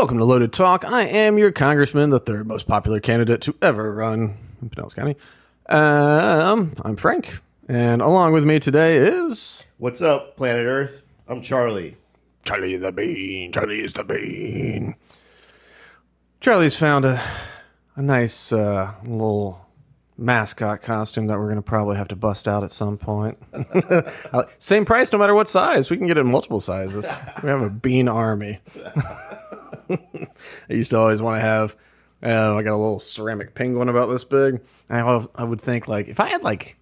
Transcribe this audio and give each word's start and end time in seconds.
Welcome 0.00 0.16
to 0.16 0.24
Loaded 0.24 0.54
Talk. 0.54 0.86
I 0.86 1.02
am 1.02 1.36
your 1.36 1.52
congressman, 1.52 2.08
the 2.08 2.18
third 2.18 2.46
most 2.46 2.66
popular 2.66 3.00
candidate 3.00 3.42
to 3.42 3.54
ever 3.60 3.94
run 3.94 4.34
in 4.62 4.70
Pinellas 4.70 4.96
County. 4.96 5.14
Um, 5.66 6.72
I'm 6.80 6.96
Frank, 6.96 7.38
and 7.68 8.00
along 8.00 8.32
with 8.32 8.46
me 8.46 8.58
today 8.60 8.96
is 8.96 9.62
What's 9.76 10.00
up, 10.00 10.38
planet 10.38 10.64
Earth? 10.64 11.02
I'm 11.28 11.42
Charlie. 11.42 11.98
Charlie 12.46 12.78
the 12.78 12.92
Bean. 12.92 13.52
Charlie 13.52 13.84
is 13.84 13.92
the 13.92 14.02
Bean. 14.02 14.94
Charlie's 16.40 16.76
found 16.76 17.04
a 17.04 17.22
a 17.94 18.00
nice 18.00 18.54
uh, 18.54 18.94
little 19.04 19.66
mascot 20.16 20.80
costume 20.80 21.26
that 21.26 21.38
we're 21.38 21.44
going 21.44 21.56
to 21.56 21.62
probably 21.62 21.98
have 21.98 22.08
to 22.08 22.16
bust 22.16 22.48
out 22.48 22.64
at 22.64 22.70
some 22.70 22.96
point. 22.96 23.36
Uh, 24.32 24.44
Same 24.60 24.84
price, 24.84 25.12
no 25.12 25.18
matter 25.18 25.34
what 25.34 25.48
size. 25.48 25.90
We 25.90 25.96
can 25.96 26.06
get 26.06 26.16
it 26.16 26.20
in 26.20 26.28
multiple 26.28 26.60
sizes. 26.60 27.10
We 27.42 27.48
have 27.48 27.62
a 27.62 27.68
bean 27.68 28.06
army. 28.06 28.60
I 29.90 30.72
used 30.72 30.90
to 30.90 30.98
always 30.98 31.20
want 31.20 31.38
to 31.38 31.46
have. 31.46 31.76
Uh, 32.22 32.56
I 32.56 32.62
got 32.62 32.74
a 32.74 32.76
little 32.76 33.00
ceramic 33.00 33.54
penguin 33.54 33.88
about 33.88 34.06
this 34.06 34.24
big. 34.24 34.60
I, 34.88 35.00
I 35.34 35.44
would 35.44 35.60
think 35.60 35.88
like 35.88 36.08
if 36.08 36.20
I 36.20 36.28
had 36.28 36.42
like 36.42 36.76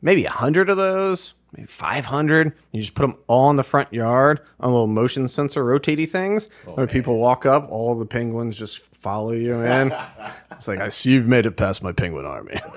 maybe 0.00 0.24
a 0.24 0.30
hundred 0.30 0.70
of 0.70 0.76
those, 0.76 1.34
maybe 1.52 1.66
five 1.66 2.04
hundred. 2.04 2.52
You 2.72 2.80
just 2.80 2.94
put 2.94 3.02
them 3.02 3.16
all 3.26 3.50
in 3.50 3.56
the 3.56 3.62
front 3.64 3.92
yard 3.92 4.40
on 4.60 4.70
little 4.70 4.86
motion 4.86 5.28
sensor 5.28 5.64
rotating 5.64 6.06
things. 6.06 6.48
Oh, 6.66 6.74
when 6.74 6.88
people 6.88 7.18
walk 7.18 7.46
up, 7.46 7.68
all 7.70 7.94
the 7.94 8.06
penguins 8.06 8.58
just 8.58 8.80
follow 8.80 9.32
you 9.32 9.60
in. 9.60 9.94
it's 10.50 10.68
like 10.68 10.80
I 10.80 10.88
see 10.88 11.12
you've 11.12 11.28
made 11.28 11.46
it 11.46 11.56
past 11.56 11.82
my 11.82 11.92
penguin 11.92 12.26
army. 12.26 12.60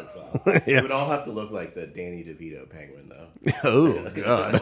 It 0.66 0.82
would 0.82 0.92
all 0.92 1.10
have 1.10 1.26
to 1.26 1.32
look 1.32 1.52
like 1.52 1.74
the 1.74 1.86
Danny 1.88 2.24
DeVito 2.24 2.70
penguin, 2.70 3.10
though. 3.10 3.28
oh 3.64 4.10
god, 4.12 4.54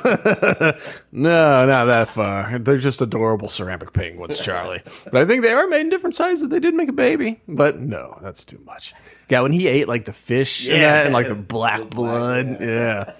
no, 1.11 1.65
not 1.65 1.85
that 1.85 2.09
far. 2.09 2.57
They're 2.57 2.77
just 2.77 3.01
adorable 3.01 3.49
ceramic 3.49 3.93
penguins, 3.93 4.39
Charlie. 4.39 4.81
But 5.11 5.17
I 5.17 5.25
think 5.25 5.43
they 5.43 5.51
are 5.51 5.67
made 5.67 5.81
in 5.81 5.89
different 5.89 6.15
sizes. 6.15 6.49
They 6.49 6.59
did 6.59 6.73
make 6.73 6.89
a 6.89 6.93
baby, 6.93 7.41
but 7.47 7.79
no, 7.79 8.17
that's 8.21 8.45
too 8.45 8.59
much. 8.65 8.93
Yeah, 9.29 9.41
when 9.41 9.51
he 9.51 9.67
ate 9.67 9.87
like 9.87 10.05
the 10.05 10.13
fish 10.13 10.67
and 10.67 10.81
that, 10.81 11.05
and 11.05 11.13
like 11.13 11.27
the 11.27 11.35
black 11.35 11.89
blood, 11.89 12.57
yeah. 12.61 13.13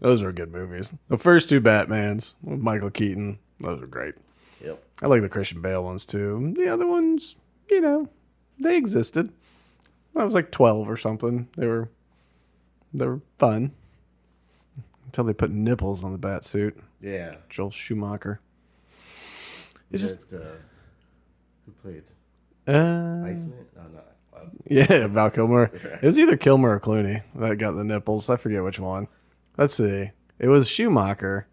Those 0.00 0.22
were 0.22 0.32
good 0.32 0.52
movies. 0.52 0.94
The 1.08 1.18
first 1.18 1.48
two 1.48 1.60
Batmans 1.60 2.34
with 2.42 2.60
Michael 2.60 2.90
Keaton, 2.90 3.38
those 3.60 3.82
are 3.82 3.86
great. 3.86 4.14
Yep. 4.62 4.82
I 5.02 5.06
like 5.06 5.22
the 5.22 5.28
Christian 5.28 5.60
Bale 5.60 5.84
ones 5.84 6.06
too. 6.06 6.54
The 6.56 6.68
other 6.68 6.86
ones, 6.86 7.36
you 7.70 7.80
know, 7.80 8.08
they 8.58 8.76
existed. 8.76 9.32
I 10.14 10.24
was 10.24 10.34
like 10.34 10.50
twelve 10.50 10.88
or 10.88 10.96
something. 10.96 11.48
They 11.56 11.66
were, 11.66 11.90
they 12.94 13.06
were 13.06 13.20
fun 13.38 13.72
until 15.04 15.24
they 15.24 15.34
put 15.34 15.50
nipples 15.50 16.04
on 16.04 16.12
the 16.12 16.18
bat 16.18 16.44
suit. 16.44 16.78
Yeah. 17.00 17.36
Joel 17.48 17.70
Schumacher. 17.70 18.40
It 19.90 19.98
just, 19.98 20.32
it, 20.32 20.40
uh, 20.40 20.56
who 21.64 21.72
played 21.82 22.02
uh, 22.66 23.24
Iceman? 23.24 23.66
No. 23.76 24.00
Uh, 24.34 24.40
yeah, 24.68 25.06
Val 25.06 25.30
Kilmer. 25.30 25.70
It 26.02 26.02
was 26.02 26.18
either 26.18 26.36
Kilmer 26.36 26.74
or 26.74 26.80
Clooney 26.80 27.22
that 27.36 27.56
got 27.58 27.72
the 27.72 27.84
nipples. 27.84 28.28
I 28.28 28.36
forget 28.36 28.64
which 28.64 28.80
one. 28.80 29.08
Let's 29.58 29.74
see. 29.74 30.10
It 30.38 30.48
was 30.48 30.68
Schumacher, 30.68 31.46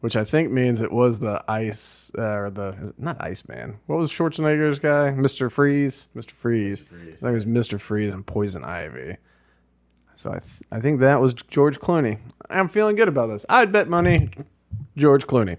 which 0.00 0.16
I 0.16 0.24
think 0.24 0.50
means 0.50 0.80
it 0.80 0.92
was 0.92 1.18
the 1.18 1.42
ice 1.48 2.10
uh, 2.16 2.22
or 2.22 2.50
the 2.50 2.94
not 2.98 3.22
Iceman. 3.22 3.78
What 3.86 3.98
was 3.98 4.12
Schwarzenegger's 4.12 4.78
guy? 4.78 5.10
Mister 5.10 5.50
Freeze. 5.50 6.08
Mister 6.14 6.34
Freeze. 6.34 6.80
Freeze. 6.80 7.16
I 7.16 7.16
think 7.16 7.30
it 7.30 7.34
was 7.34 7.46
Mister 7.46 7.78
Freeze 7.78 8.12
and 8.12 8.26
Poison 8.26 8.64
Ivy. 8.64 9.16
So 10.14 10.30
I 10.30 10.38
th- 10.38 10.62
I 10.70 10.80
think 10.80 11.00
that 11.00 11.20
was 11.20 11.34
George 11.34 11.78
Clooney. 11.78 12.18
I'm 12.48 12.68
feeling 12.68 12.96
good 12.96 13.08
about 13.08 13.26
this. 13.26 13.44
I'd 13.48 13.72
bet 13.72 13.88
money 13.88 14.30
George 14.96 15.26
Clooney. 15.26 15.58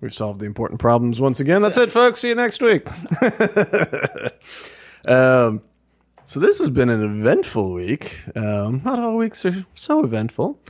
We've 0.00 0.14
solved 0.14 0.40
the 0.40 0.46
important 0.46 0.80
problems 0.80 1.20
once 1.20 1.40
again. 1.40 1.62
That's 1.62 1.76
it, 1.76 1.90
folks. 1.90 2.20
See 2.20 2.28
you 2.28 2.34
next 2.34 2.60
week. 2.60 2.86
um, 5.08 5.62
so 6.26 6.40
this 6.40 6.58
has 6.58 6.68
been 6.68 6.90
an 6.90 7.20
eventful 7.20 7.72
week. 7.72 8.24
Um, 8.36 8.82
not 8.84 8.98
all 8.98 9.16
weeks 9.16 9.46
are 9.46 9.64
so 9.74 10.04
eventful. 10.04 10.60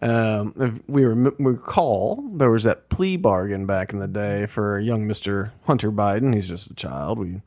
Um, 0.00 0.82
we 0.88 1.04
recall 1.04 2.28
there 2.34 2.50
was 2.50 2.64
that 2.64 2.88
plea 2.88 3.16
bargain 3.16 3.66
back 3.66 3.92
in 3.92 4.00
the 4.00 4.08
day 4.08 4.46
for 4.46 4.80
young 4.80 5.06
Mister 5.06 5.52
Hunter 5.66 5.92
Biden. 5.92 6.34
He's 6.34 6.48
just 6.48 6.70
a 6.70 6.74
child. 6.74 7.20
We 7.20 7.40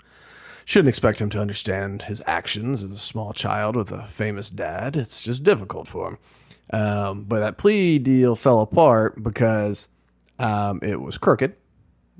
shouldn't 0.63 0.89
expect 0.89 1.19
him 1.19 1.29
to 1.31 1.41
understand 1.41 2.03
his 2.03 2.23
actions 2.25 2.81
as 2.81 2.91
a 2.91 2.97
small 2.97 3.33
child 3.33 3.75
with 3.75 3.91
a 3.91 4.07
famous 4.07 4.49
dad. 4.49 4.95
It's 4.95 5.21
just 5.21 5.43
difficult 5.43 5.87
for 5.87 6.11
him. 6.11 6.17
Um, 6.69 7.23
but 7.25 7.41
that 7.41 7.57
plea 7.57 7.99
deal 7.99 8.35
fell 8.35 8.61
apart 8.61 9.21
because 9.21 9.89
um, 10.39 10.79
it 10.81 11.01
was 11.01 11.17
crooked. 11.17 11.55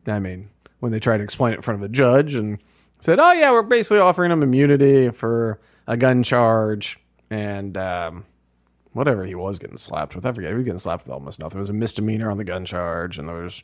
I 0.05 0.19
mean, 0.19 0.49
when 0.79 0.91
they 0.91 0.99
tried 0.99 1.17
to 1.17 1.23
explain 1.23 1.53
it 1.53 1.57
in 1.57 1.61
front 1.61 1.81
of 1.81 1.89
a 1.89 1.91
judge 1.91 2.35
and 2.35 2.59
said, 3.05 3.19
"Oh 3.19 3.31
yeah, 3.31 3.51
we're 3.51 3.61
basically 3.61 3.99
offering 3.99 4.31
him 4.31 4.43
immunity 4.43 5.11
for 5.11 5.59
a 5.87 5.95
gun 5.95 6.23
charge 6.23 6.99
and 7.29 7.77
um, 7.77 8.25
whatever 8.93 9.25
he 9.25 9.35
was 9.35 9.59
getting 9.59 9.77
slapped 9.77 10.15
with. 10.15 10.25
I 10.25 10.31
forget. 10.31 10.51
He 10.51 10.55
was 10.55 10.65
getting 10.65 10.79
slapped 10.79 11.03
with 11.03 11.13
almost 11.13 11.39
nothing. 11.39 11.59
It 11.59 11.61
was 11.61 11.69
a 11.69 11.73
misdemeanor 11.73 12.31
on 12.31 12.37
the 12.37 12.43
gun 12.43 12.65
charge, 12.65 13.17
and 13.17 13.29
there 13.29 13.43
was 13.43 13.63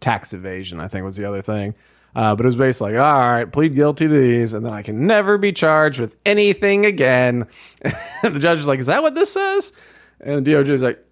tax 0.00 0.32
evasion. 0.32 0.80
I 0.80 0.88
think 0.88 1.04
was 1.04 1.16
the 1.16 1.24
other 1.24 1.42
thing. 1.42 1.74
Uh, 2.16 2.36
but 2.36 2.46
it 2.46 2.48
was 2.48 2.56
basically 2.56 2.92
like, 2.92 3.02
all 3.02 3.30
right, 3.32 3.50
plead 3.50 3.74
guilty 3.74 4.06
to 4.06 4.20
these, 4.20 4.52
and 4.54 4.64
then 4.64 4.72
I 4.72 4.82
can 4.82 5.06
never 5.06 5.36
be 5.36 5.52
charged 5.52 5.98
with 5.98 6.16
anything 6.24 6.86
again. 6.86 7.48
the 8.22 8.38
judge 8.38 8.60
is 8.60 8.68
like, 8.68 8.78
is 8.78 8.86
that 8.86 9.02
what 9.02 9.16
this 9.16 9.32
says? 9.32 9.72
And 10.20 10.46
the 10.46 10.52
DOJ 10.52 10.68
is 10.70 10.82
like, 10.82 11.04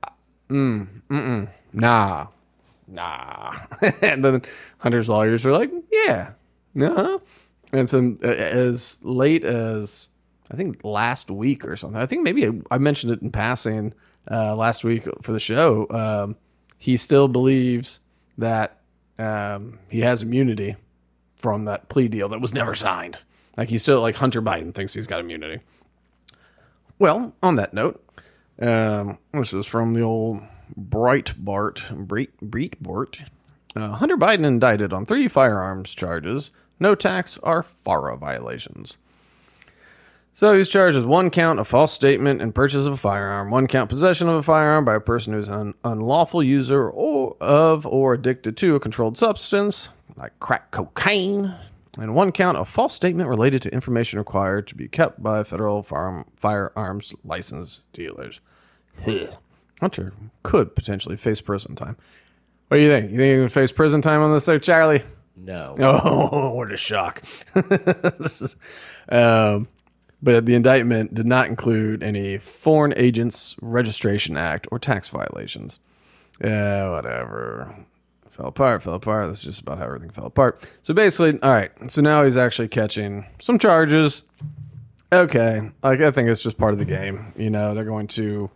mm, 0.49 0.87
mm-mm, 1.11 1.49
nah, 1.73 2.29
nah. 2.87 3.53
and 4.00 4.25
then 4.25 4.43
Hunter's 4.79 5.09
lawyers 5.09 5.44
were 5.44 5.53
like, 5.53 5.73
yeah, 5.91 6.33
no. 6.73 7.21
And 7.72 7.88
so 7.88 8.16
uh, 8.22 8.27
as 8.27 8.99
late 9.03 9.44
as 9.44 10.09
I 10.50 10.56
think 10.56 10.84
last 10.84 11.31
week 11.31 11.66
or 11.66 11.77
something, 11.77 12.00
I 12.00 12.06
think 12.06 12.22
maybe 12.22 12.50
I, 12.71 12.78
mentioned 12.78 13.12
it 13.12 13.22
in 13.22 13.31
passing 13.31 13.94
uh, 14.31 14.55
last 14.55 14.84
week 14.84 15.06
for 15.22 15.33
the 15.33 15.41
show. 15.41 15.87
Um, 15.91 16.37
he 16.78 16.97
still 16.97 17.28
believes 17.28 18.00
that 18.37 18.81
um, 19.19 19.78
he 19.88 20.00
has 20.00 20.22
immunity 20.22 20.77
from 21.37 21.65
that 21.65 21.88
plea 21.88 22.09
deal 22.09 22.28
that 22.28 22.41
was 22.41 22.53
never 22.53 22.75
signed. 22.75 23.19
Like 23.56 23.69
he's 23.69 23.82
still 23.82 24.00
like 24.00 24.16
Hunter 24.16 24.43
Biden 24.43 24.75
thinks 24.75 24.94
he's 24.94 25.06
got 25.06 25.21
immunity. 25.21 25.62
Well, 26.99 27.34
on 27.43 27.56
that 27.56 27.75
note, 27.75 28.05
um, 28.61 29.19
this 29.32 29.53
is 29.53 29.66
from 29.66 29.94
the 29.94 30.03
old 30.03 30.43
Breitbart, 30.78 32.06
Breit, 32.06 32.31
Breitbart. 32.43 33.27
Uh, 33.75 33.93
Hunter 33.93 34.16
Biden 34.16 34.44
indicted 34.44 34.93
on 34.93 35.06
three 35.06 35.28
firearms 35.28 35.94
charges, 35.94 36.53
no 36.82 36.94
tax 36.94 37.38
or 37.38 37.62
FARA 37.62 38.16
violations. 38.16 38.98
So 40.34 40.56
he's 40.56 40.69
charged 40.69 40.97
with 40.97 41.04
one 41.04 41.28
count 41.31 41.60
of 41.60 41.69
false 41.69 41.93
statement 41.93 42.41
and 42.41 42.54
purchase 42.54 42.87
of 42.87 42.94
a 42.94 42.97
firearm, 42.97 43.50
one 43.50 43.66
count 43.66 43.91
possession 43.91 44.28
of 44.28 44.37
a 44.37 44.43
firearm 44.43 44.84
by 44.84 44.94
a 44.94 45.00
person 45.00 45.34
who's 45.34 45.48
an 45.48 45.75
unlawful 45.84 46.43
user 46.43 46.88
or 46.88 47.37
of 47.38 47.87
or 47.87 48.15
addicted 48.15 48.56
to 48.56 48.75
a 48.75 48.81
controlled 48.81 49.19
substance 49.19 49.91
like 50.16 50.38
crack 50.41 50.70
cocaine, 50.70 51.54
and 51.98 52.15
one 52.15 52.32
count 52.32 52.56
of 52.56 52.69
false 52.69 52.94
statement 52.94 53.28
related 53.28 53.62
to 53.62 53.72
information 53.72 54.19
required 54.19 54.66
to 54.69 54.75
be 54.75 54.88
kept 54.88 55.22
by 55.22 55.44
federal 55.44 55.82
farm, 55.82 56.25
firearms 56.37 57.14
license 57.25 57.82
dealers. 57.93 58.41
Hunter 59.81 60.12
could 60.43 60.75
potentially 60.75 61.16
face 61.16 61.41
prison 61.41 61.75
time. 61.76 61.97
What 62.69 62.78
do 62.78 62.82
you 62.82 62.88
think? 62.88 63.10
You 63.10 63.16
think 63.19 63.34
he 63.34 63.41
would 63.41 63.53
face 63.53 63.72
prison 63.72 64.00
time 64.00 64.20
on 64.20 64.32
this 64.32 64.47
there, 64.47 64.59
Charlie? 64.59 65.03
No. 65.37 65.76
Oh, 65.81 66.54
what 66.54 66.72
a 66.72 66.76
shock. 66.76 67.22
is, 67.56 68.56
um, 69.08 69.69
but 70.23 70.46
the 70.46 70.55
indictment 70.55 71.14
did 71.14 71.26
not 71.26 71.49
include 71.49 72.02
any 72.02 72.38
Foreign 72.38 72.94
Agents 72.96 73.56
Registration 73.61 74.37
Act 74.37 74.69
or 74.70 74.79
tax 74.79 75.08
violations. 75.08 75.81
Yeah, 76.43 76.90
whatever. 76.90 77.75
Fell 78.31 78.46
apart, 78.46 78.82
fell 78.82 78.94
apart. 78.94 79.26
That's 79.26 79.43
just 79.43 79.61
about 79.61 79.79
how 79.79 79.84
everything 79.84 80.11
fell 80.11 80.26
apart. 80.26 80.69
So 80.82 80.94
basically, 80.94 81.40
all 81.43 81.50
right. 81.50 81.70
So 81.90 82.00
now 82.00 82.25
he's 82.25 82.37
actually 82.37 82.69
catching 82.69 83.26
some 83.40 83.58
charges. 83.58 84.25
Okay. 85.12 85.70
Like, 85.82 86.00
I 86.00 86.11
think 86.11 86.31
it's 86.31 86.43
just 86.43 86.56
part 86.56 86.73
of 86.73 86.79
the 86.79 86.87
game. 86.87 87.34
You 87.37 87.50
know, 87.50 87.75
they're 87.75 87.84
going 87.84 88.06
to, 88.08 88.50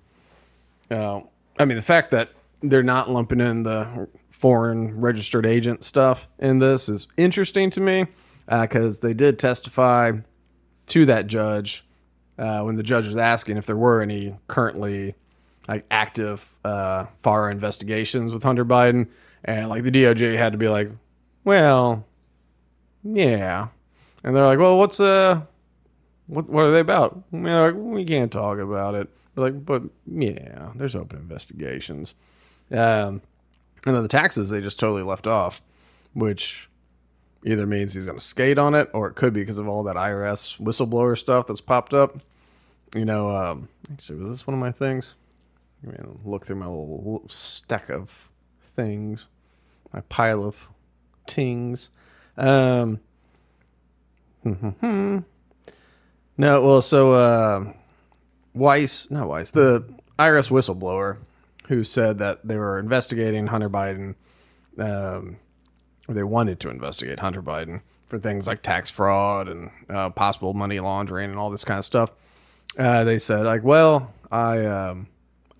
uh, 0.90 1.20
I 1.58 1.66
mean, 1.66 1.76
the 1.76 1.82
fact 1.82 2.12
that 2.12 2.30
they're 2.62 2.82
not 2.82 3.10
lumping 3.10 3.40
in 3.40 3.64
the 3.64 4.08
foreign 4.36 5.00
registered 5.00 5.46
agent 5.46 5.82
stuff 5.82 6.28
in 6.38 6.58
this 6.58 6.90
is 6.90 7.08
interesting 7.16 7.70
to 7.70 7.80
me 7.80 8.04
because 8.46 9.00
they 9.00 9.14
did 9.14 9.38
testify 9.38 10.12
to 10.84 11.06
that 11.06 11.26
judge 11.26 11.86
uh, 12.38 12.60
when 12.60 12.76
the 12.76 12.82
judge 12.82 13.06
was 13.06 13.16
asking 13.16 13.56
if 13.56 13.64
there 13.64 13.78
were 13.78 14.02
any 14.02 14.36
currently 14.46 15.14
like 15.68 15.86
active 15.90 16.54
uh, 16.66 17.06
FARA 17.22 17.50
investigations 17.50 18.34
with 18.34 18.42
Hunter 18.42 18.66
Biden, 18.66 19.08
and 19.42 19.70
like 19.70 19.84
the 19.84 19.90
DOJ 19.90 20.36
had 20.36 20.52
to 20.52 20.58
be 20.58 20.68
like, 20.68 20.90
well, 21.42 22.04
yeah, 23.02 23.68
and 24.22 24.36
they're 24.36 24.44
like, 24.44 24.58
well, 24.58 24.76
what's 24.76 25.00
uh, 25.00 25.40
what 26.26 26.46
what 26.50 26.64
are 26.66 26.72
they 26.72 26.80
about? 26.80 27.22
And 27.32 27.46
they're 27.46 27.72
like, 27.72 27.82
we 27.82 28.04
can't 28.04 28.30
talk 28.30 28.58
about 28.58 28.94
it. 28.94 29.08
But 29.34 29.42
like, 29.42 29.64
but 29.64 29.82
yeah, 30.06 30.72
there's 30.74 30.94
open 30.94 31.20
investigations. 31.20 32.14
Um, 32.70 33.22
and 33.86 33.94
then 33.94 34.02
the 34.02 34.08
taxes 34.08 34.50
they 34.50 34.60
just 34.60 34.80
totally 34.80 35.02
left 35.02 35.26
off, 35.28 35.62
which 36.12 36.68
either 37.44 37.64
means 37.66 37.94
he's 37.94 38.04
going 38.04 38.18
to 38.18 38.24
skate 38.24 38.58
on 38.58 38.74
it, 38.74 38.90
or 38.92 39.06
it 39.06 39.14
could 39.14 39.32
be 39.32 39.40
because 39.40 39.58
of 39.58 39.68
all 39.68 39.84
that 39.84 39.94
IRS 39.94 40.60
whistleblower 40.60 41.16
stuff 41.16 41.46
that's 41.46 41.60
popped 41.60 41.94
up. 41.94 42.20
You 42.94 43.04
know, 43.04 43.34
um, 43.34 43.68
actually, 43.92 44.18
was 44.18 44.28
this 44.28 44.46
one 44.46 44.54
of 44.54 44.60
my 44.60 44.72
things? 44.72 45.14
Let 45.84 46.00
me 46.00 46.14
look 46.24 46.44
through 46.44 46.56
my 46.56 46.66
little, 46.66 46.96
little 46.96 47.28
stack 47.28 47.88
of 47.88 48.30
things, 48.74 49.26
my 49.92 50.00
pile 50.02 50.44
of 50.44 50.66
tings. 51.26 51.90
Um, 52.36 52.98
no, 54.44 55.24
well, 56.36 56.82
so 56.82 57.12
uh, 57.12 57.72
Weiss, 58.52 59.10
not 59.10 59.28
Weiss, 59.28 59.52
the 59.52 59.84
IRS 60.18 60.50
whistleblower 60.50 61.18
who 61.68 61.84
said 61.84 62.18
that 62.18 62.46
they 62.46 62.56
were 62.56 62.78
investigating 62.78 63.48
Hunter 63.48 63.70
Biden, 63.70 64.14
um, 64.78 65.38
or 66.08 66.14
they 66.14 66.22
wanted 66.22 66.60
to 66.60 66.70
investigate 66.70 67.20
Hunter 67.20 67.42
Biden 67.42 67.82
for 68.06 68.18
things 68.18 68.46
like 68.46 68.62
tax 68.62 68.90
fraud 68.90 69.48
and 69.48 69.70
uh, 69.88 70.10
possible 70.10 70.54
money 70.54 70.78
laundering 70.80 71.30
and 71.30 71.38
all 71.38 71.50
this 71.50 71.64
kind 71.64 71.78
of 71.78 71.84
stuff. 71.84 72.12
Uh, 72.78 73.04
they 73.04 73.18
said 73.18 73.44
like, 73.44 73.64
well, 73.64 74.12
I 74.30 74.64
um, 74.66 75.08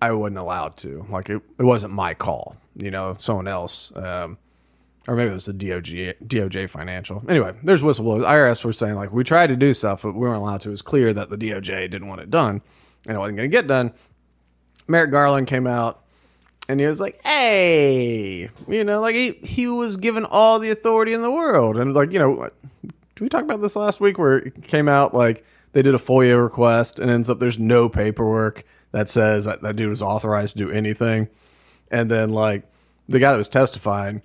I 0.01 0.11
wasn't 0.11 0.37
allowed 0.37 0.77
to. 0.77 1.05
Like 1.09 1.29
it, 1.29 1.41
it 1.57 1.63
wasn't 1.63 1.93
my 1.93 2.13
call. 2.13 2.55
You 2.75 2.91
know, 2.91 3.15
someone 3.17 3.47
else. 3.47 3.91
Um, 3.95 4.37
or 5.07 5.15
maybe 5.15 5.31
it 5.31 5.33
was 5.33 5.45
the 5.45 5.53
DOJ, 5.53 6.15
DOJ 6.27 6.69
financial. 6.69 7.23
Anyway, 7.29 7.53
there's 7.63 7.81
whistleblowers. 7.81 8.25
IRS 8.25 8.63
were 8.65 8.73
saying 8.73 8.95
like 8.95 9.11
we 9.11 9.23
tried 9.23 9.47
to 9.47 9.55
do 9.55 9.73
stuff, 9.73 10.01
but 10.03 10.13
we 10.13 10.19
weren't 10.19 10.41
allowed 10.41 10.61
to. 10.61 10.69
It 10.69 10.71
was 10.71 10.81
clear 10.81 11.13
that 11.13 11.29
the 11.29 11.37
DOJ 11.37 11.89
didn't 11.89 12.07
want 12.07 12.21
it 12.21 12.29
done, 12.29 12.61
and 13.07 13.15
it 13.15 13.19
wasn't 13.19 13.37
going 13.37 13.49
to 13.49 13.55
get 13.55 13.67
done. 13.67 13.93
Merrick 14.87 15.11
Garland 15.11 15.47
came 15.47 15.67
out, 15.67 16.01
and 16.69 16.79
he 16.79 16.85
was 16.85 16.99
like, 16.99 17.19
"Hey, 17.23 18.49
you 18.67 18.83
know, 18.83 19.01
like 19.01 19.15
he 19.15 19.33
he 19.43 19.67
was 19.67 19.97
given 19.97 20.25
all 20.25 20.59
the 20.59 20.69
authority 20.69 21.13
in 21.13 21.21
the 21.21 21.31
world, 21.31 21.77
and 21.77 21.93
like 21.93 22.11
you 22.11 22.19
know, 22.19 22.49
did 22.81 23.21
we 23.21 23.29
talk 23.29 23.43
about 23.43 23.61
this 23.61 23.75
last 23.75 23.99
week 23.99 24.17
where 24.17 24.37
it 24.37 24.63
came 24.63 24.87
out 24.87 25.13
like 25.13 25.45
they 25.73 25.81
did 25.81 25.95
a 25.95 25.99
FOIA 25.99 26.41
request, 26.41 26.99
and 26.99 27.09
ends 27.09 27.29
up 27.29 27.39
there's 27.39 27.59
no 27.59 27.89
paperwork 27.89 28.63
that 28.91 29.09
says 29.09 29.45
that 29.45 29.61
that 29.61 29.75
dude 29.75 29.89
was 29.89 30.01
authorized 30.01 30.57
to 30.57 30.65
do 30.65 30.71
anything, 30.71 31.27
and 31.91 32.09
then 32.09 32.29
like 32.29 32.63
the 33.07 33.19
guy 33.19 33.31
that 33.31 33.37
was 33.37 33.49
testifying." 33.49 34.21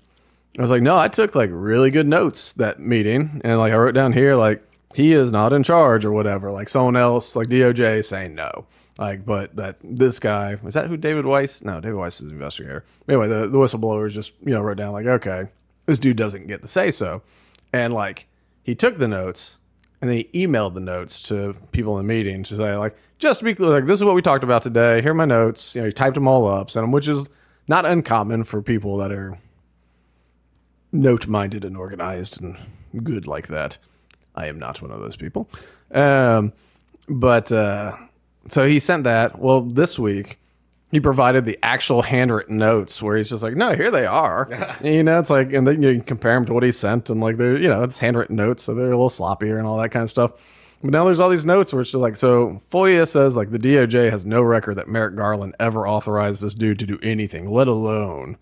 I 0.58 0.60
was 0.60 0.70
like, 0.70 0.82
no, 0.82 0.98
I 0.98 1.08
took 1.08 1.34
like 1.34 1.48
really 1.50 1.90
good 1.90 2.06
notes 2.06 2.52
that 2.54 2.78
meeting, 2.78 3.40
and 3.42 3.58
like 3.58 3.72
I 3.72 3.76
wrote 3.76 3.94
down 3.94 4.12
here 4.12 4.36
like 4.36 4.62
he 4.94 5.14
is 5.14 5.32
not 5.32 5.52
in 5.52 5.62
charge 5.62 6.04
or 6.04 6.12
whatever. 6.12 6.50
Like 6.52 6.68
someone 6.68 6.96
else, 6.96 7.34
like 7.34 7.48
DOJ, 7.48 8.04
saying 8.04 8.34
no. 8.34 8.66
Like, 9.02 9.26
but 9.26 9.56
that 9.56 9.78
this 9.82 10.20
guy 10.20 10.58
was 10.62 10.74
that 10.74 10.86
who 10.86 10.96
David 10.96 11.26
Weiss? 11.26 11.64
No, 11.64 11.80
David 11.80 11.96
Weiss 11.96 12.20
is 12.20 12.28
an 12.28 12.36
investigator. 12.36 12.84
Anyway, 13.08 13.26
the, 13.26 13.48
the 13.48 13.58
whistleblowers 13.58 14.12
just 14.12 14.32
you 14.44 14.52
know 14.52 14.60
wrote 14.60 14.76
down 14.76 14.92
like, 14.92 15.06
okay, 15.06 15.48
this 15.86 15.98
dude 15.98 16.16
doesn't 16.16 16.46
get 16.46 16.62
the 16.62 16.68
say 16.68 16.92
so, 16.92 17.20
and 17.72 17.92
like 17.92 18.28
he 18.62 18.76
took 18.76 18.98
the 18.98 19.08
notes 19.08 19.58
and 20.00 20.08
then 20.08 20.18
he 20.18 20.46
emailed 20.46 20.74
the 20.74 20.80
notes 20.80 21.20
to 21.22 21.56
people 21.72 21.98
in 21.98 22.06
the 22.06 22.14
meeting 22.14 22.44
to 22.44 22.54
say 22.54 22.76
like, 22.76 22.96
just 23.18 23.40
to 23.40 23.44
be 23.44 23.56
clear, 23.56 23.70
like 23.70 23.86
this 23.86 23.98
is 23.98 24.04
what 24.04 24.14
we 24.14 24.22
talked 24.22 24.44
about 24.44 24.62
today. 24.62 25.02
Here 25.02 25.10
are 25.10 25.14
my 25.14 25.24
notes. 25.24 25.74
You 25.74 25.80
know, 25.80 25.86
he 25.88 25.92
typed 25.92 26.14
them 26.14 26.28
all 26.28 26.46
up, 26.46 26.70
sent 26.70 26.84
them, 26.84 26.92
which 26.92 27.08
is 27.08 27.28
not 27.66 27.84
uncommon 27.84 28.44
for 28.44 28.62
people 28.62 28.98
that 28.98 29.10
are 29.10 29.36
note 30.92 31.26
minded 31.26 31.64
and 31.64 31.76
organized 31.76 32.40
and 32.40 32.56
good 33.02 33.26
like 33.26 33.48
that. 33.48 33.78
I 34.36 34.46
am 34.46 34.60
not 34.60 34.80
one 34.80 34.92
of 34.92 35.00
those 35.00 35.16
people. 35.16 35.50
Um, 35.90 36.52
but 37.08 37.50
uh, 37.50 37.96
so 38.48 38.66
he 38.66 38.80
sent 38.80 39.04
that. 39.04 39.38
Well, 39.38 39.62
this 39.62 39.98
week 39.98 40.38
he 40.90 41.00
provided 41.00 41.44
the 41.44 41.58
actual 41.62 42.02
handwritten 42.02 42.58
notes 42.58 43.00
where 43.00 43.16
he's 43.16 43.30
just 43.30 43.42
like, 43.42 43.56
no, 43.56 43.74
here 43.74 43.90
they 43.90 44.04
are. 44.06 44.48
you 44.84 45.02
know, 45.02 45.18
it's 45.18 45.30
like, 45.30 45.52
and 45.52 45.66
then 45.66 45.82
you 45.82 45.94
can 45.94 46.02
compare 46.02 46.34
them 46.34 46.44
to 46.46 46.54
what 46.54 46.62
he 46.62 46.72
sent, 46.72 47.10
and 47.10 47.20
like 47.20 47.36
they're, 47.36 47.56
you 47.56 47.68
know, 47.68 47.82
it's 47.82 47.98
handwritten 47.98 48.36
notes, 48.36 48.64
so 48.64 48.74
they're 48.74 48.86
a 48.86 48.90
little 48.90 49.08
sloppier 49.08 49.58
and 49.58 49.66
all 49.66 49.78
that 49.78 49.90
kind 49.90 50.02
of 50.02 50.10
stuff. 50.10 50.76
But 50.82 50.90
now 50.90 51.04
there's 51.04 51.20
all 51.20 51.30
these 51.30 51.46
notes 51.46 51.72
where 51.72 51.82
it's 51.82 51.92
just 51.92 52.00
like, 52.00 52.16
so 52.16 52.60
FOIA 52.70 53.06
says 53.08 53.36
like 53.36 53.50
the 53.50 53.58
DOJ 53.58 54.10
has 54.10 54.26
no 54.26 54.42
record 54.42 54.74
that 54.76 54.88
Merrick 54.88 55.14
Garland 55.14 55.54
ever 55.60 55.86
authorized 55.86 56.42
this 56.42 56.54
dude 56.54 56.80
to 56.80 56.86
do 56.86 56.98
anything, 57.02 57.50
let 57.50 57.68
alone 57.68 58.36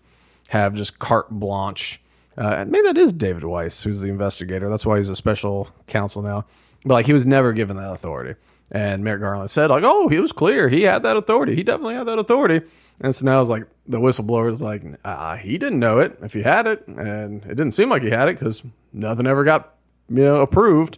have 0.49 0.73
just 0.73 0.97
carte 0.99 1.29
blanche 1.29 2.01
uh, 2.37 2.65
maybe 2.67 2.87
that 2.87 2.97
is 2.97 3.13
David 3.13 3.43
Weiss, 3.43 3.83
who's 3.83 4.01
the 4.01 4.09
investigator. 4.09 4.69
That's 4.69 4.85
why 4.85 4.97
he's 4.97 5.09
a 5.09 5.15
special 5.15 5.69
counsel 5.87 6.21
now. 6.21 6.45
But 6.85 6.95
like 6.95 7.05
he 7.05 7.13
was 7.13 7.25
never 7.25 7.53
given 7.53 7.77
that 7.77 7.91
authority. 7.91 8.39
And 8.71 9.03
Merrick 9.03 9.21
Garland 9.21 9.51
said, 9.51 9.69
like, 9.69 9.83
oh, 9.85 10.07
he 10.07 10.19
was 10.19 10.31
clear. 10.31 10.69
He 10.69 10.83
had 10.83 11.03
that 11.03 11.17
authority. 11.17 11.55
He 11.55 11.63
definitely 11.63 11.95
had 11.95 12.07
that 12.07 12.19
authority. 12.19 12.61
And 13.01 13.13
so 13.13 13.25
now 13.25 13.41
it's 13.41 13.49
like 13.49 13.67
the 13.85 13.99
whistleblower 13.99 14.49
is 14.49 14.61
like, 14.61 14.83
ah, 15.03 15.35
he 15.35 15.57
didn't 15.57 15.79
know 15.79 15.99
it 15.99 16.17
if 16.21 16.33
he 16.33 16.41
had 16.41 16.67
it. 16.67 16.87
And 16.87 17.43
it 17.43 17.55
didn't 17.55 17.71
seem 17.71 17.89
like 17.89 18.01
he 18.01 18.09
had 18.09 18.29
it 18.29 18.39
because 18.39 18.63
nothing 18.93 19.27
ever 19.27 19.43
got, 19.43 19.75
you 20.07 20.23
know, 20.23 20.37
approved. 20.37 20.97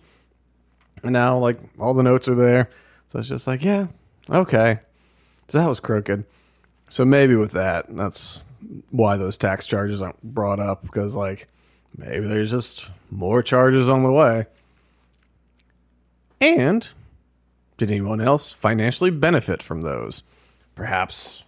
And 1.01 1.13
now, 1.13 1.37
like, 1.39 1.57
all 1.79 1.93
the 1.93 2.03
notes 2.03 2.27
are 2.27 2.35
there. 2.35 2.69
So 3.07 3.19
it's 3.19 3.29
just 3.29 3.47
like, 3.47 3.63
yeah, 3.63 3.87
okay. 4.29 4.79
So 5.47 5.57
that 5.57 5.67
was 5.67 5.79
crooked. 5.79 6.25
So 6.89 7.05
maybe 7.05 7.35
with 7.35 7.53
that, 7.53 7.85
that's 7.89 8.45
why 8.91 9.17
those 9.17 9.37
tax 9.37 9.65
charges 9.65 10.01
aren't 10.01 10.21
brought 10.23 10.59
up 10.59 10.83
because 10.83 11.15
like 11.15 11.47
maybe 11.97 12.27
there's 12.27 12.51
just 12.51 12.89
more 13.11 13.41
charges 13.43 13.89
on 13.89 14.03
the 14.03 14.11
way. 14.11 14.45
And 16.39 16.87
did 17.77 17.91
anyone 17.91 18.21
else 18.21 18.53
financially 18.53 19.11
benefit 19.11 19.61
from 19.63 19.81
those? 19.81 20.23
Perhaps 20.75 21.43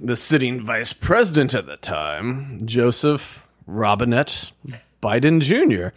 the 0.00 0.16
sitting 0.16 0.64
vice 0.64 0.92
president 0.92 1.54
at 1.54 1.66
the 1.66 1.76
time, 1.76 2.66
Joseph 2.66 3.48
Robinette 3.66 4.52
Biden 5.02 5.40
Jr. 5.40 5.94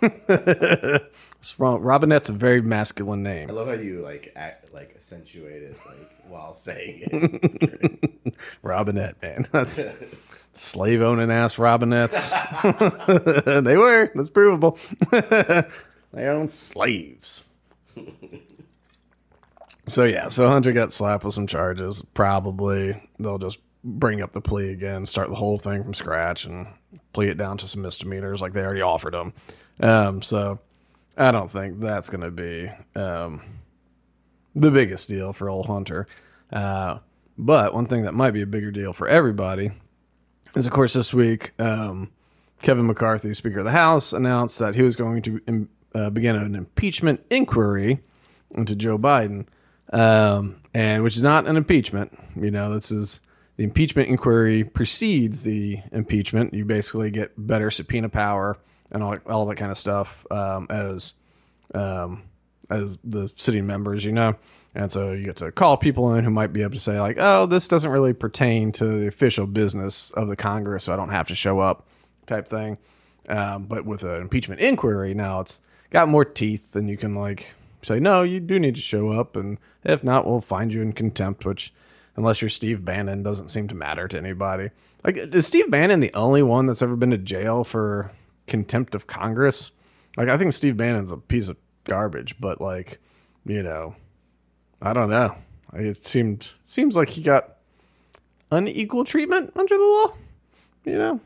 Robinette's 1.58 2.28
a 2.28 2.32
very 2.32 2.60
masculine 2.60 3.22
name. 3.22 3.50
I 3.50 3.52
love 3.52 3.68
how 3.68 3.74
you 3.74 4.00
like 4.02 4.32
act, 4.36 4.72
like 4.74 4.90
accentuate 4.94 5.62
it 5.62 5.76
like 5.86 5.96
while 6.28 6.52
saying 6.52 7.02
it. 7.06 8.34
Robinette, 8.62 9.20
man. 9.22 9.46
That's 9.52 9.84
slave 10.54 11.02
owning 11.02 11.30
ass 11.30 11.56
Robinettes. 11.56 12.30
they 13.64 13.76
were. 13.76 14.10
That's 14.14 14.30
provable. 14.30 14.78
they 15.10 16.26
own 16.26 16.48
slaves. 16.48 17.44
So 19.86 20.04
yeah, 20.04 20.28
so 20.28 20.48
Hunter 20.48 20.72
got 20.72 20.92
slapped 20.92 21.24
with 21.24 21.34
some 21.34 21.46
charges. 21.46 22.02
Probably 22.14 23.00
they'll 23.18 23.38
just 23.38 23.58
bring 23.82 24.22
up 24.22 24.32
the 24.32 24.40
plea 24.40 24.70
again, 24.70 25.04
start 25.06 25.28
the 25.28 25.34
whole 25.34 25.58
thing 25.58 25.82
from 25.82 25.94
scratch, 25.94 26.44
and 26.44 26.66
plea 27.12 27.28
it 27.28 27.38
down 27.38 27.58
to 27.58 27.68
some 27.68 27.82
misdemeanors 27.82 28.40
like 28.40 28.52
they 28.52 28.62
already 28.62 28.80
offered 28.80 29.14
him. 29.14 29.32
Um, 29.80 30.22
so 30.22 30.60
I 31.16 31.30
don't 31.30 31.50
think 31.50 31.80
that's 31.80 32.10
going 32.10 32.22
to 32.22 32.30
be 32.30 32.70
um, 32.98 33.42
the 34.54 34.70
biggest 34.70 35.08
deal 35.08 35.32
for 35.32 35.50
old 35.50 35.66
Hunter. 35.66 36.06
Uh, 36.52 36.98
but 37.36 37.74
one 37.74 37.86
thing 37.86 38.02
that 38.02 38.14
might 38.14 38.30
be 38.30 38.42
a 38.42 38.46
bigger 38.46 38.70
deal 38.70 38.92
for 38.92 39.08
everybody 39.08 39.72
is, 40.54 40.66
of 40.66 40.72
course, 40.72 40.92
this 40.92 41.12
week, 41.12 41.52
um, 41.58 42.12
Kevin 42.62 42.86
McCarthy, 42.86 43.34
Speaker 43.34 43.58
of 43.58 43.64
the 43.64 43.72
House, 43.72 44.12
announced 44.12 44.58
that 44.60 44.74
he 44.74 44.82
was 44.82 44.96
going 44.96 45.22
to 45.22 45.40
um, 45.48 45.68
uh, 45.94 46.10
begin 46.10 46.36
an 46.36 46.54
impeachment 46.54 47.24
inquiry 47.30 48.00
into 48.50 48.74
Joe 48.74 48.98
Biden, 48.98 49.46
um, 49.94 50.60
and 50.74 51.02
which 51.02 51.16
is 51.16 51.22
not 51.22 51.46
an 51.46 51.56
impeachment. 51.56 52.18
You 52.36 52.50
know, 52.50 52.74
this 52.74 52.90
is 52.90 53.20
the 53.56 53.64
impeachment 53.64 54.08
inquiry 54.08 54.64
precedes 54.64 55.44
the 55.44 55.78
impeachment. 55.92 56.52
You 56.52 56.64
basically 56.64 57.10
get 57.10 57.32
better 57.38 57.70
subpoena 57.70 58.08
power 58.08 58.58
and 58.90 59.02
all, 59.02 59.16
all 59.26 59.46
that 59.46 59.56
kind 59.56 59.70
of 59.70 59.78
stuff 59.78 60.26
um, 60.30 60.66
as 60.68 61.14
um, 61.74 62.24
as 62.70 62.98
the 63.04 63.30
sitting 63.36 63.66
members, 63.66 64.04
you 64.04 64.12
know. 64.12 64.34
And 64.74 64.90
so 64.90 65.12
you 65.12 65.24
get 65.24 65.36
to 65.36 65.52
call 65.52 65.76
people 65.76 66.14
in 66.14 66.24
who 66.24 66.30
might 66.30 66.52
be 66.52 66.62
able 66.62 66.72
to 66.72 66.80
say, 66.80 67.00
like, 67.00 67.16
oh, 67.20 67.46
this 67.46 67.68
doesn't 67.68 67.90
really 67.90 68.12
pertain 68.12 68.72
to 68.72 68.84
the 68.84 69.06
official 69.06 69.46
business 69.46 70.10
of 70.10 70.26
the 70.26 70.34
Congress, 70.34 70.84
so 70.84 70.92
I 70.92 70.96
don't 70.96 71.10
have 71.10 71.28
to 71.28 71.34
show 71.36 71.60
up, 71.60 71.86
type 72.26 72.48
thing. 72.48 72.78
Um, 73.28 73.64
but 73.64 73.84
with 73.84 74.02
an 74.02 74.20
impeachment 74.20 74.60
inquiry, 74.60 75.14
now 75.14 75.40
it's 75.40 75.60
got 75.90 76.08
more 76.08 76.24
teeth, 76.24 76.74
and 76.74 76.90
you 76.90 76.96
can, 76.96 77.14
like, 77.14 77.54
say, 77.84 78.00
no, 78.00 78.22
you 78.22 78.40
do 78.40 78.58
need 78.58 78.74
to 78.74 78.80
show 78.80 79.10
up. 79.10 79.36
And 79.36 79.58
if 79.82 80.02
not, 80.04 80.26
we'll 80.26 80.40
find 80.40 80.72
you 80.72 80.82
in 80.82 80.92
contempt, 80.92 81.44
which, 81.44 81.72
unless 82.16 82.40
you're 82.40 82.48
Steve 82.48 82.84
Bannon, 82.84 83.22
doesn't 83.22 83.50
seem 83.50 83.68
to 83.68 83.74
matter 83.74 84.08
to 84.08 84.18
anybody. 84.18 84.70
Like, 85.02 85.16
is 85.16 85.46
Steve 85.46 85.70
Bannon 85.70 86.00
the 86.00 86.14
only 86.14 86.42
one 86.42 86.66
that's 86.66 86.82
ever 86.82 86.96
been 86.96 87.10
to 87.10 87.18
jail 87.18 87.64
for 87.64 88.12
contempt 88.46 88.94
of 88.94 89.06
Congress? 89.06 89.72
Like, 90.16 90.28
I 90.28 90.38
think 90.38 90.52
Steve 90.54 90.76
Bannon's 90.76 91.12
a 91.12 91.16
piece 91.16 91.48
of 91.48 91.56
garbage, 91.84 92.40
but, 92.40 92.60
like, 92.60 93.00
you 93.44 93.62
know 93.62 93.96
I 94.84 94.92
don't 94.92 95.08
know. 95.08 95.36
It 95.72 96.04
seemed 96.04 96.52
seems 96.64 96.94
like 96.94 97.08
he 97.08 97.22
got 97.22 97.56
unequal 98.50 99.04
treatment 99.04 99.52
under 99.56 99.76
the 99.76 99.82
law. 99.82 100.14
You 100.84 100.98
know. 100.98 101.20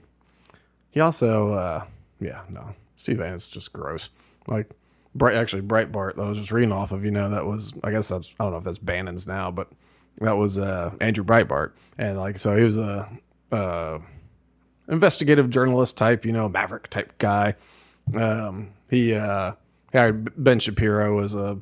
He 0.91 1.01
also, 1.01 1.53
uh, 1.55 1.85
yeah, 2.21 2.43
no, 2.49 2.75
Steve 2.97 3.19
Bannon's 3.19 3.51
just 3.51 3.73
gross. 3.73 4.11
Like, 4.47 4.71
bright 5.19 5.37
actually 5.37 5.63
Breitbart. 5.63 6.17
That 6.17 6.23
I 6.23 6.29
was 6.29 6.39
just 6.39 6.53
reading 6.53 6.73
off 6.73 6.93
of. 6.93 7.05
You 7.05 7.11
know, 7.11 7.31
that 7.31 7.45
was 7.45 7.75
I 7.85 7.91
guess 7.91 8.09
that's 8.09 8.33
I 8.39 8.45
don't 8.45 8.53
know 8.53 8.59
if 8.59 8.65
that's 8.65 8.79
Bannon's 8.79 9.27
now, 9.27 9.51
but 9.51 9.69
that 10.21 10.37
was 10.37 10.59
uh, 10.59 10.93
Andrew 11.01 11.25
Breitbart, 11.25 11.73
and 11.99 12.19
like 12.19 12.39
so 12.39 12.57
he 12.57 12.65
was 12.65 12.77
a 12.77 13.09
uh, 13.53 13.99
investigative 14.89 15.51
journalist 15.51 15.97
type, 15.97 16.25
you 16.25 16.33
know, 16.33 16.49
maverick 16.49 16.89
type 16.89 17.17
guy, 17.19 17.55
Um, 18.15 18.71
he 18.91 19.15
uh, 19.15 19.53
hired 19.93 20.33
Ben 20.43 20.59
Shapiro 20.59 21.23
as 21.23 21.35
a 21.35 21.59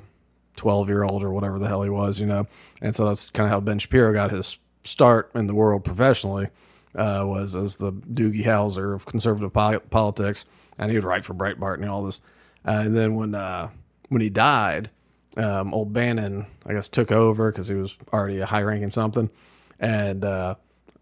12 0.56 0.88
year 0.88 1.02
old 1.02 1.22
or 1.22 1.30
whatever 1.32 1.58
the 1.58 1.68
hell 1.68 1.82
he 1.82 1.90
was, 1.90 2.20
you 2.20 2.26
know. 2.26 2.46
And 2.80 2.94
so 2.94 3.06
that's 3.06 3.30
kind 3.30 3.46
of 3.46 3.50
how 3.50 3.60
Ben 3.60 3.78
Shapiro 3.78 4.12
got 4.12 4.30
his 4.30 4.58
start 4.84 5.30
in 5.34 5.48
the 5.48 5.54
world 5.54 5.84
professionally, 5.84 6.48
uh, 6.94 7.24
was 7.26 7.54
as 7.54 7.76
the 7.76 7.92
Doogie 7.92 8.44
Howser 8.44 8.94
of 8.94 9.06
conservative 9.06 9.52
poli- 9.52 9.80
politics. 9.90 10.44
And 10.78 10.90
he 10.90 10.96
would 10.96 11.04
write 11.04 11.24
for 11.24 11.34
Breitbart 11.34 11.74
and 11.76 11.88
all 11.88 12.04
this. 12.04 12.20
Uh, 12.66 12.82
and 12.84 12.96
then 12.96 13.14
when 13.14 13.34
uh, 13.34 13.70
when 14.08 14.20
he 14.20 14.28
died, 14.28 14.90
um, 15.36 15.72
old 15.74 15.92
Bannon, 15.92 16.46
I 16.64 16.72
guess, 16.72 16.88
took 16.88 17.12
over 17.12 17.50
because 17.50 17.68
he 17.68 17.74
was 17.74 17.94
already 18.12 18.40
a 18.40 18.46
high 18.46 18.62
ranking 18.62 18.90
something. 18.90 19.30
And 19.78 20.24
uh, 20.24 20.56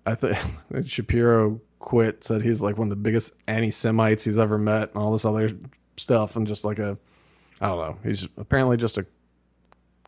I 0.04 0.14
think 0.14 0.38
Shapiro 0.86 1.60
quit, 1.78 2.24
said 2.24 2.42
he's 2.42 2.60
like 2.60 2.76
one 2.76 2.86
of 2.86 2.90
the 2.90 2.96
biggest 2.96 3.34
anti 3.46 3.70
Semites 3.70 4.24
he's 4.24 4.38
ever 4.38 4.58
met 4.58 4.90
and 4.90 4.96
all 4.96 5.12
this 5.12 5.24
other 5.24 5.52
stuff. 5.96 6.36
And 6.36 6.46
just 6.46 6.64
like 6.64 6.78
a, 6.78 6.98
I 7.60 7.66
don't 7.68 7.78
know, 7.78 7.98
he's 8.02 8.26
apparently 8.36 8.76
just 8.76 8.98
a 8.98 9.06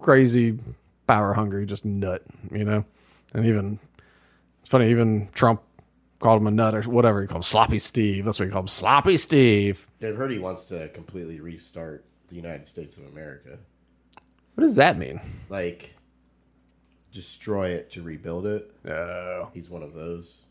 crazy, 0.00 0.58
power 1.06 1.34
hungry, 1.34 1.64
just 1.66 1.84
nut, 1.84 2.22
you 2.50 2.64
know? 2.64 2.84
And 3.32 3.46
even, 3.46 3.78
it's 4.60 4.70
funny, 4.70 4.90
even 4.90 5.28
Trump 5.32 5.62
called 6.18 6.40
him 6.40 6.46
a 6.46 6.50
nut 6.50 6.74
or 6.74 6.82
whatever 6.82 7.20
he 7.20 7.26
called 7.26 7.38
him, 7.38 7.42
Sloppy 7.42 7.78
Steve. 7.78 8.24
That's 8.24 8.38
what 8.38 8.46
he 8.46 8.52
called 8.52 8.64
him, 8.64 8.68
Sloppy 8.68 9.16
Steve. 9.16 9.86
I've 10.02 10.16
heard 10.16 10.30
he 10.30 10.38
wants 10.38 10.64
to 10.66 10.88
completely 10.88 11.40
restart 11.40 12.04
the 12.28 12.36
United 12.36 12.66
States 12.66 12.96
of 12.96 13.06
America. 13.06 13.58
What 14.54 14.62
does 14.62 14.76
that 14.76 14.96
mean? 14.96 15.20
Like, 15.48 15.94
destroy 17.12 17.68
it 17.68 17.90
to 17.90 18.02
rebuild 18.02 18.46
it. 18.46 18.70
Oh. 18.88 19.50
He's 19.52 19.68
one 19.70 19.82
of 19.82 19.92
those. 19.94 20.44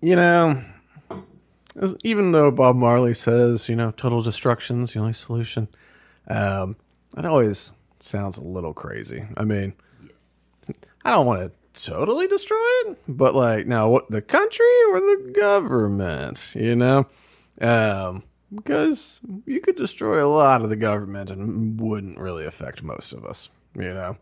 you 0.00 0.16
know, 0.16 0.62
even 2.02 2.32
though 2.32 2.50
Bob 2.50 2.76
Marley 2.76 3.14
says, 3.14 3.68
you 3.68 3.76
know, 3.76 3.90
total 3.90 4.22
destruction's 4.22 4.92
the 4.92 5.00
only 5.00 5.12
solution, 5.12 5.68
um, 6.28 6.76
it 7.16 7.24
always 7.24 7.72
sounds 8.00 8.38
a 8.38 8.42
little 8.44 8.72
crazy. 8.74 9.26
I 9.36 9.44
mean, 9.44 9.74
I 11.04 11.10
don't 11.10 11.26
want 11.26 11.42
to 11.42 11.52
totally 11.76 12.26
destroy 12.26 12.56
it, 12.86 12.98
but 13.06 13.34
like, 13.34 13.66
now 13.66 13.88
what 13.88 14.10
the 14.10 14.22
country 14.22 14.66
or 14.90 15.00
the 15.00 15.32
government, 15.38 16.54
you 16.56 16.74
know? 16.74 17.06
Um, 17.60 18.24
because 18.54 19.20
you 19.44 19.60
could 19.60 19.76
destroy 19.76 20.24
a 20.24 20.30
lot 20.30 20.62
of 20.62 20.70
the 20.70 20.76
government 20.76 21.30
and 21.30 21.80
wouldn't 21.80 22.18
really 22.18 22.46
affect 22.46 22.82
most 22.82 23.12
of 23.12 23.24
us, 23.24 23.50
you 23.74 23.92
know? 23.92 24.16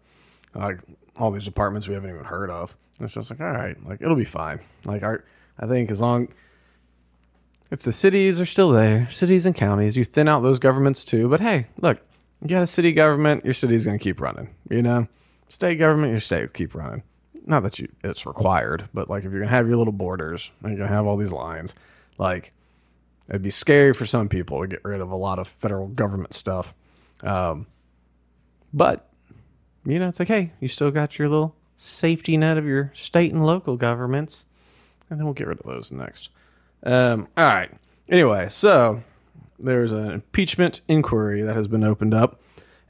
Like 0.54 0.80
all 1.16 1.30
these 1.30 1.44
departments 1.44 1.88
we 1.88 1.94
haven't 1.94 2.10
even 2.10 2.24
heard 2.24 2.50
of. 2.50 2.76
It's 3.00 3.14
just 3.14 3.30
like, 3.30 3.40
all 3.40 3.50
right, 3.50 3.76
like 3.86 4.00
it'll 4.00 4.16
be 4.16 4.24
fine. 4.24 4.60
Like 4.84 5.02
our, 5.02 5.24
I 5.58 5.66
think 5.66 5.90
as 5.90 6.00
long 6.00 6.28
if 7.70 7.82
the 7.82 7.92
cities 7.92 8.40
are 8.40 8.46
still 8.46 8.70
there, 8.70 9.10
cities 9.10 9.46
and 9.46 9.54
counties, 9.54 9.96
you 9.96 10.04
thin 10.04 10.28
out 10.28 10.42
those 10.42 10.58
governments 10.58 11.04
too. 11.04 11.28
But 11.28 11.40
hey, 11.40 11.66
look, 11.80 12.00
you 12.40 12.48
got 12.48 12.62
a 12.62 12.66
city 12.66 12.92
government, 12.92 13.44
your 13.44 13.54
city's 13.54 13.84
gonna 13.86 13.98
keep 13.98 14.20
running. 14.20 14.54
You 14.70 14.82
know, 14.82 15.08
state 15.48 15.76
government, 15.76 16.12
your 16.12 16.20
state 16.20 16.42
will 16.42 16.48
keep 16.48 16.74
running. 16.74 17.02
Not 17.46 17.62
that 17.62 17.78
you 17.78 17.88
it's 18.02 18.26
required, 18.26 18.88
but 18.94 19.10
like 19.10 19.24
if 19.24 19.30
you're 19.30 19.40
gonna 19.40 19.50
have 19.50 19.68
your 19.68 19.76
little 19.76 19.92
borders 19.92 20.50
and 20.62 20.70
you're 20.70 20.78
gonna 20.78 20.94
have 20.94 21.06
all 21.06 21.16
these 21.16 21.32
lines, 21.32 21.74
like 22.18 22.52
it'd 23.28 23.42
be 23.42 23.50
scary 23.50 23.92
for 23.92 24.06
some 24.06 24.28
people 24.28 24.60
to 24.60 24.66
get 24.66 24.84
rid 24.84 25.00
of 25.00 25.10
a 25.10 25.16
lot 25.16 25.38
of 25.38 25.48
federal 25.48 25.88
government 25.88 26.34
stuff. 26.34 26.74
Um, 27.22 27.66
but 28.72 29.10
you 29.84 29.98
know, 29.98 30.08
it's 30.08 30.18
like, 30.18 30.28
hey, 30.28 30.52
you 30.60 30.68
still 30.68 30.90
got 30.90 31.18
your 31.18 31.28
little 31.28 31.54
safety 31.76 32.36
net 32.36 32.56
of 32.56 32.64
your 32.64 32.90
state 32.94 33.32
and 33.32 33.44
local 33.44 33.76
governments, 33.76 34.46
and 35.10 35.18
then 35.18 35.26
we'll 35.26 35.34
get 35.34 35.46
rid 35.46 35.60
of 35.60 35.66
those 35.66 35.92
next. 35.92 36.30
Um, 36.82 37.28
all 37.36 37.44
right. 37.44 37.70
Anyway, 38.08 38.48
so 38.48 39.02
there's 39.58 39.92
an 39.92 40.10
impeachment 40.10 40.80
inquiry 40.88 41.42
that 41.42 41.56
has 41.56 41.68
been 41.68 41.84
opened 41.84 42.14
up, 42.14 42.40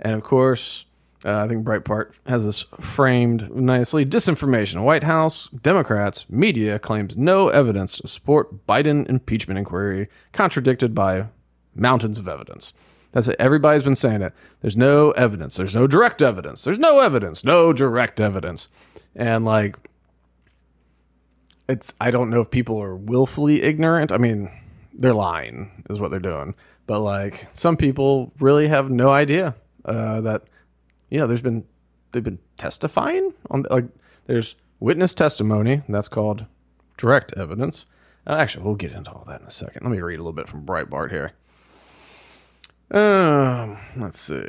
and 0.00 0.14
of 0.14 0.22
course, 0.22 0.86
uh, 1.24 1.44
I 1.44 1.48
think 1.48 1.64
Breitbart 1.64 2.12
has 2.26 2.44
this 2.44 2.62
framed 2.80 3.54
nicely. 3.54 4.04
Disinformation. 4.04 4.84
White 4.84 5.04
House 5.04 5.48
Democrats 5.48 6.26
media 6.28 6.78
claims 6.78 7.16
no 7.16 7.48
evidence 7.48 7.96
to 7.98 8.08
support 8.08 8.66
Biden 8.66 9.08
impeachment 9.08 9.58
inquiry, 9.58 10.08
contradicted 10.32 10.94
by 10.94 11.28
mountains 11.74 12.18
of 12.18 12.28
evidence. 12.28 12.74
That's 13.12 13.28
it. 13.28 13.36
Everybody's 13.38 13.84
been 13.84 13.96
saying 13.96 14.22
it. 14.22 14.34
There's 14.60 14.76
no 14.76 15.12
evidence. 15.12 15.56
There's 15.56 15.74
no 15.74 15.86
direct 15.86 16.20
evidence. 16.20 16.64
There's 16.64 16.78
no 16.78 17.00
evidence. 17.00 17.44
No 17.44 17.72
direct 17.72 18.20
evidence. 18.20 18.68
And 19.14 19.44
like, 19.44 19.76
it's, 21.68 21.94
I 22.00 22.10
don't 22.10 22.28
know 22.28 22.42
if 22.42 22.50
people 22.50 22.82
are 22.82 22.96
willfully 22.96 23.62
ignorant. 23.62 24.12
I 24.12 24.18
mean, 24.18 24.50
they're 24.92 25.14
lying, 25.14 25.84
is 25.88 26.00
what 26.00 26.10
they're 26.10 26.20
doing. 26.20 26.54
But 26.86 27.00
like, 27.00 27.46
some 27.54 27.76
people 27.76 28.32
really 28.40 28.68
have 28.68 28.90
no 28.90 29.10
idea 29.10 29.54
uh, 29.84 30.20
that, 30.22 30.42
you 31.14 31.20
know, 31.20 31.28
there's 31.28 31.40
been, 31.40 31.64
they've 32.10 32.24
been 32.24 32.40
testifying 32.56 33.32
on, 33.48 33.64
like, 33.70 33.84
there's 34.26 34.56
witness 34.80 35.14
testimony. 35.14 35.82
That's 35.88 36.08
called 36.08 36.46
direct 36.96 37.32
evidence. 37.36 37.86
Uh, 38.26 38.32
actually, 38.32 38.64
we'll 38.64 38.74
get 38.74 38.90
into 38.90 39.12
all 39.12 39.24
that 39.28 39.40
in 39.40 39.46
a 39.46 39.50
second. 39.52 39.84
Let 39.84 39.92
me 39.92 40.00
read 40.00 40.16
a 40.16 40.18
little 40.18 40.32
bit 40.32 40.48
from 40.48 40.66
Breitbart 40.66 41.10
here. 41.10 41.30
Um, 42.90 43.78
let's 43.96 44.18
see. 44.18 44.44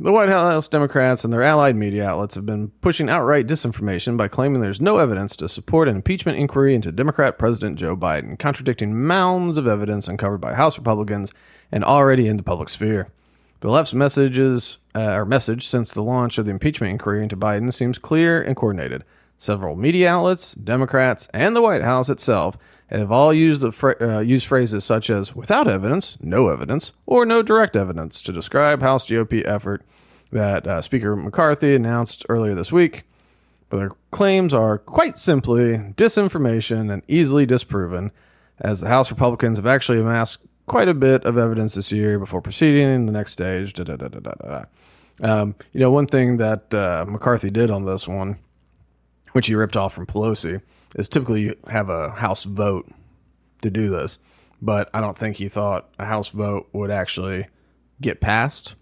The 0.00 0.10
White 0.10 0.28
House 0.30 0.68
Democrats 0.68 1.22
and 1.22 1.32
their 1.32 1.44
allied 1.44 1.76
media 1.76 2.08
outlets 2.08 2.34
have 2.34 2.44
been 2.44 2.70
pushing 2.80 3.08
outright 3.08 3.46
disinformation 3.46 4.16
by 4.16 4.26
claiming 4.26 4.62
there's 4.62 4.80
no 4.80 4.98
evidence 4.98 5.36
to 5.36 5.48
support 5.48 5.86
an 5.86 5.94
impeachment 5.94 6.38
inquiry 6.38 6.74
into 6.74 6.90
Democrat 6.90 7.38
President 7.38 7.78
Joe 7.78 7.96
Biden, 7.96 8.36
contradicting 8.36 9.00
mounds 9.00 9.56
of 9.58 9.68
evidence 9.68 10.08
uncovered 10.08 10.40
by 10.40 10.54
House 10.54 10.76
Republicans 10.76 11.32
and 11.70 11.84
already 11.84 12.26
in 12.26 12.36
the 12.36 12.42
public 12.42 12.68
sphere. 12.68 13.12
The 13.60 13.68
left's 13.68 13.92
messages, 13.92 14.78
uh, 14.94 15.12
or 15.12 15.26
message 15.26 15.68
since 15.68 15.92
the 15.92 16.02
launch 16.02 16.38
of 16.38 16.46
the 16.46 16.50
impeachment 16.50 16.92
inquiry 16.92 17.22
into 17.22 17.36
Biden 17.36 17.72
seems 17.72 17.98
clear 17.98 18.40
and 18.40 18.56
coordinated. 18.56 19.04
Several 19.36 19.76
media 19.76 20.10
outlets, 20.10 20.54
Democrats, 20.54 21.28
and 21.34 21.54
the 21.54 21.60
White 21.62 21.82
House 21.82 22.08
itself 22.08 22.56
have 22.88 23.12
all 23.12 23.32
used 23.32 23.60
the 23.60 23.70
fra- 23.70 23.96
uh, 24.00 24.20
used 24.20 24.46
phrases 24.46 24.84
such 24.84 25.10
as 25.10 25.36
"without 25.36 25.68
evidence," 25.68 26.16
"no 26.22 26.48
evidence," 26.48 26.92
or 27.04 27.26
"no 27.26 27.42
direct 27.42 27.76
evidence" 27.76 28.22
to 28.22 28.32
describe 28.32 28.80
House 28.80 29.06
GOP 29.06 29.44
effort 29.44 29.82
that 30.32 30.66
uh, 30.66 30.80
Speaker 30.80 31.14
McCarthy 31.14 31.74
announced 31.74 32.24
earlier 32.30 32.54
this 32.54 32.72
week. 32.72 33.04
But 33.68 33.76
their 33.76 33.92
claims 34.10 34.54
are 34.54 34.78
quite 34.78 35.18
simply 35.18 35.78
disinformation 35.96 36.90
and 36.90 37.02
easily 37.08 37.44
disproven, 37.44 38.10
as 38.58 38.80
the 38.80 38.88
House 38.88 39.10
Republicans 39.10 39.58
have 39.58 39.66
actually 39.66 40.00
amassed 40.00 40.38
quite 40.70 40.88
a 40.88 40.94
bit 40.94 41.24
of 41.24 41.36
evidence 41.36 41.74
this 41.74 41.90
year 41.90 42.16
before 42.16 42.40
proceeding 42.40 42.88
in 42.88 43.04
the 43.04 43.10
next 43.10 43.32
stage. 43.32 43.72
Da, 43.72 43.82
da, 43.82 43.96
da, 43.96 44.06
da, 44.06 44.20
da, 44.20 44.32
da. 44.34 44.64
Um, 45.20 45.56
you 45.72 45.80
know, 45.80 45.90
one 45.90 46.06
thing 46.06 46.36
that 46.36 46.72
uh, 46.72 47.04
McCarthy 47.08 47.50
did 47.50 47.72
on 47.72 47.86
this 47.86 48.06
one, 48.06 48.38
which 49.32 49.48
he 49.48 49.56
ripped 49.56 49.76
off 49.76 49.92
from 49.92 50.06
Pelosi, 50.06 50.62
is 50.94 51.08
typically 51.08 51.40
you 51.40 51.56
have 51.68 51.88
a 51.88 52.10
House 52.10 52.44
vote 52.44 52.88
to 53.62 53.70
do 53.70 53.90
this, 53.90 54.20
but 54.62 54.88
I 54.94 55.00
don't 55.00 55.18
think 55.18 55.38
he 55.38 55.48
thought 55.48 55.88
a 55.98 56.04
House 56.04 56.28
vote 56.28 56.68
would 56.72 56.92
actually 56.92 57.48
get 58.00 58.20
passed. 58.20 58.76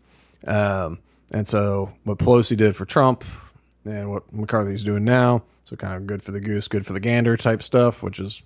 Um, 0.46 0.98
and 1.32 1.48
so 1.48 1.94
what 2.04 2.18
Pelosi 2.18 2.54
did 2.54 2.76
for 2.76 2.84
Trump 2.84 3.24
and 3.86 4.10
what 4.10 4.30
McCarthy's 4.30 4.84
doing 4.84 5.04
now, 5.04 5.42
so 5.64 5.74
kind 5.74 5.94
of 5.94 6.06
good 6.06 6.22
for 6.22 6.32
the 6.32 6.40
goose, 6.40 6.68
good 6.68 6.84
for 6.84 6.92
the 6.92 7.00
gander 7.00 7.38
type 7.38 7.62
stuff, 7.62 8.02
which 8.02 8.20
is 8.20 8.42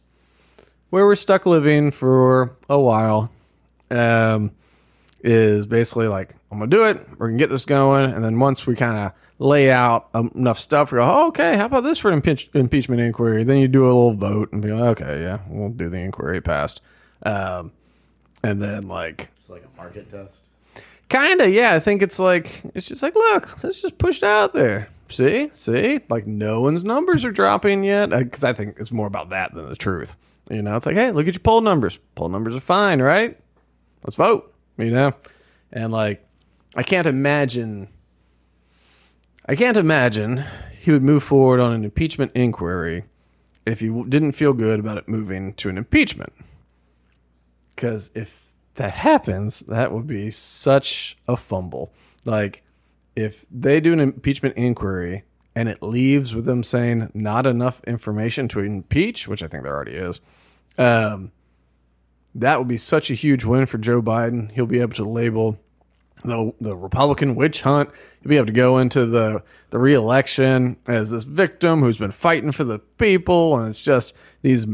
where 0.93 1.07
we're 1.07 1.15
stuck 1.15 1.47
living 1.47 1.91
for 1.91 2.55
a 2.69 2.79
while. 2.79 3.31
Um, 3.91 4.53
is 5.25 5.67
basically 5.67 6.07
like 6.09 6.35
I'm 6.51 6.59
gonna 6.59 6.71
do 6.71 6.85
it. 6.85 7.01
We're 7.17 7.29
gonna 7.29 7.39
get 7.39 7.49
this 7.49 7.65
going, 7.65 8.11
and 8.13 8.23
then 8.23 8.39
once 8.39 8.67
we 8.67 8.75
kind 8.77 8.99
of 8.99 9.13
lay 9.39 9.71
out 9.71 10.09
enough 10.15 10.59
stuff, 10.59 10.93
we 10.93 10.97
go, 10.97 11.03
oh, 11.11 11.29
okay, 11.29 11.57
how 11.57 11.65
about 11.67 11.81
this 11.83 11.99
for 11.99 12.09
an 12.09 12.15
impeach- 12.15 12.51
impeachment 12.53 13.01
inquiry? 13.01 13.43
Then 13.43 13.57
you 13.57 13.69
do 13.69 13.85
a 13.85 13.87
little 13.87 14.13
vote 14.15 14.53
and 14.53 14.61
be 14.61 14.71
like, 14.73 15.01
okay, 15.01 15.23
yeah, 15.23 15.39
we'll 15.49 15.71
do 15.71 15.89
the 15.89 15.99
inquiry 15.99 16.41
passed. 16.43 16.81
Um, 17.25 17.73
and 18.43 18.61
then 18.61 18.89
like 18.89 19.31
It's 19.41 19.51
like 19.51 19.65
a 19.65 19.77
market 19.81 20.11
test. 20.11 20.45
Kinda, 21.09 21.49
yeah. 21.49 21.73
I 21.75 21.81
think 21.81 22.03
it's 22.03 22.19
like 22.19 22.63
it's 22.75 22.87
just 22.87 23.03
like, 23.03 23.15
look, 23.15 23.63
let's 23.65 23.81
just 23.81 23.97
push 23.97 24.19
it 24.19 24.25
out 24.25 24.53
there. 24.53 24.89
See, 25.09 25.51
see, 25.53 26.01
like 26.11 26.27
no 26.27 26.61
one's 26.63 26.85
numbers 26.85 27.25
are 27.25 27.33
dropping 27.33 27.85
yet 27.85 28.11
because 28.11 28.45
I 28.45 28.53
think 28.53 28.77
it's 28.79 28.93
more 28.93 29.07
about 29.07 29.31
that 29.31 29.55
than 29.55 29.69
the 29.69 29.77
truth. 29.77 30.17
You 30.51 30.63
know, 30.63 30.77
it's 30.77 30.87
like, 30.87 30.97
hey, 30.97 31.13
look 31.13 31.27
at 31.27 31.35
your 31.35 31.41
poll 31.41 31.61
numbers. 31.61 31.99
Poll 32.15 32.29
numbers 32.29 32.55
are 32.55 32.61
fine, 32.61 33.01
right? 33.01 33.39
Let's 34.03 34.17
vote. 34.17 34.55
You 34.79 34.91
know, 34.91 35.13
and 35.73 35.93
like, 35.93 36.27
I 36.75 36.83
can't 36.83 37.07
imagine. 37.07 37.89
I 39.49 39.55
can't 39.55 39.77
imagine 39.77 40.45
he 40.79 40.91
would 40.91 41.03
move 41.03 41.23
forward 41.23 41.61
on 41.61 41.73
an 41.73 41.85
impeachment 41.85 42.33
inquiry 42.35 43.05
if 43.67 43.81
he 43.81 43.89
didn't 44.09 44.33
feel 44.33 44.53
good 44.53 44.81
about 44.81 44.99
it 44.99 45.09
moving 45.09 45.55
to 45.55 45.69
an 45.69 45.79
impeachment. 45.79 46.33
Because 47.75 48.11
if 48.15 48.55
that 48.75 48.93
happens, 48.93 49.61
that 49.61 49.93
would 49.93 50.07
be 50.07 50.31
such 50.31 51.17
a 51.29 51.37
fumble. 51.37 51.93
Like, 52.25 52.63
if 53.15 53.45
they 53.51 53.81
do 53.81 53.93
an 53.93 54.01
impeachment 54.01 54.57
inquiry 54.57 55.25
and 55.55 55.69
it 55.69 55.83
leaves 55.83 56.35
with 56.35 56.45
them 56.45 56.63
saying 56.63 57.11
not 57.15 57.47
enough 57.47 57.83
information 57.85 58.49
to 58.49 58.61
impeach, 58.61 59.29
which 59.29 59.43
I 59.43 59.47
think 59.47 59.65
there 59.65 59.75
already 59.75 59.97
is, 59.97 60.21
um, 60.79 61.33
that 62.35 62.59
would 62.59 62.69
be 62.69 62.79
such 62.79 63.11
a 63.11 63.15
huge 63.15 63.45
win 63.45 63.67
for 63.67 63.79
Joe 63.79 64.01
Biden. 64.01 64.51
He'll 64.53 64.67
be 64.67 64.81
able 64.81 64.95
to 64.95 65.05
label 65.05 65.59
the 66.25 66.53
the 66.61 66.77
Republican 66.77 67.35
witch 67.35 67.63
hunt. 67.63 67.91
He'll 68.23 68.31
be 68.31 68.37
able 68.37 68.47
to 68.47 68.53
go 68.53 68.79
into 68.79 69.07
the 69.07 69.43
the 69.71 69.79
reelection 69.79 70.77
as 70.87 71.11
this 71.11 71.25
victim 71.25 71.81
who's 71.81 71.99
been 71.99 72.13
fighting 72.13 72.53
for 72.53 72.65
the 72.65 72.79
people, 72.79 73.59
and 73.59 73.69
it's 73.69 73.83
just 73.83 74.15
these 74.41 74.67